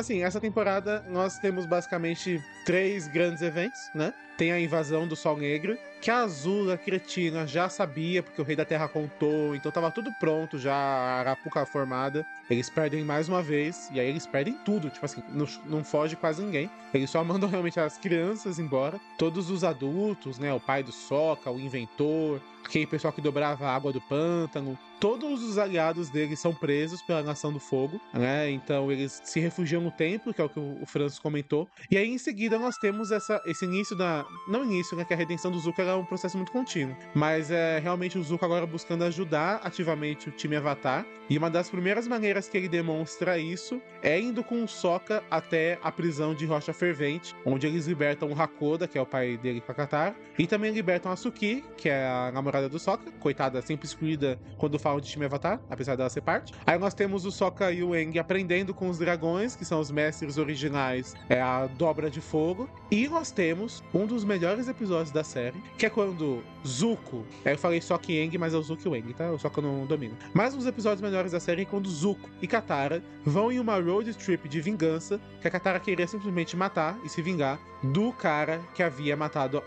[0.00, 4.12] Assim, essa temporada nós temos basicamente três grandes eventos, né?
[4.38, 8.54] Tem a invasão do Sol Negro, que a Azula Cretina já sabia, porque o Rei
[8.54, 12.24] da Terra contou, então tava tudo pronto já, a Arapuca formada.
[12.48, 16.14] Eles perdem mais uma vez, e aí eles perdem tudo, tipo assim, não, não foge
[16.14, 16.70] quase ninguém.
[16.94, 19.00] Eles só mandam realmente as crianças embora.
[19.18, 20.54] Todos os adultos, né?
[20.54, 24.78] O pai do Soca, o inventor, aquele pessoal que dobrava a água do pântano.
[25.00, 28.50] Todos os aliados deles são presos pela Nação do Fogo, né?
[28.50, 31.68] Então eles se refugiam no templo, que é o que o Francis comentou.
[31.90, 34.26] E aí em seguida nós temos essa, esse início da.
[34.46, 35.04] Não início, né?
[35.04, 36.96] Que a redenção do Zuko era um processo muito contínuo.
[37.14, 41.06] Mas é realmente o Zuko agora buscando ajudar ativamente o time Avatar.
[41.30, 45.78] E uma das primeiras maneiras que ele demonstra isso é indo com o Sokka até
[45.82, 49.60] a prisão de Rocha Fervente, onde eles libertam o Hakoda, que é o pai dele
[49.60, 53.60] com a Katara, e também libertam a Suki, que é a namorada do Sokka, coitada,
[53.60, 56.54] sempre excluída quando falam de time Avatar, apesar dela ser parte.
[56.66, 59.90] Aí nós temos o Sokka e o Aang aprendendo com os dragões, que são os
[59.90, 62.70] mestres originais, é a dobra de fogo.
[62.90, 67.58] E nós temos um dos melhores episódios da série, que é quando Zuko, aí eu
[67.58, 69.30] falei Sokka e Aang, mas é o Zuko e o Aang, tá?
[69.30, 70.14] O Sokka não domina.
[70.34, 73.78] Mas um dos episódios melhores da série é quando Zuko e Katara vão em uma
[73.78, 78.60] road trip de vingança, que a Katara queria simplesmente matar e se vingar do cara
[78.74, 79.62] que havia matado,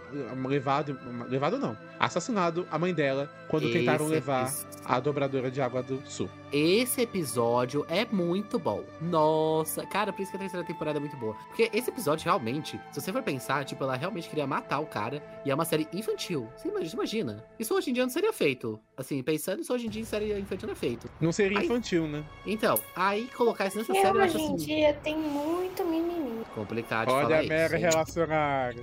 [0.45, 0.97] levado,
[1.29, 4.51] levado não, assassinado a mãe dela quando Esse tentaram levar
[4.85, 6.29] a dobradora de água do sul.
[6.51, 8.83] Esse episódio é muito bom.
[8.99, 11.33] Nossa, cara, por isso que a terceira temporada é muito boa.
[11.47, 15.23] Porque esse episódio realmente, se você for pensar, tipo, ela realmente queria matar o cara
[15.45, 16.49] e é uma série infantil.
[16.57, 17.41] Você imagina?
[17.57, 18.77] Isso hoje em dia não seria feito.
[18.97, 21.09] Assim, pensando isso hoje em dia série infantil não é feito.
[21.21, 21.65] Não seria Ai.
[21.65, 22.23] infantil, né?
[22.45, 26.43] Então, aí colocar isso nessa série eu acho hoje em assim, dia tem muito mimimi.
[26.53, 27.75] complicado de Olha falar a mera isso.
[27.75, 27.81] hein?
[27.91, 28.81] relacionada.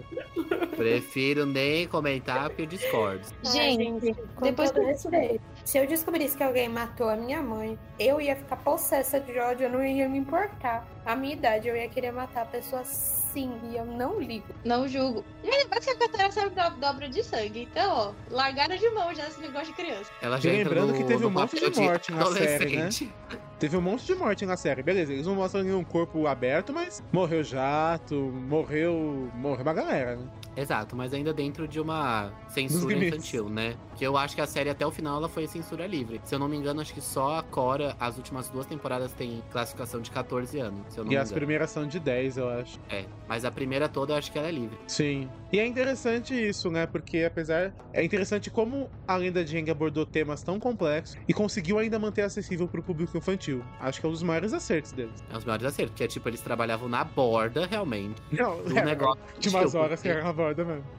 [0.75, 3.27] Prefiro nem comentar porque eu discordo.
[3.43, 5.43] Gente, depois que- respeito.
[5.69, 9.65] Se eu descobrisse que alguém matou a minha mãe, eu ia ficar possessa de ódio,
[9.65, 10.89] eu não ia me importar.
[11.05, 14.47] A minha idade, eu ia querer matar a pessoa sim, e eu não ligo.
[14.65, 15.23] Não julgo.
[15.45, 17.69] E ainda que a Katara serve pra dobra de sangue.
[17.71, 20.11] Então, ó, largaram de mão já esse negócio de criança.
[20.23, 22.55] Ela já lembrando no, que teve um monte de morte na série, né?
[22.55, 23.15] adolescente.
[23.59, 25.13] Teve um monte de morte na série, beleza.
[25.13, 29.31] Eles não mostram nenhum corpo aberto, mas morreu jato, morreu.
[29.35, 30.29] Morreu uma galera, né?
[30.61, 33.77] Exato, mas ainda dentro de uma censura infantil, né?
[33.97, 36.21] Que eu acho que a série até o final ela foi censura livre.
[36.25, 39.43] Se eu não me engano, acho que só a Cora, as últimas duas temporadas tem
[39.51, 41.39] classificação de 14 anos, se eu não E me as engano.
[41.41, 42.79] primeiras são de 10, eu acho.
[42.91, 44.77] É, mas a primeira toda eu acho que ela é livre.
[44.87, 45.29] Sim.
[45.53, 46.87] E é interessante isso, né?
[46.87, 47.73] Porque apesar.
[47.93, 52.23] É interessante como a lenda de Aang abordou temas tão complexos e conseguiu ainda manter
[52.23, 53.65] acessível pro público infantil.
[53.81, 55.15] Acho que é um dos maiores acertos deles.
[55.33, 59.21] É os maiores acertos, porque é tipo, eles trabalhavam na borda, realmente, Não, do negócio.
[59.39, 60.48] de umas infantil, horas que era na borda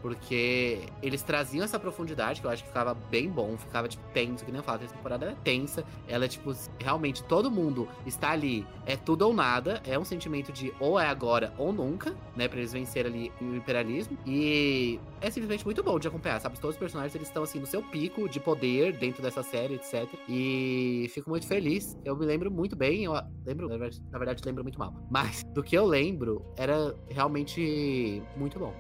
[0.01, 4.45] Porque eles traziam essa profundidade que eu acho que ficava bem bom, ficava, tipo, tenso,
[4.45, 4.83] que nem eu falo.
[4.83, 5.83] Essa temporada é tensa.
[6.07, 8.65] Ela é, tipo, realmente todo mundo está ali.
[8.85, 9.81] É tudo ou nada.
[9.85, 12.47] É um sentimento de ou é agora ou nunca, né?
[12.47, 14.17] Pra eles vencerem ali o imperialismo.
[14.25, 16.59] E é simplesmente muito bom de acompanhar, sabe?
[16.59, 20.07] Todos os personagens eles estão, assim, no seu pico de poder dentro dessa série, etc.
[20.27, 21.97] E fico muito feliz.
[22.05, 23.03] Eu me lembro muito bem.
[23.03, 23.13] Eu
[23.45, 23.77] lembro, na
[24.17, 24.93] verdade, lembro muito mal.
[25.09, 28.73] Mas do que eu lembro, era realmente muito bom.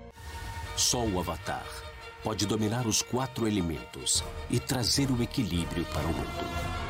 [0.79, 1.67] Só o Avatar
[2.23, 6.88] pode dominar os quatro elementos e trazer o equilíbrio para o mundo.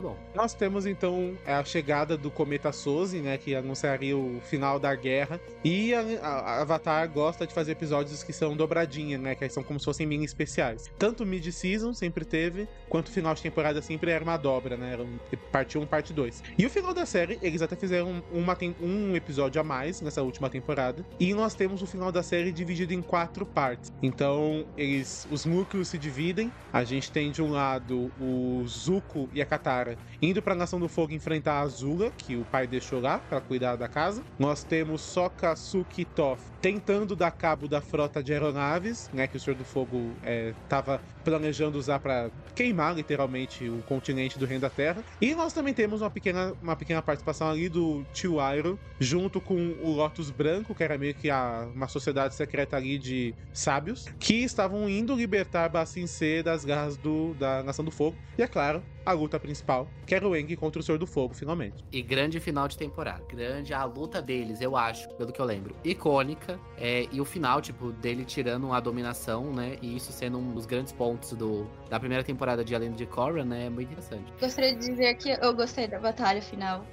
[0.00, 0.16] Bom.
[0.34, 5.40] Nós temos então a chegada do cometa Sozi, né, que anunciaria o final da guerra.
[5.64, 9.78] E a, a- Avatar gosta de fazer episódios que são dobradinha, né, que são como
[9.78, 10.90] se fossem mini especiais.
[10.98, 15.18] Tanto mid-season sempre teve, quanto final de temporada sempre era uma dobra, né, era um,
[15.52, 16.42] parte 1, parte 2.
[16.58, 20.48] E o final da série, eles até fizeram uma, um episódio a mais nessa última
[20.48, 21.04] temporada.
[21.18, 23.92] E nós temos o final da série dividido em quatro partes.
[24.02, 26.50] Então, eles, os núcleos se dividem.
[26.72, 29.89] A gente tem de um lado o Zuko e a Katara
[30.20, 33.76] indo pra Nação do Fogo enfrentar a Azula, que o pai deixou lá pra cuidar
[33.76, 34.22] da casa.
[34.38, 39.36] Nós temos Sokka, Suki e Toph tentando dar cabo da frota de aeronaves, né, que
[39.36, 44.60] o Senhor do Fogo é, tava planejando usar pra queimar literalmente o continente do Reino
[44.60, 45.02] da Terra.
[45.20, 49.74] E nós também temos uma pequena, uma pequena participação ali do Tio Iroh, junto com
[49.82, 54.42] o Lotus Branco, que era meio que a, uma sociedade secreta ali de sábios, que
[54.42, 58.16] estavam indo libertar Bassin C das garras do, da Nação do Fogo.
[58.36, 61.34] E é claro, a luta principal, que era o Eng contra o Senhor do Fogo,
[61.34, 61.84] finalmente.
[61.92, 63.22] E grande final de temporada.
[63.28, 65.74] Grande a luta deles, eu acho, pelo que eu lembro.
[65.84, 66.58] Icônica.
[66.76, 69.76] É, e o final, tipo, dele tirando a dominação, né?
[69.82, 73.44] E isso sendo um dos grandes pontos do, da primeira temporada de Além de Korra,
[73.44, 73.66] né?
[73.66, 74.32] É muito interessante.
[74.40, 76.84] Gostaria de dizer que eu gostei da batalha final.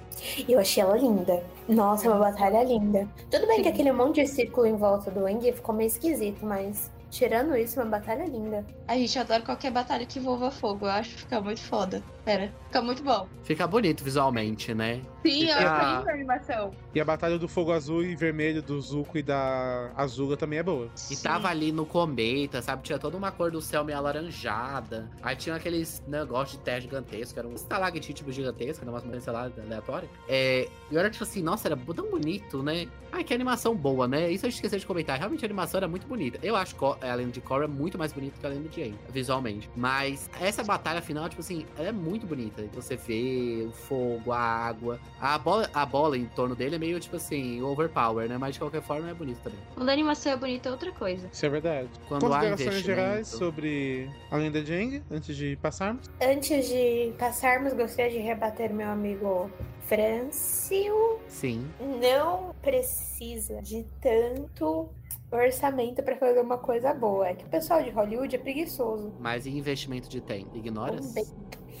[0.48, 1.42] Eu achei ela linda.
[1.68, 3.08] Nossa, uma batalha linda.
[3.30, 3.74] Tudo bem que Sim.
[3.74, 7.86] aquele monte de círculo em volta do Eng ficou meio esquisito, mas tirando isso, uma
[7.98, 8.64] batalha linda.
[8.86, 10.86] A gente adora qualquer batalha que envolva fogo.
[10.86, 12.02] Eu acho que fica muito foda.
[12.24, 13.26] Pera, fica muito bom.
[13.42, 15.00] Fica bonito visualmente, né?
[15.24, 16.70] Sim, eu Fica- gostei da animação.
[16.94, 20.62] E a batalha do fogo azul e vermelho do Zuko e da Azula também é
[20.62, 20.90] boa.
[21.10, 22.82] E tava ali no cometa, sabe?
[22.82, 25.10] Tinha toda uma cor do céu meio alaranjada.
[25.22, 29.32] Aí tinha aqueles negócios de terra gigantesco, era um estalactite tipo gigantesco, era uma sei
[29.32, 30.08] lá, aleatória.
[30.28, 32.86] É, e era tipo assim, nossa, era tão bonito, né?
[33.10, 34.30] Ai, que animação boa, né?
[34.30, 35.18] Isso eu esqueci de comentar.
[35.18, 36.38] Realmente a animação era muito bonita.
[36.42, 38.82] Eu acho que a Lenda de Korra é muito mais bonita que a Lenda de
[38.82, 39.70] Aang, visualmente.
[39.76, 42.64] Mas essa batalha final, tipo assim, ela é muito bonita.
[42.74, 44.98] Você vê o fogo, a água.
[45.20, 48.38] A bola, a bola em torno dele é meio, tipo assim, overpower, né?
[48.38, 49.58] Mas de qualquer forma é bonito também.
[49.74, 51.28] Quando a animação é bonita é outra coisa.
[51.32, 51.88] Isso é verdade.
[52.08, 53.00] Quando há Considerações investimento...
[53.00, 56.10] gerais sobre a lenda de Aang, antes de passarmos?
[56.20, 59.50] Antes de passarmos, gostaria de rebater meu amigo
[59.88, 61.18] Francio.
[61.28, 61.66] Sim.
[61.80, 64.90] Não precisa de tanto
[65.30, 67.28] orçamento pra fazer uma coisa boa.
[67.28, 69.12] É que o pessoal de Hollywood é preguiçoso.
[69.18, 70.56] Mas e investimento de tempo?
[70.56, 71.06] Ignoras?
[71.06, 71.26] Também.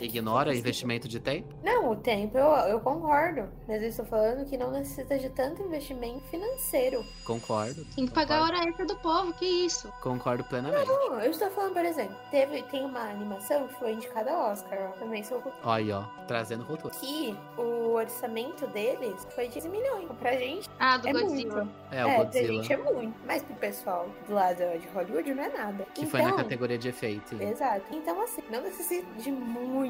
[0.00, 1.54] Ignora investimento de tempo?
[1.62, 3.48] Não, o tempo eu, eu concordo.
[3.66, 7.04] Mas eu estou falando que não necessita de tanto investimento financeiro.
[7.24, 7.84] Concordo.
[7.94, 8.58] Tem que pagar a Concordo.
[8.60, 9.92] hora extra do povo, que isso?
[10.00, 10.86] Concordo plenamente.
[10.86, 14.90] Não, eu estou falando, por exemplo, teve, tem uma animação que foi indicada ao Oscar,
[14.94, 16.02] ó, também sou Olha aí, ó.
[16.26, 16.94] Trazendo cultura.
[16.94, 20.08] que o orçamento deles foi de 15 milhões.
[20.18, 21.64] Pra gente Ah, do é Godzilla.
[21.64, 21.72] muito.
[21.90, 22.46] É, o é, pra Godzilla.
[22.62, 23.14] gente é muito.
[23.26, 25.86] Mas pro pessoal do lado de Hollywood não é nada.
[25.94, 27.40] Que foi na Então, categoria de efeito.
[27.42, 27.82] Exato.
[27.92, 29.87] Então, assim, não necessita de muito,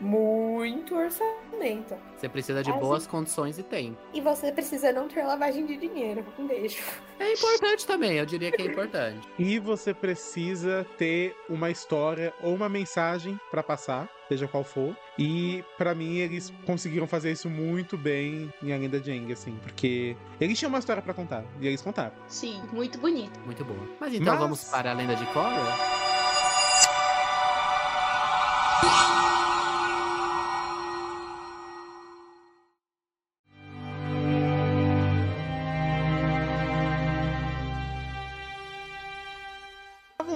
[0.00, 1.94] muito orçamento.
[2.16, 3.96] Você precisa de boas condições e tempo.
[4.12, 6.24] E você precisa não ter lavagem de dinheiro.
[6.38, 6.82] Um beijo.
[7.18, 9.26] É importante também, eu diria que é importante.
[9.38, 14.96] E você precisa ter uma história ou uma mensagem pra passar, seja qual for.
[15.18, 19.56] E pra mim eles conseguiram fazer isso muito bem em A Lenda de Aang, assim,
[19.62, 22.12] porque eles tinham uma história pra contar e eles contaram.
[22.28, 23.38] Sim, muito bonito.
[23.44, 23.80] Muito boa.
[24.00, 26.02] Mas então Mas- vamos para a lenda de Korra?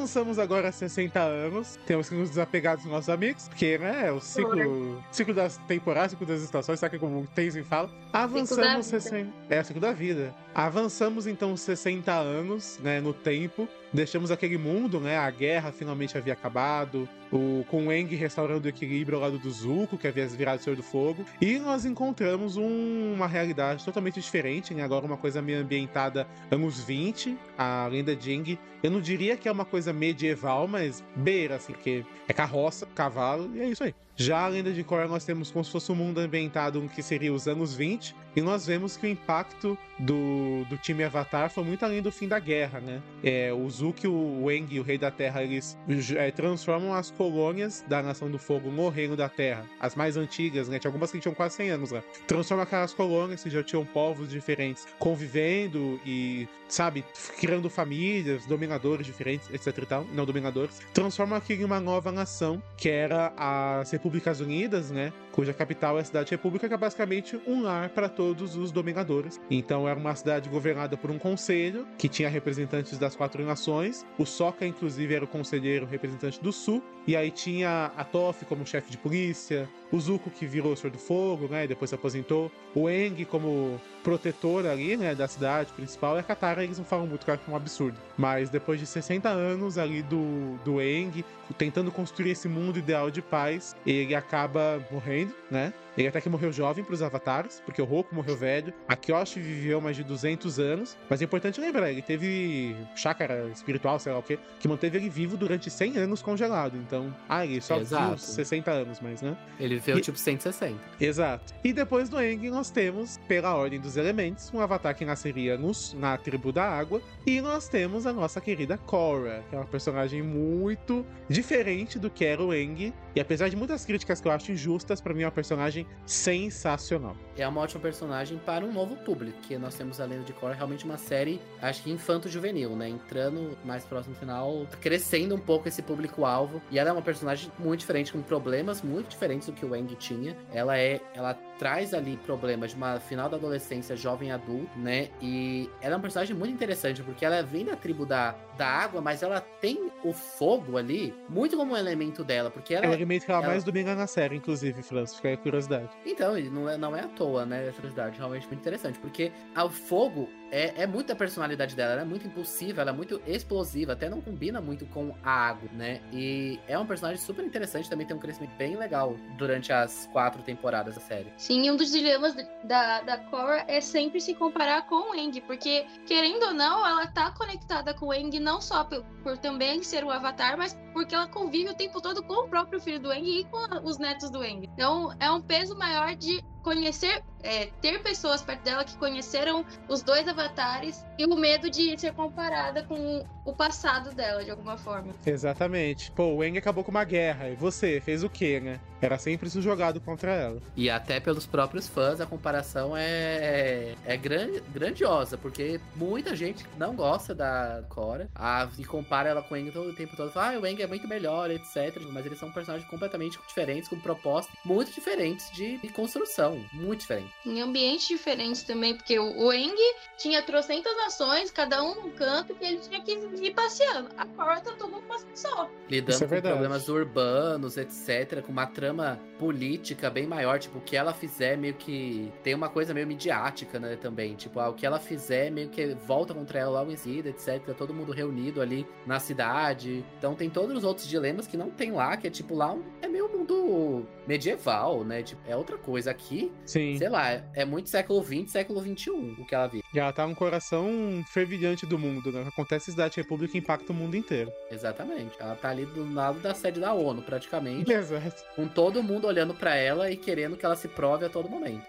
[0.06, 1.76] Avançamos agora a 60 anos.
[1.84, 6.24] Temos que nos desapegar dos nossos amigos, porque, né, o ciclo, ciclo das temporadas, ciclo
[6.24, 7.90] das estações, sabe como o Tenzin fala?
[8.12, 9.00] Avançamos vida.
[9.00, 9.32] 60.
[9.50, 10.32] É, o ciclo da vida.
[10.58, 13.68] Avançamos então 60 anos, né, no tempo.
[13.92, 15.18] Deixamos aquele mundo, né?
[15.18, 17.06] A guerra finalmente havia acabado.
[17.30, 20.74] O, com o Eng restaurando o equilíbrio ao lado do Zuko, que havia virado Senhor
[20.74, 21.26] do Fogo.
[21.42, 24.82] E nós encontramos um- uma realidade totalmente diferente, né?
[24.82, 28.58] Agora uma coisa meio ambientada anos 20, a lenda de Aang.
[28.82, 33.54] Eu não diria que é uma coisa medieval, mas beira, assim, porque é carroça, cavalo,
[33.54, 33.94] e é isso aí.
[34.16, 37.32] Já a lenda de Korra nós temos como se fosse um mundo ambientado que seria
[37.32, 41.84] os anos 20, e nós vemos que o impacto do, do time Avatar foi muito
[41.84, 43.02] além do fim da guerra, né?
[43.22, 45.76] É, o Zuki, o Eng, o Rei da Terra, eles
[46.14, 50.68] é, transformam as colônias da Nação do Fogo no Reino da Terra, as mais antigas,
[50.68, 50.78] né?
[50.78, 52.02] Tinha algumas que tinham quase 100 anos lá.
[52.26, 57.04] Transforma aquelas colônias que já tinham povos diferentes convivendo e, sabe,
[57.38, 60.80] criando famílias, dominadores diferentes, etc e tal, não dominadores.
[60.92, 65.12] Transforma aquilo em uma nova nação, que era as Repúblicas Unidas, né?
[65.36, 69.38] Cuja capital é a Cidade República, que é basicamente um lar para todos os dominadores.
[69.50, 74.06] Então era uma cidade governada por um conselho, que tinha representantes das quatro nações.
[74.16, 76.82] O Sokka, inclusive, era o conselheiro representante do Sul.
[77.06, 80.90] E aí tinha a Toph como chefe de polícia, o Zuko que virou o Senhor
[80.90, 81.64] do Fogo, né?
[81.64, 82.50] E depois se aposentou.
[82.74, 85.14] O Eng como protetor ali, né?
[85.14, 86.16] Da cidade principal.
[86.16, 87.98] E a Katara, eles não falam muito, claro que é um absurdo.
[88.16, 91.24] Mas depois de 60 anos ali do, do Eng,
[91.56, 95.72] tentando construir esse mundo ideal de paz, ele acaba morrendo, né?
[95.96, 98.72] Ele até que morreu jovem pros avatares, porque o Roku morreu velho.
[98.88, 100.96] A Kyoshi viveu mais de 200 anos.
[101.08, 105.08] Mas é importante lembrar, ele teve chácara espiritual, sei lá o quê, que manteve ele
[105.08, 106.76] vivo durante 100 anos congelado.
[106.76, 108.08] Então, ah, ele só Exato.
[108.08, 109.36] viu 60 anos, mas, né?
[109.58, 110.78] Ele veio E- tipo 160.
[111.00, 111.54] Exato.
[111.64, 115.94] E depois do Aang, nós temos, pela ordem dos elementos, um avatar que nasceria nos,
[115.94, 117.00] na tribo da água.
[117.26, 122.24] E nós temos a nossa querida Korra, que é uma personagem muito diferente do que
[122.24, 122.92] era o Aang.
[123.14, 127.16] E apesar de muitas críticas que eu acho injustas, pra mim é uma personagem sensacional.
[127.36, 130.54] É uma ótima personagem para um novo público, que nós temos a Lenda de Korra
[130.54, 132.88] realmente uma série, acho que infanto-juvenil, né?
[132.88, 136.62] Entrando mais próximo do final, crescendo um pouco esse público-alvo.
[136.70, 139.94] E ela é uma personagem muito diferente, com problemas muito diferentes do que o Wang
[139.96, 140.36] tinha.
[140.52, 141.00] Ela é.
[141.12, 145.08] Ela traz ali problemas de uma final da adolescência, jovem adulto, né?
[145.20, 149.00] E ela é uma personagem muito interessante, porque ela vem da tribo da, da água,
[149.00, 152.86] mas ela tem o fogo ali muito como um elemento dela, porque ela.
[152.86, 153.48] É o elemento que ela, ela...
[153.48, 155.90] mais domina na série, inclusive, Francis, fica aí a curiosidade.
[156.04, 157.62] Então, não é, não é à toa, né?
[157.62, 162.02] Essa curiosidade realmente muito interessante, porque o fogo é, é muito a personalidade dela, ela
[162.02, 166.00] é muito impulsiva, ela é muito explosiva, até não combina muito com a água, né?
[166.12, 170.42] E é um personagem super interessante, também tem um crescimento bem legal durante as quatro
[170.42, 171.32] temporadas da série.
[171.36, 172.34] Sim, um dos dilemas
[172.64, 177.06] da, da Korra é sempre se comparar com o Eng, porque, querendo ou não, ela
[177.06, 181.14] tá conectada com o Eng não só por, por também ser o Avatar, mas porque
[181.14, 184.30] ela convive o tempo todo com o próprio filho do Eng e com os netos
[184.30, 184.68] do Eng.
[184.72, 190.02] Então, é um peso maior de conhecer, é, ter pessoas perto dela que conheceram os
[190.02, 195.14] dois avatares e o medo de ser comparada com o passado dela, de alguma forma.
[195.24, 196.10] Exatamente.
[196.12, 197.48] Pô, o Eng acabou com uma guerra.
[197.48, 198.80] E você, fez o quê, né?
[199.00, 200.60] Era sempre isso jogado contra ela.
[200.74, 206.94] E até pelos próprios fãs, a comparação é, é grande, grandiosa, porque muita gente não
[206.94, 210.32] gosta da Cora a, e compara ela com o Eng todo o tempo todo.
[210.32, 212.00] Fala, ah, o Eng é muito melhor, etc.
[212.10, 217.32] Mas eles são personagens completamente diferentes, com propostas muito diferentes de, de construção muito diferente.
[217.44, 219.76] Em ambientes diferentes também, porque o, Eng
[220.16, 223.12] tinha trocentas nações, cada um num canto, que ele tinha que
[223.44, 224.08] ir passeando.
[224.16, 225.70] A Korra tá todo mundo só.
[225.88, 230.96] Lidando é com problemas urbanos, etc., com uma trama política bem maior, tipo, o que
[230.96, 234.86] ela fizer meio que tem uma coisa meio midiática, né, também, tipo, ah, o que
[234.86, 238.86] ela fizer meio que volta contra ela logo em seguida, etc, todo mundo reunido ali
[239.06, 240.04] na cidade.
[240.18, 243.08] Então tem todos os outros dilemas que não tem lá, que é tipo lá é
[243.08, 245.22] meio mundo medieval, né?
[245.22, 246.52] Tipo, é outra coisa aqui.
[246.64, 246.96] Sim.
[246.96, 249.84] Sei lá, é muito século XX, século XXI o que ela vive.
[249.94, 252.44] E ela tá no coração fervilhante do mundo, né?
[252.48, 254.52] Acontece Cidade República impacta o mundo inteiro.
[254.70, 255.32] Exatamente.
[255.40, 257.92] Ela tá ali do lado da sede da ONU, praticamente.
[257.92, 258.44] Exato.
[258.54, 261.84] Com todo mundo olhando para ela e querendo que ela se prove a todo momento.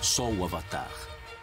[0.00, 0.90] Só o Avatar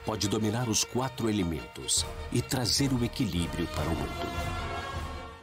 [0.05, 4.68] pode dominar os quatro elementos e trazer o equilíbrio para o mundo.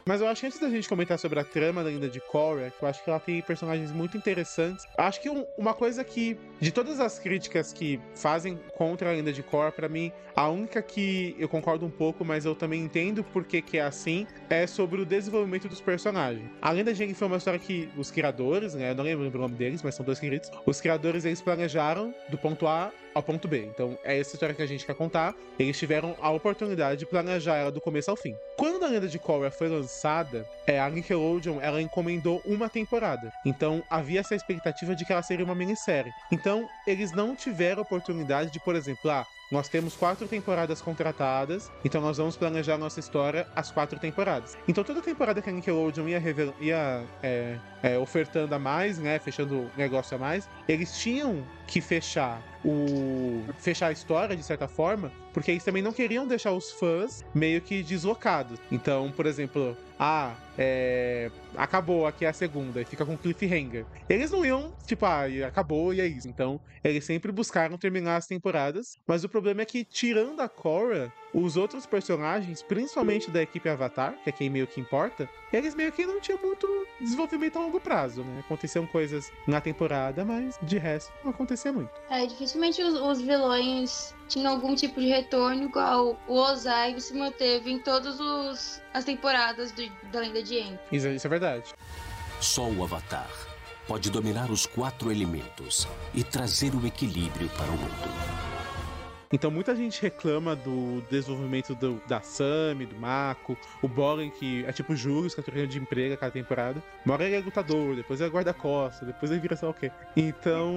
[0.07, 2.71] Mas eu acho que antes da gente comentar sobre a trama da Linda de Korra,
[2.71, 4.85] que eu acho que ela tem personagens muito interessantes.
[4.97, 9.33] Acho que um, uma coisa que, de todas as críticas que fazem contra a Linda
[9.33, 13.21] de Korra, para mim, a única que eu concordo um pouco, mas eu também entendo
[13.21, 16.49] por que, que é assim, é sobre o desenvolvimento dos personagens.
[16.61, 19.41] A Lenda de Aang foi uma história que os criadores, né, eu não lembro o
[19.41, 23.47] nome deles, mas são dois queridos, os criadores eles planejaram do ponto A ao ponto
[23.47, 23.65] B.
[23.65, 25.33] Então, é essa história que a gente quer contar.
[25.57, 28.35] Eles tiveram a oportunidade de planejar ela do começo ao fim.
[28.55, 33.31] Quando a Lenda de Korra foi lançada, é, a Nickelodeon ela encomendou uma temporada.
[33.43, 36.11] Então, havia essa expectativa de que ela seria uma minissérie.
[36.31, 41.71] Então, eles não tiveram a oportunidade de, por exemplo, ah, nós temos quatro temporadas contratadas,
[41.83, 44.57] então nós vamos planejar nossa história as quatro temporadas.
[44.67, 46.21] Então toda temporada que a Nickelodeon ia,
[46.59, 52.41] ia é, é, ofertando a mais, né, fechando negócio a mais, eles tinham que fechar
[52.63, 57.23] o fechar a história de certa forma, porque eles também não queriam deixar os fãs
[57.33, 58.59] meio que deslocados.
[58.71, 63.85] Então, por exemplo, ah, é, acabou aqui a segunda e fica com cliffhanger.
[64.09, 66.27] Eles não iam, tipo, ah, acabou e é isso.
[66.27, 71.11] Então, eles sempre buscaram terminar as temporadas, mas o problema é que, tirando a Korra,
[71.39, 75.91] os outros personagens, principalmente da equipe Avatar, que é quem meio que importa, eles meio
[75.91, 76.67] que não tinham muito
[76.99, 78.39] desenvolvimento a longo prazo, né?
[78.39, 81.91] Aconteciam coisas na temporada, mas de resto não acontecia muito.
[82.09, 87.71] É, dificilmente os, os vilões tinham algum tipo de retorno, igual o Ozai se manteve
[87.71, 88.19] em todas
[88.91, 90.79] as temporadas do, da Lenda de Aang.
[90.91, 91.71] Isso, isso é verdade.
[92.41, 93.29] Só o Avatar
[93.87, 98.46] pode dominar os quatro elementos e trazer o equilíbrio para o mundo.
[99.31, 104.71] Então muita gente reclama do desenvolvimento do, da Sammy, do Mako, o Boren, que é
[104.71, 106.81] tipo juros, que é trocando de emprego a cada temporada.
[107.05, 109.91] Uma ele é lutador, depois é guarda-costa, depois ele vira lá o quê.
[110.15, 110.73] Então,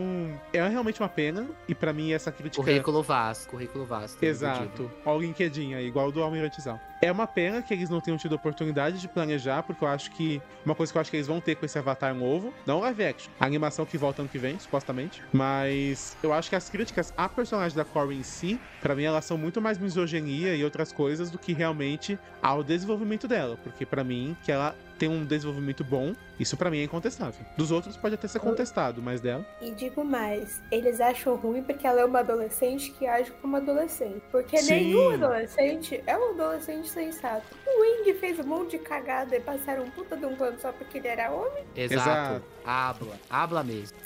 [0.52, 2.62] é realmente uma pena, e para mim essa crítica...
[2.62, 4.22] Currículo vasto, currículo vasto.
[4.22, 4.90] Exato.
[5.04, 6.80] Olha o LinkedIn aí, igual do Almirantizal.
[7.02, 10.40] É uma pena que eles não tenham tido oportunidade de planejar, porque eu acho que...
[10.64, 13.04] Uma coisa que eu acho que eles vão ter com esse Avatar novo, não live
[13.04, 17.12] action, a animação que volta ano que vem, supostamente, mas eu acho que as críticas
[17.16, 20.64] a personagem da Corey em si si, para mim elas são muito mais misoginia e
[20.64, 25.24] outras coisas do que realmente ao desenvolvimento dela, porque para mim que ela tem um
[25.24, 27.44] desenvolvimento bom, isso para mim é incontestável.
[27.56, 29.46] Dos outros pode até ser contestado, mas dela.
[29.58, 34.22] E digo mais, eles acham ruim porque ela é uma adolescente que age como adolescente.
[34.30, 34.74] Porque Sim.
[34.74, 37.46] nenhum adolescente é um adolescente sensato.
[37.66, 40.70] O Wing fez um monte de cagada e passaram um puta de um plano só
[40.70, 41.64] porque ele era homem.
[41.74, 41.94] Exato.
[41.94, 42.44] Exato.
[42.62, 43.96] Habla, habla mesmo.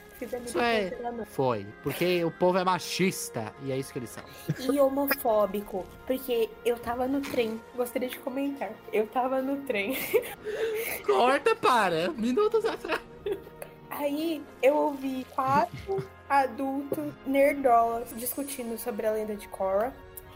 [0.45, 0.93] Isso é-.
[1.27, 1.67] Foi.
[1.83, 4.25] Porque o povo é machista e é isso que eles são.
[4.73, 7.61] E homofóbico, porque eu tava no trem.
[7.75, 8.71] Gostaria de comentar.
[8.93, 9.97] Eu tava no trem.
[11.07, 13.01] Corta para minutos atrás.
[13.91, 19.95] Aí eu ouvi quatro adultos nerdolas discutindo sobre a lenda de Korra.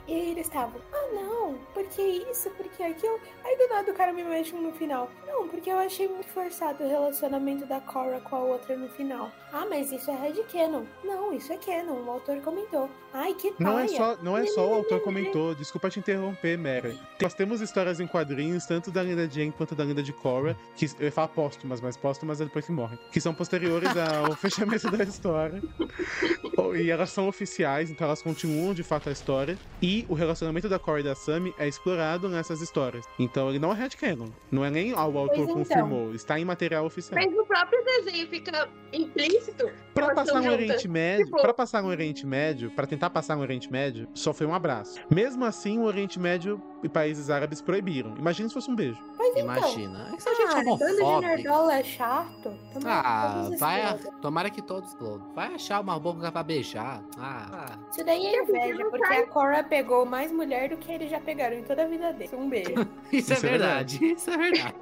[0.08, 3.20] E aí eles estavam, ah não, porque isso, porque aquilo.
[3.44, 5.10] Aí do nada o cara me mexe no final.
[5.26, 9.30] Não, porque eu achei muito forçado o relacionamento da Korra com a outra no final.
[9.52, 10.84] Ah, mas isso é headcanon.
[11.04, 12.88] Não, isso é canon, o autor comentou.
[13.12, 13.70] Ai, que paia.
[13.70, 16.94] Não é só, não é só o autor comentou, desculpa te interromper, Mera.
[17.20, 20.56] Nós temos histórias em quadrinhos, tanto da lenda de Aang quanto da lenda de Korra,
[20.74, 24.34] que eu ia falar póstumas, mas póstumas é depois que morrem, que são posteriores ao
[24.36, 25.62] fechamento da história.
[26.76, 29.56] E elas são oficiais, então elas continuam de fato a história.
[29.80, 33.04] E o relacionamento da Korra e da Sami é explorado nessas histórias.
[33.18, 34.28] Então ele não é headcanon.
[34.50, 35.54] Não é nem ah, o autor então.
[35.54, 37.18] confirmou, está em material oficial.
[37.20, 39.70] Mas no próprio desenho fica implícito.
[39.94, 40.52] Pra passar no.
[40.52, 44.32] Oriente Médio, Tipo- para passar no Oriente Médio, pra tentar passar no Oriente Médio, só
[44.32, 44.98] foi um abraço.
[45.10, 48.14] Mesmo assim, o Oriente Médio e países árabes proibiram.
[48.16, 48.98] Imagina se fosse um beijo.
[49.18, 50.12] Mas então, Imagina.
[50.16, 51.36] Essa gente ah, é bando de homofóbica.
[51.36, 52.54] nerdola é chato.
[52.72, 53.82] Tomara Ah, vai.
[53.82, 53.98] a-.
[54.22, 55.32] Tomara que todos explodam.
[55.34, 57.02] Vai achar uma boca pra beijar.
[57.18, 57.78] Ah, ah.
[57.90, 61.56] Isso daí é inveja, porque a Korra pegou mais mulher do que eles já pegaram
[61.56, 62.30] em toda a vida dele.
[62.34, 62.70] Um beijo.
[63.12, 64.04] Isso, é Isso é verdade.
[64.04, 64.74] Isso é verdade.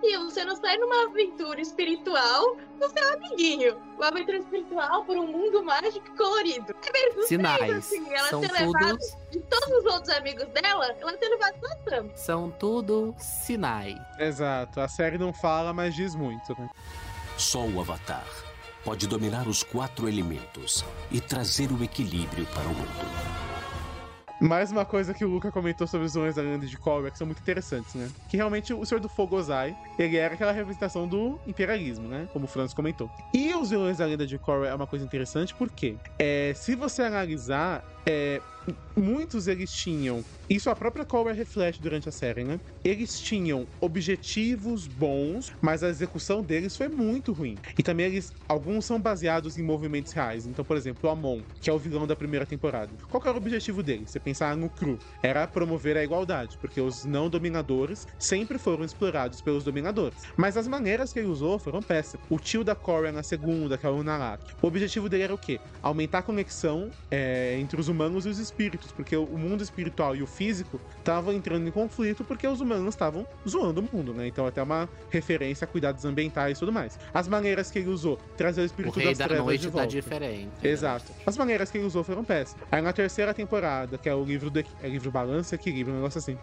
[0.00, 3.76] Se você não sai numa aventura espiritual com seu amiguinho.
[3.96, 6.74] Uma aventura espiritual por um mundo mágico e colorido.
[6.86, 7.76] É mesmo Sinais.
[7.76, 11.54] assim, ela São ter levado tudo, de todos os outros amigos dela, ela ter levado
[11.60, 12.10] só Sam.
[12.14, 13.96] são tudo sinais.
[14.18, 14.80] Exato.
[14.80, 16.68] A série não fala, mas diz muito, né?
[17.36, 18.26] Só o Avatar
[18.84, 23.57] pode dominar os quatro elementos e trazer o equilíbrio para o mundo.
[24.40, 27.18] Mais uma coisa que o Luca comentou sobre os vilões da lenda de Korra, que
[27.18, 28.08] são muito interessantes, né?
[28.28, 32.28] Que realmente o Senhor do Fogo Ozai, ele era aquela representação do imperialismo, né?
[32.32, 33.10] Como o Franz comentou.
[33.34, 37.02] E os vilões da lenda de Korra é uma coisa interessante porque, é, se você
[37.02, 38.40] analisar, é,
[38.96, 40.24] muitos eles tinham.
[40.48, 42.58] Isso a própria Korra reflete durante a série, né?
[42.82, 47.56] Eles tinham objetivos bons, mas a execução deles foi muito ruim.
[47.78, 48.32] E também eles.
[48.48, 50.46] Alguns são baseados em movimentos reais.
[50.46, 52.90] Então, por exemplo, o Amon, que é o vilão da primeira temporada.
[53.10, 54.04] Qual era o objetivo dele?
[54.06, 54.98] Você pensar no cru.
[55.22, 60.18] Era promover a igualdade, porque os não dominadores sempre foram explorados pelos dominadores.
[60.36, 62.24] Mas as maneiras que ele usou foram péssimas.
[62.30, 64.42] O tio da Korra na segunda, que é o Nalak.
[64.62, 65.60] O objetivo dele era o quê?
[65.82, 68.57] Aumentar a conexão é, entre os humanos e os espíritos,
[68.96, 73.26] porque o mundo espiritual e o físico estavam entrando em conflito porque os humanos estavam
[73.48, 74.26] zoando o mundo, né?
[74.26, 76.98] Então até uma referência a cuidados ambientais e tudo mais.
[77.14, 79.64] As maneiras que ele usou, trazer o O espírito rei das da trevas de noite
[79.66, 79.86] tá volta.
[79.88, 80.50] diferente.
[80.62, 81.12] Exato.
[81.24, 82.66] As maneiras que ele usou foram péssimas.
[82.72, 86.18] Aí na terceira temporada, que é o livro do é livro Balança Equilíbrio, um negócio
[86.18, 86.36] assim.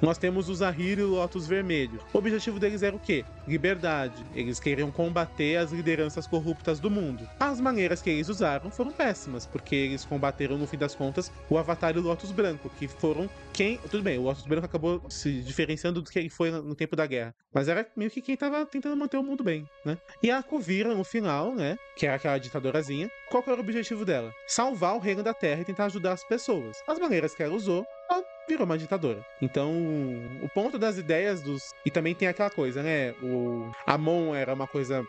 [0.00, 1.98] Nós temos o Zahir e o Lotus Vermelho.
[2.12, 3.24] O objetivo deles era o quê?
[3.48, 4.22] Liberdade.
[4.34, 7.28] Eles queriam combater as lideranças corruptas do mundo.
[7.40, 11.58] As maneiras que eles usaram foram péssimas, porque eles combateram, no fim das contas, o
[11.58, 13.76] Avatar e o Lotus Branco, que foram quem.
[13.90, 17.06] Tudo bem, o Lotus Branco acabou se diferenciando do que ele foi no tempo da
[17.06, 17.34] guerra.
[17.52, 19.98] Mas era meio que quem tava tentando manter o mundo bem, né?
[20.22, 21.76] E a Kuvira, no final, né?
[21.96, 24.34] Que era aquela ditadorazinha, qual era o objetivo dela?
[24.46, 26.82] Salvar o reino da Terra e tentar ajudar as pessoas.
[26.86, 29.24] As maneiras que ela usou, ela virou uma ditadora.
[29.40, 29.72] Então,
[30.42, 31.72] o ponto das ideias dos.
[31.86, 33.12] E também tem aquela coisa, né?
[33.22, 35.02] O Amon era uma coisa.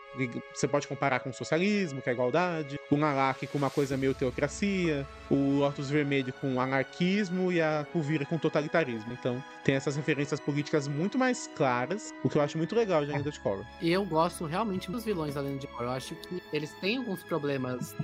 [0.54, 2.78] Você pode comparar com o socialismo, que é a igualdade.
[2.90, 5.06] O Nalak com uma coisa meio teocracia.
[5.30, 7.52] O Lotus Vermelho com anarquismo.
[7.52, 9.12] E a Kuvira com totalitarismo.
[9.12, 12.14] Então, tem essas referências políticas muito mais claras.
[12.22, 13.66] O que eu acho muito legal de Ainda de Korra.
[13.82, 15.84] E eu gosto realmente dos vilões da Lenda de Korra.
[15.84, 17.94] Eu acho que eles têm alguns problemas.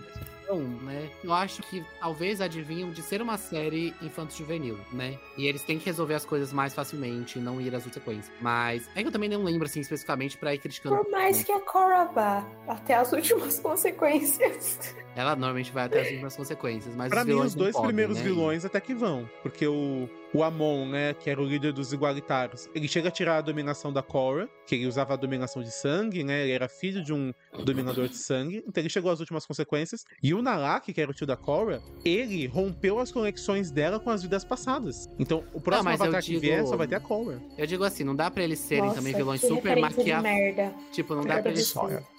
[0.82, 1.08] Né?
[1.22, 5.16] Eu acho que talvez adivinham de ser uma série infanto-juvenil, né?
[5.38, 8.32] E eles têm que resolver as coisas mais facilmente e não ir às sequências.
[8.40, 10.96] Mas é que eu também não lembro, assim, especificamente pra ir criticando.
[11.04, 14.92] Por mais que a Korra vá até as últimas consequências.
[15.14, 18.16] Ela normalmente vai até as últimas consequências, mas Pra os mim, os dois podem, primeiros
[18.16, 18.22] né?
[18.24, 19.30] vilões até que vão.
[19.44, 23.38] Porque o, o Amon, né, que era o líder dos igualitários, ele chega a tirar
[23.38, 26.42] a dominação da Korra, que ele usava a dominação de sangue, né?
[26.44, 27.32] Ele era filho de um
[27.64, 28.62] dominador de sangue.
[28.66, 30.04] Então ele chegou às últimas consequências.
[30.22, 34.10] E o Nalak, que era o tio da Korra, ele rompeu as conexões dela com
[34.10, 35.08] as vidas passadas.
[35.18, 37.42] Então o próximo eu avatar que digo- vier só vai ter a Korra.
[37.58, 39.76] Eu digo assim, não dá pra eles serem Nossa, também vilões que super
[40.22, 40.72] merda.
[40.92, 41.74] Tipo, não dá pra eles.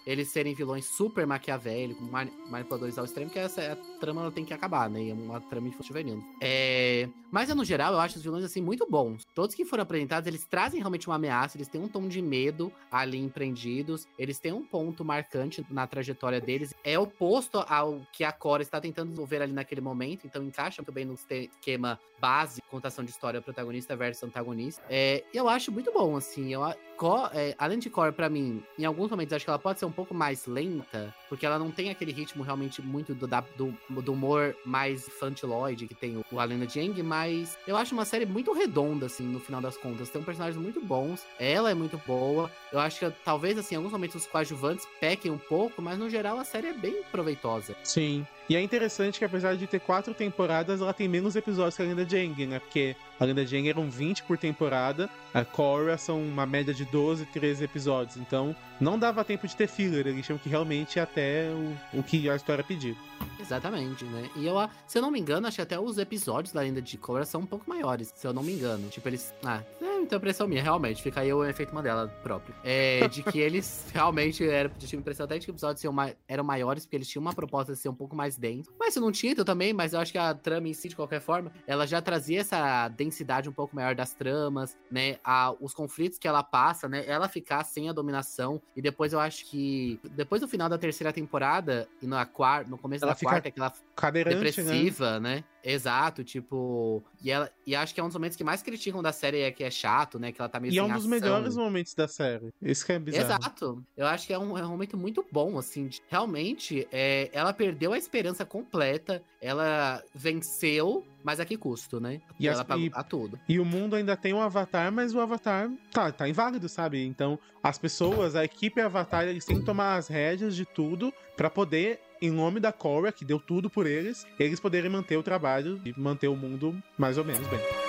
[0.05, 4.43] Eles serem vilões super maquiavélicos, mani- manipuladores ao extremo, que essa a trama ela tem
[4.43, 5.09] que acabar, né?
[5.09, 6.23] É uma trama infantil juvenil.
[6.41, 7.07] É...
[7.31, 9.23] Mas, no geral, eu acho os vilões, assim, muito bons.
[9.33, 12.71] Todos que foram apresentados, eles trazem realmente uma ameaça, eles têm um tom de medo
[12.91, 16.73] ali empreendidos, eles têm um ponto marcante na trajetória deles.
[16.83, 20.91] É oposto ao que a Cora está tentando desenvolver ali naquele momento, então encaixa muito
[20.91, 24.83] bem no esquema base, contação de história protagonista versus antagonista.
[24.89, 26.53] É, eu acho muito bom, assim.
[26.53, 26.61] Eu,
[27.07, 29.79] a- Co é, além de Core, pra mim, em alguns momentos acho que ela pode
[29.79, 33.41] ser um pouco mais lenta, porque ela não tem aquele ritmo realmente muito do, da,
[33.55, 38.05] do, do humor mais infantiloide que tem o, o Alena Jeng, mas eu acho uma
[38.05, 40.09] série muito redonda, assim, no final das contas.
[40.09, 42.51] Tem um personagens muito bons, ela é muito boa.
[42.71, 46.09] Eu acho que talvez, assim, em alguns momentos os coadjuvantes pequem um pouco, mas no
[46.09, 47.75] geral a série é bem proveitosa.
[47.83, 48.25] Sim.
[48.51, 51.85] E é interessante que apesar de ter quatro temporadas, ela tem menos episódios que a
[51.85, 52.59] Lenda Jeng, né?
[52.59, 57.25] Porque a Lenda Jeng eram 20 por temporada, a Korra são uma média de 12,
[57.27, 58.17] 13 episódios.
[58.17, 61.49] Então não dava tempo de ter filler, eles tinham que realmente ir até
[61.93, 62.93] o, o que a história pediu.
[63.39, 64.29] Exatamente, né?
[64.35, 66.97] E eu, se eu não me engano, acho que até os episódios da Lenda de
[66.97, 68.89] Korra são um pouco maiores, se eu não me engano.
[68.89, 69.33] Tipo, eles.
[69.45, 71.01] Ah, é uma impressão minha, realmente.
[71.01, 72.53] Fica aí o efeito Mandela próprio.
[72.63, 75.83] É, de que eles realmente era, eu tive a impressão até de que os episódios
[76.27, 78.71] eram maiores, porque eles tinham uma proposta de ser um pouco mais denso.
[78.79, 80.95] Mas se não tinha, então também, mas eu acho que a trama em si, de
[80.95, 85.17] qualquer forma, ela já trazia essa densidade um pouco maior das tramas, né?
[85.23, 87.03] A, os conflitos que ela passa, né?
[87.07, 88.61] Ela ficar sem a dominação.
[88.75, 89.99] E depois eu acho que.
[90.11, 93.69] Depois do final da terceira temporada, e na quarta, no começo Ela da quarta, aquela
[93.69, 94.23] né?
[94.23, 95.43] depressiva, né?
[95.63, 97.03] Exato, tipo.
[97.21, 99.51] E, ela, e acho que é um dos momentos que mais criticam da série é
[99.51, 100.31] que é chato, né?
[100.31, 101.09] Que ela tá meio E é um dos ação.
[101.09, 102.49] melhores momentos da série.
[102.61, 103.25] Isso que é bizarro.
[103.25, 103.83] Exato.
[103.95, 105.87] Eu acho que é um, é um momento muito bom, assim.
[105.87, 109.21] de- Realmente, é, ela perdeu a esperança completa.
[109.41, 112.21] Ela venceu, mas a que custo, né?
[112.39, 113.39] E as- ela pagou e- a tudo.
[113.47, 117.03] E o mundo ainda tem um avatar, mas o avatar tá, tá inválido, sabe?
[117.05, 121.49] Então, as pessoas, a equipe Avatar, eles têm que tomar as rédeas de tudo pra
[121.49, 125.81] poder, em nome da Korra, que deu tudo por eles, eles poderem manter o trabalho
[125.83, 127.80] e manter o mundo mais ou menos bem.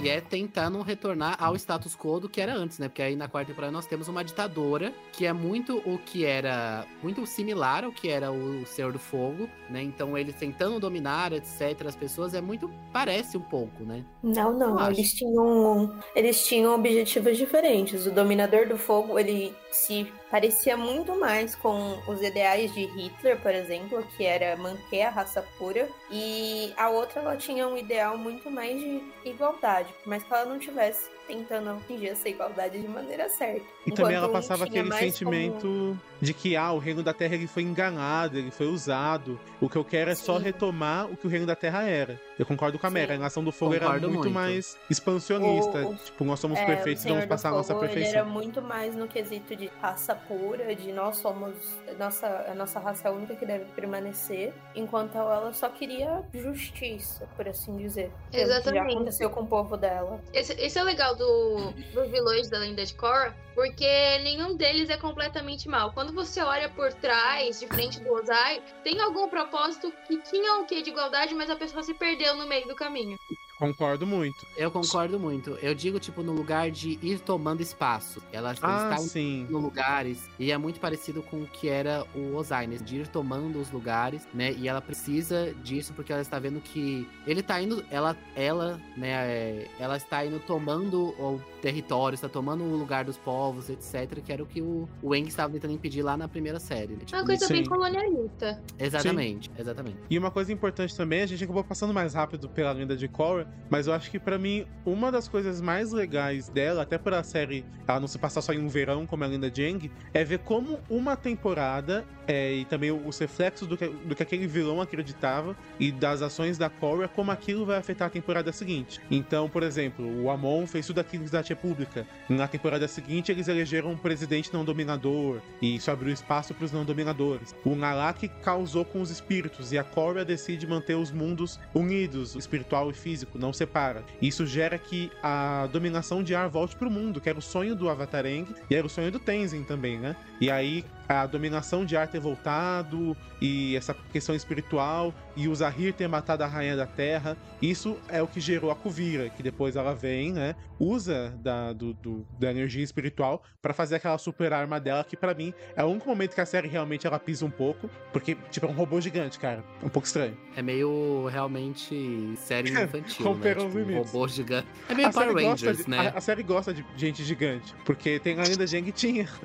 [0.00, 2.88] E é tentando retornar ao status quo do que era antes, né?
[2.88, 6.86] Porque aí na quarta temporada nós temos uma ditadora que é muito o que era.
[7.02, 9.82] Muito similar ao que era o Senhor do Fogo, né?
[9.82, 12.70] Então eles tentando dominar, etc., as pessoas, é muito.
[12.92, 14.04] Parece um pouco, né?
[14.22, 14.70] Não, não.
[14.70, 15.00] Eu acho.
[15.00, 18.06] Eles tinham, eles tinham objetivos diferentes.
[18.06, 23.54] O Dominador do Fogo, ele se parecia muito mais com os ideais de Hitler, por
[23.54, 25.88] exemplo, que era manter a raça pura.
[26.10, 30.46] E a outra, ela tinha um ideal muito mais de igualdade, por mais que ela
[30.46, 33.64] não tivesse tentando atingir essa igualdade de maneira certa.
[33.86, 37.46] E também ela passava aquele sentimento como- de que, ah, o Reino da Terra ele
[37.46, 39.38] foi enganado, ele foi usado.
[39.60, 40.44] O que eu quero é só Sim.
[40.44, 42.20] retomar o que o Reino da Terra era.
[42.38, 43.14] Eu concordo com a Mera.
[43.14, 44.34] A Nação do Fogo era Concordo muito, muito.
[44.34, 45.78] mais expansionista.
[45.86, 48.20] O- o- Tipo, nós somos É, perfeitos, o vamos passar a nossa Fogo, Ele perfeição.
[48.20, 51.54] era muito mais no quesito de raça pura, de nós somos
[51.98, 57.26] nossa, a nossa raça é a única que deve permanecer, enquanto ela só queria justiça,
[57.36, 58.10] por assim dizer.
[58.30, 58.84] Pelo que Exatamente.
[58.92, 60.20] já aconteceu com o povo dela.
[60.32, 64.88] Esse, esse é o legal do, dos vilões da lenda de Korra, porque nenhum deles
[64.88, 65.92] é completamente mal.
[65.92, 70.64] Quando você olha por trás, de frente do Ozai, tem algum propósito que tinha um
[70.64, 73.18] quê de igualdade, mas a pessoa se perdeu no meio do caminho.
[73.58, 74.46] Concordo muito.
[74.56, 75.50] Eu concordo muito.
[75.60, 78.22] Eu digo, tipo, no lugar de ir tomando espaço.
[78.32, 79.46] Ela Ah, está sim.
[79.50, 82.76] no lugares e é muito parecido com o que era o Ozai, né?
[82.76, 84.52] De ir tomando os lugares, né?
[84.52, 89.08] E ela precisa disso porque ela está vendo que ele tá indo, ela, ela, né?
[89.10, 94.20] é, Ela está indo tomando o território, está tomando o lugar dos povos, etc.
[94.24, 96.92] Que era o que o, o Eng estava tentando impedir lá na primeira série.
[96.94, 97.00] Né?
[97.04, 97.68] Tipo, uma coisa bem Sim.
[97.68, 98.62] colonialista.
[98.78, 99.96] exatamente, exatamente.
[100.08, 103.47] E uma coisa importante também, a gente acabou passando mais rápido pela lenda de Korra,
[103.70, 107.22] mas eu acho que pra mim uma das coisas mais legais dela, até por a
[107.22, 110.24] série ela não se passar só em um verão como a lenda de Aang, é
[110.24, 114.80] ver como uma temporada é, e também os reflexos do que, do que aquele vilão
[114.82, 119.00] acreditava e das ações da Korra, como aquilo vai afetar a temporada seguinte.
[119.10, 122.06] Então, por exemplo, o Amon fez tudo aquilo da República.
[122.28, 126.72] Na temporada seguinte, eles elegeram um presidente não dominador e isso abriu espaço para os
[126.72, 127.54] não dominadores.
[127.64, 132.90] O Nalak causou com os espíritos e a Korra decide manter os mundos unidos, espiritual
[132.90, 134.04] e físico, não separa.
[134.20, 137.88] Isso gera que a dominação de ar volte pro mundo, que era o sonho do
[137.88, 140.14] Avatar Aang e era o sonho do Tenzin também, né?
[140.40, 145.92] E aí a dominação de ar ter voltado e essa questão espiritual e o Zahir
[145.94, 149.76] ter matado a rainha da terra, isso é o que gerou a Kuvira, que depois
[149.76, 150.54] ela vem, né?
[150.80, 155.34] Usa da, do, do- da energia espiritual pra fazer aquela super arma dela, que pra
[155.34, 158.66] mim é o único momento que a série realmente ela pisa um pouco, porque, tipo,
[158.66, 159.62] é um robô gigante, cara.
[159.82, 160.36] É um pouco estranho.
[160.56, 163.30] É meio realmente série infantil, né?
[163.30, 164.66] Romperam os Tipo, um robô gigante.
[164.88, 165.98] É meio a, Power Rangers, de, né?
[166.14, 169.28] a, a série gosta de gente gigante, porque tem ainda Jeng tinha.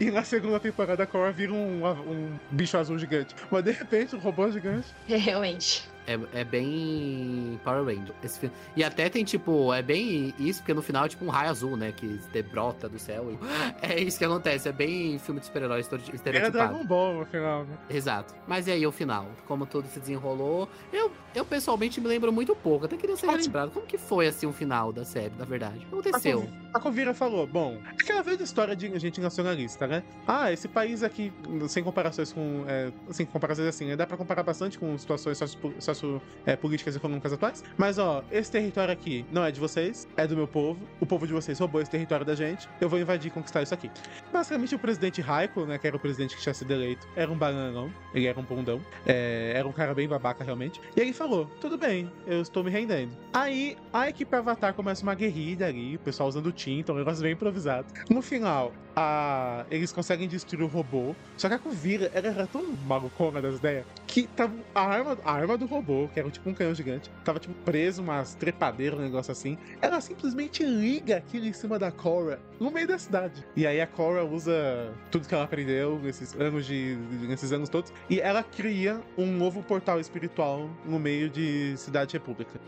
[0.00, 3.34] E na segunda temporada a Korra vira um, um bicho azul gigante.
[3.50, 4.88] Mas de repente, um robô gigante.
[5.06, 5.88] Realmente.
[6.10, 8.14] É, é bem Power Ranger.
[8.22, 8.50] Esse.
[8.74, 11.76] E até tem, tipo, é bem isso, porque no final é tipo um raio azul,
[11.76, 11.92] né?
[11.92, 13.30] Que debrota do céu.
[13.30, 13.38] E...
[13.82, 14.68] É isso que acontece.
[14.68, 16.52] É bem filme de super-heróis Era estereotipado.
[16.52, 17.78] Dragon Ball no final, né?
[17.88, 18.34] Exato.
[18.46, 19.26] Mas e aí o final?
[19.46, 20.68] Como tudo se desenrolou?
[20.92, 22.86] Eu, eu pessoalmente me lembro muito pouco.
[22.86, 23.44] Até queria ser Ótimo.
[23.44, 23.70] lembrado.
[23.70, 25.78] Como que foi assim o final da série, na verdade?
[25.92, 26.48] O que aconteceu?
[26.72, 30.02] A Covira falou, bom, aquela velha história de gente nacionalista, né?
[30.26, 31.32] Ah, esse país aqui,
[31.68, 32.64] sem comparações com.
[32.66, 33.96] É, sem comparações assim, né?
[33.96, 37.62] dá pra comparar bastante com situações sociopolíticas socio, é, políticas econômicas atuais.
[37.76, 40.80] Mas, ó, esse território aqui não é de vocês, é do meu povo.
[41.00, 42.68] O povo de vocês roubou esse território da gente.
[42.80, 43.90] Eu vou invadir e conquistar isso aqui.
[44.32, 47.36] Basicamente, o presidente Raiko, né, que era o presidente que tinha sido eleito, era um
[47.36, 47.92] bananão.
[48.14, 48.80] Ele era um bundão.
[49.06, 50.80] É, era um cara bem babaca, realmente.
[50.96, 53.12] E ele falou: tudo bem, eu estou me rendendo.
[53.32, 57.32] Aí, a equipe Avatar começa uma guerrilha ali, o pessoal usando tinta, um negócio bem
[57.32, 57.86] improvisado.
[58.08, 59.64] No final, a...
[59.70, 61.14] eles conseguem destruir o robô.
[61.36, 65.32] Só que a Kuvira, ela era tão malucona das ideias que tava a arma, a
[65.32, 69.02] arma do robô, que era tipo um canhão gigante, tava tipo preso umas trepadeiras, um
[69.02, 69.58] negócio assim.
[69.80, 73.44] Ela simplesmente liga aquilo em cima da Korra no meio da cidade.
[73.56, 76.96] E aí a Korra usa tudo que ela aprendeu nesses anos de
[77.28, 82.60] nesses anos todos e ela cria um novo portal espiritual no meio de Cidade República.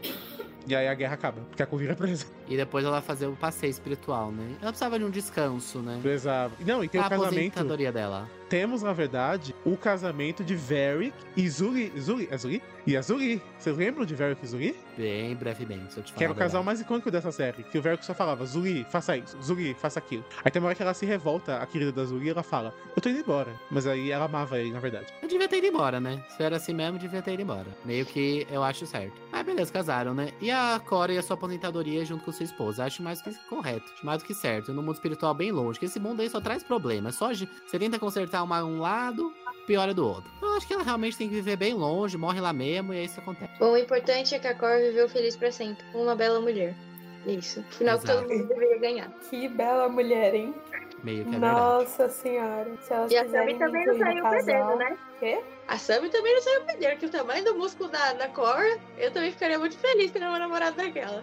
[0.66, 2.26] E aí a guerra acaba, porque a Kuvira é presa.
[2.48, 4.56] E depois ela fazer o passeio espiritual, né?
[4.60, 5.98] Ela precisava de um descanso, né?
[6.02, 6.50] Presa.
[6.60, 7.52] Não, e tem a o casamento.
[7.52, 8.28] aposentadoria dela.
[8.48, 11.90] Temos, na verdade, o casamento de Varric e Zuri.
[11.98, 12.28] Zuri?
[12.30, 12.62] É Zuri?
[12.86, 13.40] E a Zuri.
[13.58, 14.76] Vocês lembram de Varric e Zuri?
[14.94, 16.18] Bem brevemente, se eu te falar.
[16.18, 17.62] Que era o a casal mais icônico dessa série.
[17.62, 19.40] Que o Varric só falava, Zuri, faça isso.
[19.42, 20.22] Zuri, faça aquilo.
[20.44, 22.74] Aí tem uma hora que ela se revolta, a querida da Zuri, e ela fala,
[22.94, 23.50] eu tô indo embora.
[23.70, 25.06] Mas aí ela amava ele, na verdade.
[25.22, 26.22] Eu devia ter ido embora, né?
[26.36, 27.68] Se era assim mesmo, devia ter ido embora.
[27.86, 29.14] Meio que eu acho certo.
[29.32, 30.28] Mas beleza, casaram, né?
[30.42, 32.84] E a Cora e a sua aposentadoria junto com sua esposa.
[32.84, 33.90] Acho mais que correto.
[33.94, 34.72] Acho mais do que certo.
[34.72, 35.78] No mundo espiritual bem longe.
[35.78, 37.14] Que esse mundo aí só traz problemas.
[37.16, 39.32] Só de- você tenta consertar uma, um lado,
[39.66, 40.30] piora do outro.
[40.40, 43.04] Eu acho que ela realmente tem que viver bem longe, morre lá mesmo e é
[43.04, 43.52] isso que acontece.
[43.58, 46.74] Bom, o importante é que a Cor viveu feliz pra sempre, com uma bela mulher.
[47.26, 47.62] Isso.
[47.70, 49.08] Final que todo mundo deveria ganhar.
[49.30, 50.52] Que bela mulher, hein?
[51.04, 51.54] Meio que é verdade.
[51.54, 52.76] Nossa senhora.
[52.80, 54.44] Se elas E a Sammy também não saiu casal...
[54.44, 54.98] perdendo, né?
[55.22, 55.40] Quê?
[55.68, 58.60] A Sammy também não saiu perdendo, que o tamanho do músculo da, da Cor,
[58.98, 61.22] eu também ficaria muito feliz tendo uma namorada daquela.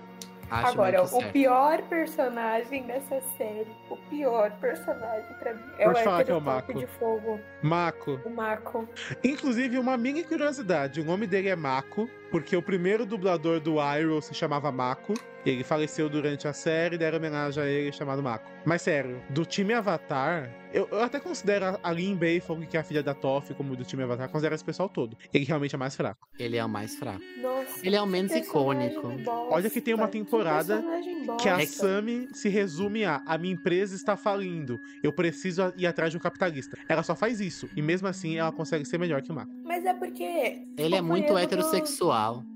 [0.50, 1.34] Acho Agora, o certo.
[1.34, 6.34] pior personagem dessa série, o pior personagem pra mim é Pode o falar que é
[6.34, 6.74] o Mako.
[6.76, 8.22] de fogo, Mako.
[8.24, 8.88] o Mako.
[9.22, 14.22] Inclusive, uma mini curiosidade: o nome dele é Mako, porque o primeiro dublador do Iroh
[14.22, 15.14] se chamava Mako.
[15.46, 18.52] Ele faleceu durante a série, deram homenagem a ele chamado Mako.
[18.66, 22.84] Mas sério, do time Avatar, eu, eu até considero a Lin Beifong, que é a
[22.84, 25.18] filha da Toph, como do time Avatar, considero esse pessoal todo.
[25.34, 26.28] Ele realmente é mais fraco.
[26.38, 27.22] Ele é o mais fraco.
[27.42, 29.02] Nossa, Ele é o menos que icônico.
[29.02, 31.72] bosta, Olha que tem uma que temporada personagem Que a bosta.
[31.72, 36.20] Sammy se resume a: a minha empresa está falindo, eu preciso ir atrás de um
[36.22, 36.78] capitalista.
[36.90, 39.52] Ela só faz isso, e mesmo assim ela consegue ser melhor que o Mako.
[39.64, 40.68] Mas é porque.
[40.78, 41.34] Ele é muito do-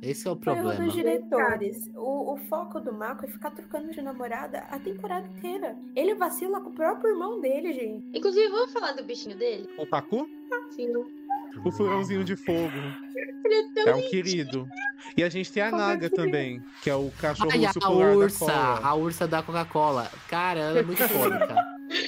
[0.02, 0.76] Esse é o erro problema.
[0.86, 1.90] dos diretores.
[1.96, 5.76] O, o foco do Mako é ficar trocando de namorada a temporada inteira.
[5.96, 8.06] Ele vacila com o próprio irmão dele, gente.
[8.14, 9.70] Inclusive, vamos falar do bichinho dele?
[9.78, 10.28] O Pacu,
[10.72, 10.94] Sim.
[11.66, 12.78] o furãozinho de fogo,
[13.46, 14.68] Ele é tão é um querido.
[15.18, 17.60] E a gente tem a Como é Naga que também, que é o cachorro Ai,
[17.66, 18.88] urso a polar ursa, da Cora.
[18.88, 20.12] a ursa da Coca-Cola.
[20.30, 21.56] Cara, ela é muito icônica.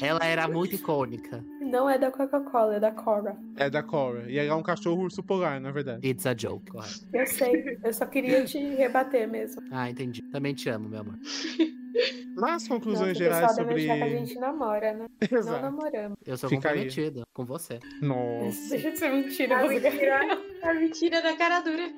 [0.02, 1.44] ela era muito icônica.
[1.76, 3.36] Não é da Coca-Cola, é da Cora.
[3.58, 4.32] É da Cora.
[4.32, 6.08] E ela é um cachorro urso polar, na verdade.
[6.08, 7.06] It's a joke, correto.
[7.14, 9.62] Eu sei, eu só queria te rebater mesmo.
[9.70, 10.22] Ah, entendi.
[10.32, 11.16] Também te amo, meu amor.
[12.38, 13.76] Nas conclusões Nossa, gerais sobre.
[13.92, 15.06] achar que a gente namora, né?
[15.32, 15.62] Não Exato.
[15.62, 16.18] namoramos.
[16.26, 16.76] Eu sou Fica aí.
[16.86, 17.80] comprometido com você.
[18.02, 18.70] Nossa.
[18.72, 21.90] Deixa de ser mentira, A você mentira, a mentira da cara dura.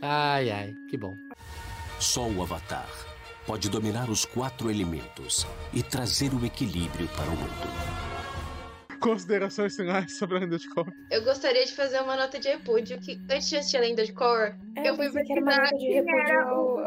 [0.00, 1.14] Ai, ai, que bom.
[2.00, 2.88] Só o Avatar
[3.46, 8.11] pode dominar os quatro elementos e trazer o equilíbrio para o mundo.
[9.02, 10.92] Considerações finais sobre a lenda de Cora.
[11.10, 14.12] Eu gostaria de fazer uma nota de repúdio que antes de assistir a Lenda de
[14.12, 16.78] Korra, É, Eu fui quer uma pesquisar nota de repúdio era ao,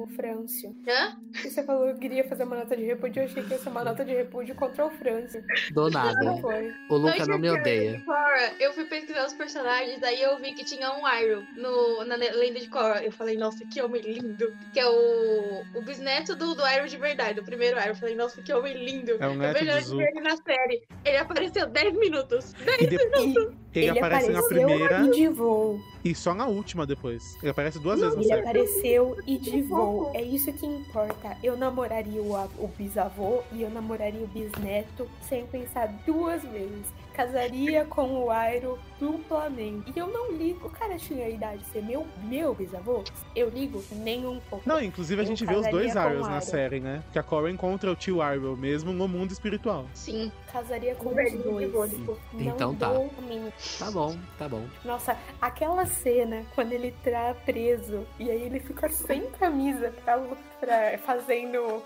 [0.00, 0.76] ao Frâncio.
[0.88, 1.16] hã?
[1.32, 3.68] E você falou que queria fazer uma nota de repúdio, eu achei que ia ser
[3.70, 5.42] uma nota de repúdio contra o Frâncio.
[5.72, 6.20] Do nada.
[6.24, 6.74] Não foi.
[6.90, 7.98] O Luca não me odeia.
[7.98, 12.04] de Korra, eu fui pesquisar os personagens, daí eu vi que tinha um Iroh no,
[12.04, 13.02] na Lenda de Korra.
[13.04, 14.52] Eu falei, nossa, que homem lindo.
[14.72, 17.88] Que é o, o bisneto do, do Iroh de verdade, do primeiro Iroh.
[17.90, 19.12] Eu falei, nossa, que homem lindo.
[19.12, 20.82] É o eu neto vejo do ele na série.
[21.04, 21.16] Ele
[21.60, 22.54] apareceu 10 minutos.
[22.80, 23.36] E depois
[23.74, 25.80] ele, aparece na apareceu primeira e de voo.
[26.04, 27.36] e só na última depois.
[27.42, 28.40] Ele aparece duas vezes na Ele série.
[28.40, 30.10] apareceu e de voo.
[30.14, 31.36] É isso que importa.
[31.42, 36.86] Eu namoraria o, o bisavô e eu namoraria o bisneto sem pensar duas vezes.
[37.12, 39.92] Casaria com o Airo duplamente.
[39.94, 40.66] E eu não ligo.
[40.66, 43.02] O cara tinha a idade de ser meu, meu bisavô.
[43.34, 44.68] Eu ligo nem um pouco.
[44.68, 47.02] Não, inclusive a Eu gente vê os dois Arrows na série, né?
[47.12, 49.86] Que a Cora encontra o tio Arrow mesmo no mundo espiritual.
[49.94, 50.30] Sim.
[50.52, 51.90] Casaria com os dois.
[51.90, 52.90] Tipo, Então não tá.
[53.22, 53.52] mínima.
[53.78, 54.64] Tá bom, tá bom.
[54.84, 60.18] Nossa, aquela cena quando ele tá preso e aí ele fica sem camisa pra,
[60.60, 61.82] pra fazendo.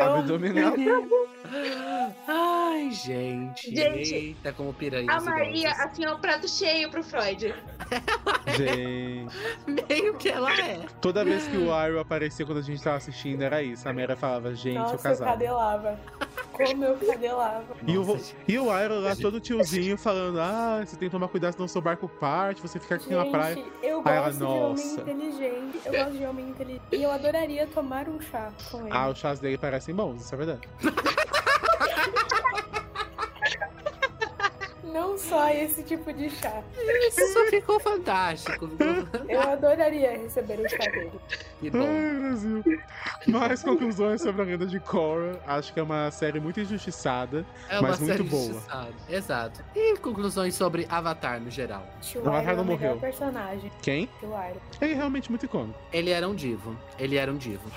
[0.00, 0.74] Abdominal.
[2.26, 3.74] Ai, gente.
[3.74, 5.12] Gente, Eita, como piranha.
[5.12, 7.54] A Maria, assim, é um prato cheio pro Freud.
[8.56, 9.26] Gente.
[9.88, 10.80] Meio que ela é.
[11.00, 13.86] Toda vez que o Arrow aparecia quando a gente tava assistindo, era isso.
[13.86, 15.28] A Mera falava, gente, Nossa, o eu casal.
[15.28, 16.00] cadelava.
[16.52, 17.64] Como eu cadelava.
[17.86, 21.28] E o, Nossa, e o Arrow lá, todo tiozinho, falando: Ah, você tem que tomar
[21.28, 23.56] cuidado, senão seu barco parte, você fica aqui na praia.
[23.56, 25.80] Gente, eu Aí ela, gosto de homem "Nossa." inteligente.
[25.84, 26.82] Eu gosto de homem inteligente.
[26.92, 28.88] E eu adoraria tomar um chá com ele.
[28.90, 30.60] Ah, os chás dele parecem bons, isso é verdade.
[34.92, 36.62] Não só esse tipo de chá.
[37.08, 38.68] Isso ficou fantástico.
[39.28, 41.12] Eu adoraria receber o chá dele.
[41.60, 41.86] Que bom.
[41.86, 42.64] Ai, Brasil.
[43.26, 45.38] Mais conclusões sobre a lenda de Korra.
[45.46, 47.44] Acho que é uma série muito injustiçada.
[47.68, 48.42] É uma Mas muito série boa.
[48.42, 48.92] injustiçada.
[49.08, 49.64] Exato.
[49.76, 51.86] E conclusões sobre Avatar no geral.
[52.14, 52.96] Iroh Avatar é não o melhor morreu.
[53.00, 53.70] personagem.
[53.82, 54.08] Quem?
[54.22, 54.60] Iroh.
[54.80, 55.78] Ele é realmente muito icônico.
[55.92, 56.76] Ele era um divo.
[56.98, 57.70] Ele era um divo.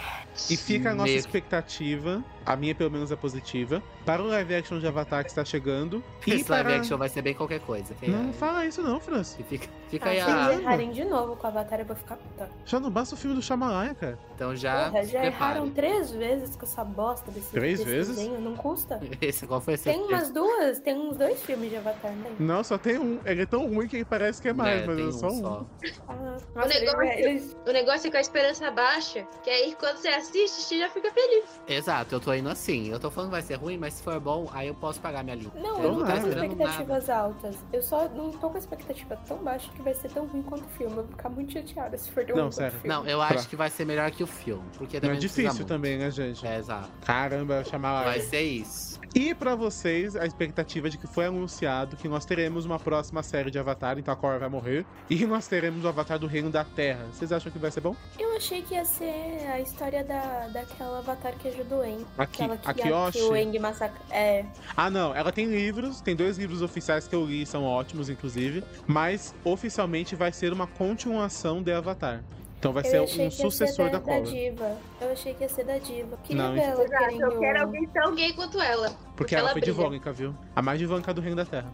[0.50, 4.56] E fica a nossa Meio- expectativa, a minha pelo menos é positiva, para o live
[4.56, 6.04] action de Avatar que está chegando.
[6.26, 6.56] E Esse para...
[6.64, 7.96] live action vai ser bem qualquer coisa.
[8.02, 8.34] Não é?
[8.34, 9.40] fala isso não, França.
[9.40, 10.54] E Fica, fica Ah, aí se eles a...
[10.62, 12.50] errarem de novo com o Avatar, eu vou ficar puta.
[12.66, 14.18] Já não basta o filme do Shyamalan, cara.
[14.36, 14.90] Então já.
[14.90, 15.28] Porra, já prepare.
[15.28, 18.16] erraram três vezes com essa bosta desse, Três desse vezes?
[18.16, 19.00] desenho, não custa?
[19.22, 19.84] Esse, qual foi esse?
[19.86, 22.32] Tem umas duas, tem uns dois filmes de Avatar, né?
[22.40, 23.20] Não, só tem um.
[23.26, 25.42] Ele é tão ruim que parece que é mais, É, mas é um só um.
[25.42, 25.66] só.
[26.08, 29.98] Ah, O nossa, negócio- eles- O negócio é com a esperança baixa, que aí quando
[29.98, 31.46] você assiste, você já fica feliz.
[31.68, 32.90] Exato, eu tô indo assim.
[32.90, 35.24] Eu tô falando que vai ser ruim, mas se for bom, aí eu posso pagar
[35.24, 35.54] minha língua.
[35.56, 36.52] Não, Eu eu não não tô com esperando nada.
[36.72, 37.56] expectativas altas.
[37.72, 40.70] Eu só não tô com expectativa tão baixa que vai ser tão ruim quanto o
[40.70, 40.94] filme.
[40.98, 42.72] Eu vou ficar muito chateada se for tão Não, ruim sério.
[42.80, 42.88] filme.
[42.88, 44.64] Não, eu Pra- acho que vai ser melhor que o filme.
[44.78, 45.68] Porque Não também é precisa difícil muito.
[45.68, 46.46] também, né, gente?
[46.46, 46.90] É, exato.
[47.06, 49.00] Caramba, chamar Vai ser isso.
[49.16, 53.52] E pra vocês, a expectativa de que foi anunciado que nós teremos uma próxima série
[53.52, 54.86] de Avatar, então a Korra vai morrer.
[55.10, 57.06] E nós teremos o Avatar do Reino da Terra.
[57.12, 57.96] Vocês acham que vai ser bom?
[58.18, 60.13] Eu achei que ia ser a história da,
[60.52, 62.06] daquela avatar que ajudou o Aang.
[62.18, 64.00] Aqui, Aquela que, a a, que o Aang massacra.
[64.10, 64.46] É,
[64.76, 65.16] Ah, não.
[65.16, 68.64] Ela tem livros, tem dois livros oficiais que eu li, são ótimos, inclusive.
[68.88, 72.24] Mas oficialmente vai ser uma continuação de Avatar.
[72.64, 74.22] Então vai eu ser um sucessor ser da, da Korra.
[74.22, 74.78] Diva.
[75.02, 76.18] Eu achei que ia ser da Diva.
[76.24, 78.96] Queria Não, ver ela Exato, eu quero alguém tão gay quanto ela.
[79.18, 79.76] Porque ela foi brilha.
[79.76, 80.34] divônica, viu?
[80.56, 81.70] A mais divônica do Reino da Terra.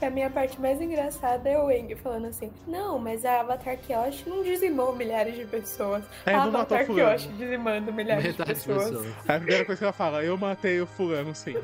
[0.00, 4.28] A minha parte mais engraçada é o Aang falando assim: Não, mas a Avatar Kyoshi
[4.28, 6.04] não dizimou milhares de pessoas.
[6.24, 6.86] É, a Avatar.
[6.86, 8.90] Kyoshi dizimando milhares Metade de pessoas.
[8.90, 9.06] pessoas.
[9.28, 11.56] É a primeira coisa que ela fala, eu matei o fulano, sim.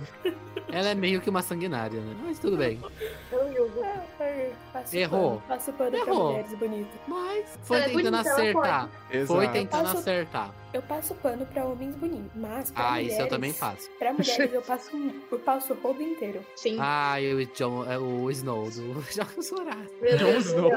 [0.72, 2.16] Ela é meio que uma sanguinária, né?
[2.24, 2.80] Mas tudo bem.
[4.74, 5.30] Passo Errou.
[5.30, 6.26] Pano, passo pano Errou.
[6.32, 7.00] mulheres bonitas.
[7.06, 8.88] Mas foi Ela é tentando bonita, ela acertar.
[9.26, 10.50] Foi tentando acertar.
[10.74, 12.32] Eu passo pano pra homens bonitos.
[12.34, 13.12] Mas pra Ah, mulheres.
[13.12, 13.88] isso eu também faço.
[13.96, 14.90] Pra mulheres eu passo,
[15.30, 16.44] eu passo o rodo inteiro.
[16.56, 16.76] Sim.
[16.80, 19.52] Ah, e o John, é o Snow do Jogos.
[20.02, 20.70] Meu Jon Deus, Snow.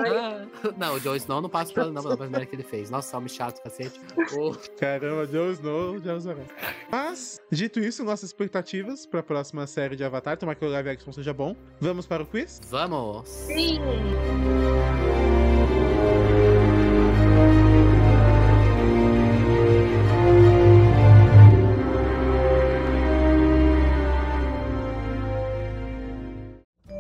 [0.77, 2.91] Não, o Jon Snow não passa pano, não, não, mas que ele fez.
[2.91, 3.99] Nossa, homem chato, cacete.
[4.37, 6.35] O- Caramba, Deus não, Deus não.
[6.91, 11.11] Mas, dito isso, nossas expectativas pra próxima série de Avatar, tomara que o live action
[11.11, 11.55] seja bom.
[11.81, 12.61] Vamos para o quiz?
[12.69, 13.27] Vamos!
[13.27, 13.79] Sim.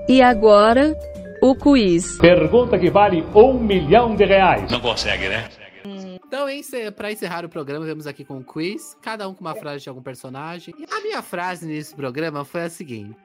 [0.09, 0.95] E agora,
[1.41, 2.17] o quiz.
[2.17, 4.71] Pergunta que vale um milhão de reais.
[4.71, 5.49] Não consegue, né?
[5.85, 6.47] Então,
[6.95, 9.89] pra encerrar o programa, vamos aqui com um quiz, cada um com uma frase de
[9.89, 10.73] algum personagem.
[10.77, 13.17] E a minha frase nesse programa foi a seguinte: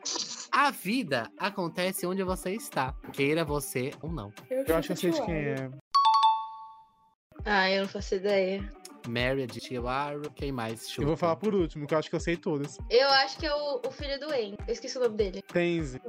[0.50, 4.32] A vida acontece onde você está, queira você ou não.
[4.50, 5.70] Eu acho que eu sei de quem é.
[7.44, 8.68] Ah, eu não faço ideia.
[9.09, 10.88] Mary de Chihuahua, quem mais?
[10.96, 11.16] Eu vou Chuta.
[11.16, 12.78] falar por último, que eu acho que eu sei todas.
[12.90, 14.56] Eu acho que é o, o filho do Wayne.
[14.66, 15.42] Eu esqueci o nome dele.
[15.52, 16.00] Tenzi.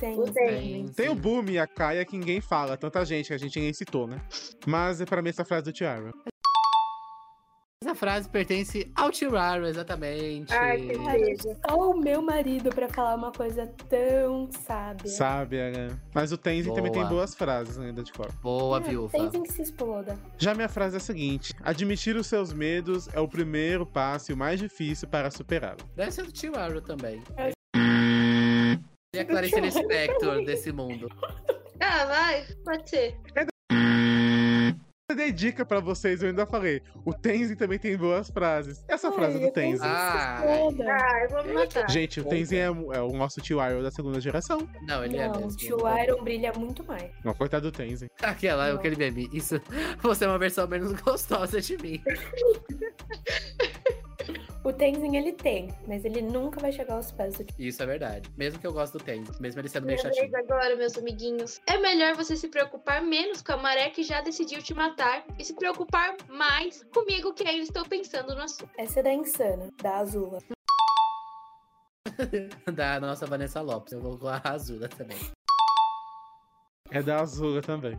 [0.00, 0.18] Tem.
[0.18, 0.32] O Damon.
[0.60, 1.14] Sim, Tem o.
[1.14, 4.20] Boom e a Kaia que ninguém fala, tanta gente que a gente nem citou, né?
[4.66, 6.10] Mas é pra mim essa frase do Tiara.
[7.82, 10.52] Essa frase pertence ao Chihuahua, exatamente.
[10.52, 11.58] Ai, que beleza.
[11.66, 15.10] Só o meu marido pra falar uma coisa tão sábia.
[15.10, 15.88] Sabe, né?
[16.14, 17.14] Mas o Tenzi também tem Boa.
[17.14, 18.30] boas frases ainda de cor.
[18.42, 19.12] Boa, Ah, viúva.
[19.30, 20.18] Tem que se exploda.
[20.36, 24.34] Já minha frase é a seguinte: admitir os seus medos é o primeiro passo e
[24.34, 25.82] o mais difícil para superá-los.
[25.96, 27.22] Deve ser do Chihuahua também.
[27.36, 27.50] É.
[29.12, 31.08] E a Clarice Lispector desse mundo.
[31.82, 32.44] Ah, vai.
[32.62, 33.16] Pode ser.
[35.16, 38.84] The E dica pra vocês, eu ainda falei, o Tenzin também tem boas frases.
[38.86, 39.82] Essa Ai, frase do eu Tenzin.
[39.82, 40.44] Ah, Ah,
[41.24, 41.88] eu vou me matar.
[41.90, 44.68] Gente, o Tenzin é, o- é o nosso tio Iroh da segunda geração.
[44.82, 45.56] não, ele é não, mesmo.
[45.56, 47.10] tio Iron brilha muito mais.
[47.24, 48.08] Não, coitado do Tenzin.
[48.22, 48.78] Aquela, é Não.
[48.78, 49.28] aquele meme.
[49.32, 49.58] Isso,
[50.02, 52.00] você é uma versão menos gostosa de mim.
[54.62, 57.46] O Tenzin ele tem, mas ele nunca vai chegar aos pés do.
[57.58, 58.30] Isso é verdade.
[58.36, 60.36] Mesmo que eu gosto do Tenzo, mesmo ele sendo meio Minha chatinho.
[60.36, 61.60] agora, meus amiguinhos.
[61.66, 65.44] É melhor você se preocupar menos com a maré que já decidiu te matar e
[65.44, 68.70] se preocupar mais comigo que ainda estou pensando no assunto.
[68.76, 70.38] Essa é da Insana, da Azula.
[72.74, 73.92] Da nossa Vanessa Lopes.
[73.94, 75.16] Eu vou com a Azula também.
[76.90, 77.98] É da Azula também.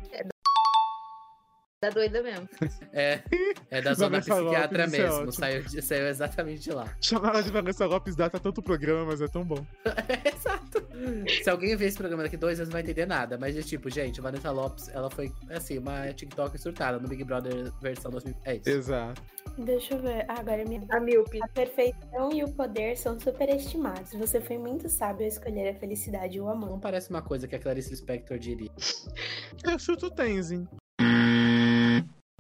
[1.82, 2.48] Tá doida mesmo.
[2.94, 3.22] É,
[3.70, 5.16] é da zona Vanessa psiquiatra Lopes, é mesmo.
[5.16, 5.32] ótimo.
[5.32, 6.94] Saiu, de- saiu exatamente de lá.
[7.02, 9.66] Chamar ela de Vanessa Lopes data tanto programa, mas é tão bom.
[10.36, 10.86] Exato.
[11.42, 13.38] Se alguém ver esse programa daqui dois anos, não vai entender nada.
[13.38, 17.72] Mas é tipo, gente, Vanessa Lopes, ela foi, assim, uma TikTok surtada no Big Brother
[17.82, 18.36] versão 2000.
[18.44, 18.70] É isso.
[18.70, 19.22] Exato.
[19.58, 20.26] Deixa eu ver.
[20.28, 20.82] Ah, agora me.
[20.92, 21.40] A míope.
[21.42, 24.12] A perfeição e o poder são superestimados.
[24.16, 26.70] Você foi muito sábio ao escolher a felicidade e o amor.
[26.72, 28.70] Não parece uma coisa que a Clarice Lispector diria.
[29.64, 30.68] Eu chuto o Tenzin.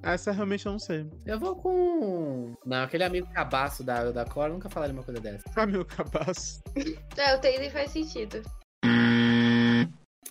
[0.03, 1.07] Essa realmente eu não sei.
[1.25, 2.55] Eu vou com.
[2.65, 5.43] Não, aquele amigo cabaço da, da Cora nunca falaria uma coisa dessa.
[5.55, 6.61] Ah, meu cabaço.
[7.17, 8.41] É, o Taylor faz sentido.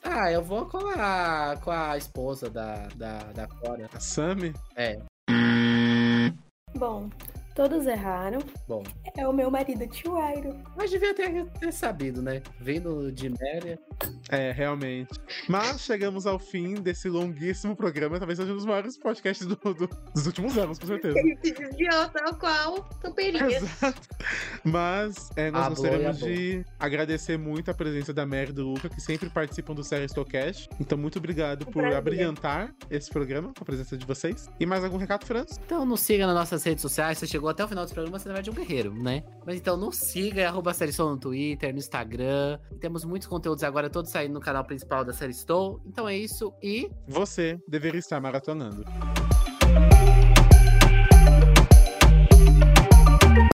[0.02, 3.88] Ah, eu vou com a, com a esposa da, da, da Cora.
[3.92, 4.52] A Sammy?
[4.74, 4.96] É,
[6.74, 7.10] Bom,
[7.54, 8.38] todos erraram.
[8.68, 8.82] bom.
[9.16, 10.62] É o meu marido, tio Iron.
[10.76, 12.42] Mas devia ter, ter sabido, né?
[12.60, 13.78] Vindo de Méria.
[14.30, 15.10] É, realmente.
[15.48, 18.18] Mas chegamos ao fim desse longuíssimo programa.
[18.18, 21.18] Talvez seja um dos maiores podcasts do- do- dos últimos anos, com certeza.
[21.18, 23.56] Ele se desviou tal qual Campeirinha.
[23.58, 24.00] Exato.
[24.64, 28.66] Mas é, nós A gostaríamos boa de agradecer muito a presença da Mary e do
[28.68, 30.68] Luca, que sempre participam do Série Stocast.
[30.80, 31.96] Então, muito obrigado por prazer.
[31.98, 34.48] abrilhantar esse programa com a presença de vocês.
[34.58, 35.58] E mais algum recado, Franz?
[35.64, 37.18] Então nos siga nas nossas redes sociais.
[37.18, 39.24] Você chegou até o final desse programa, você na verdade é um guerreiro, né?
[39.46, 42.58] Mas então nos siga, é arroba Série Soul no Twitter, no Instagram.
[42.80, 45.80] Temos muitos conteúdos agora, todos saindo no canal principal da Série Stone.
[45.86, 48.84] Então é isso e Você deveria estar maratonando.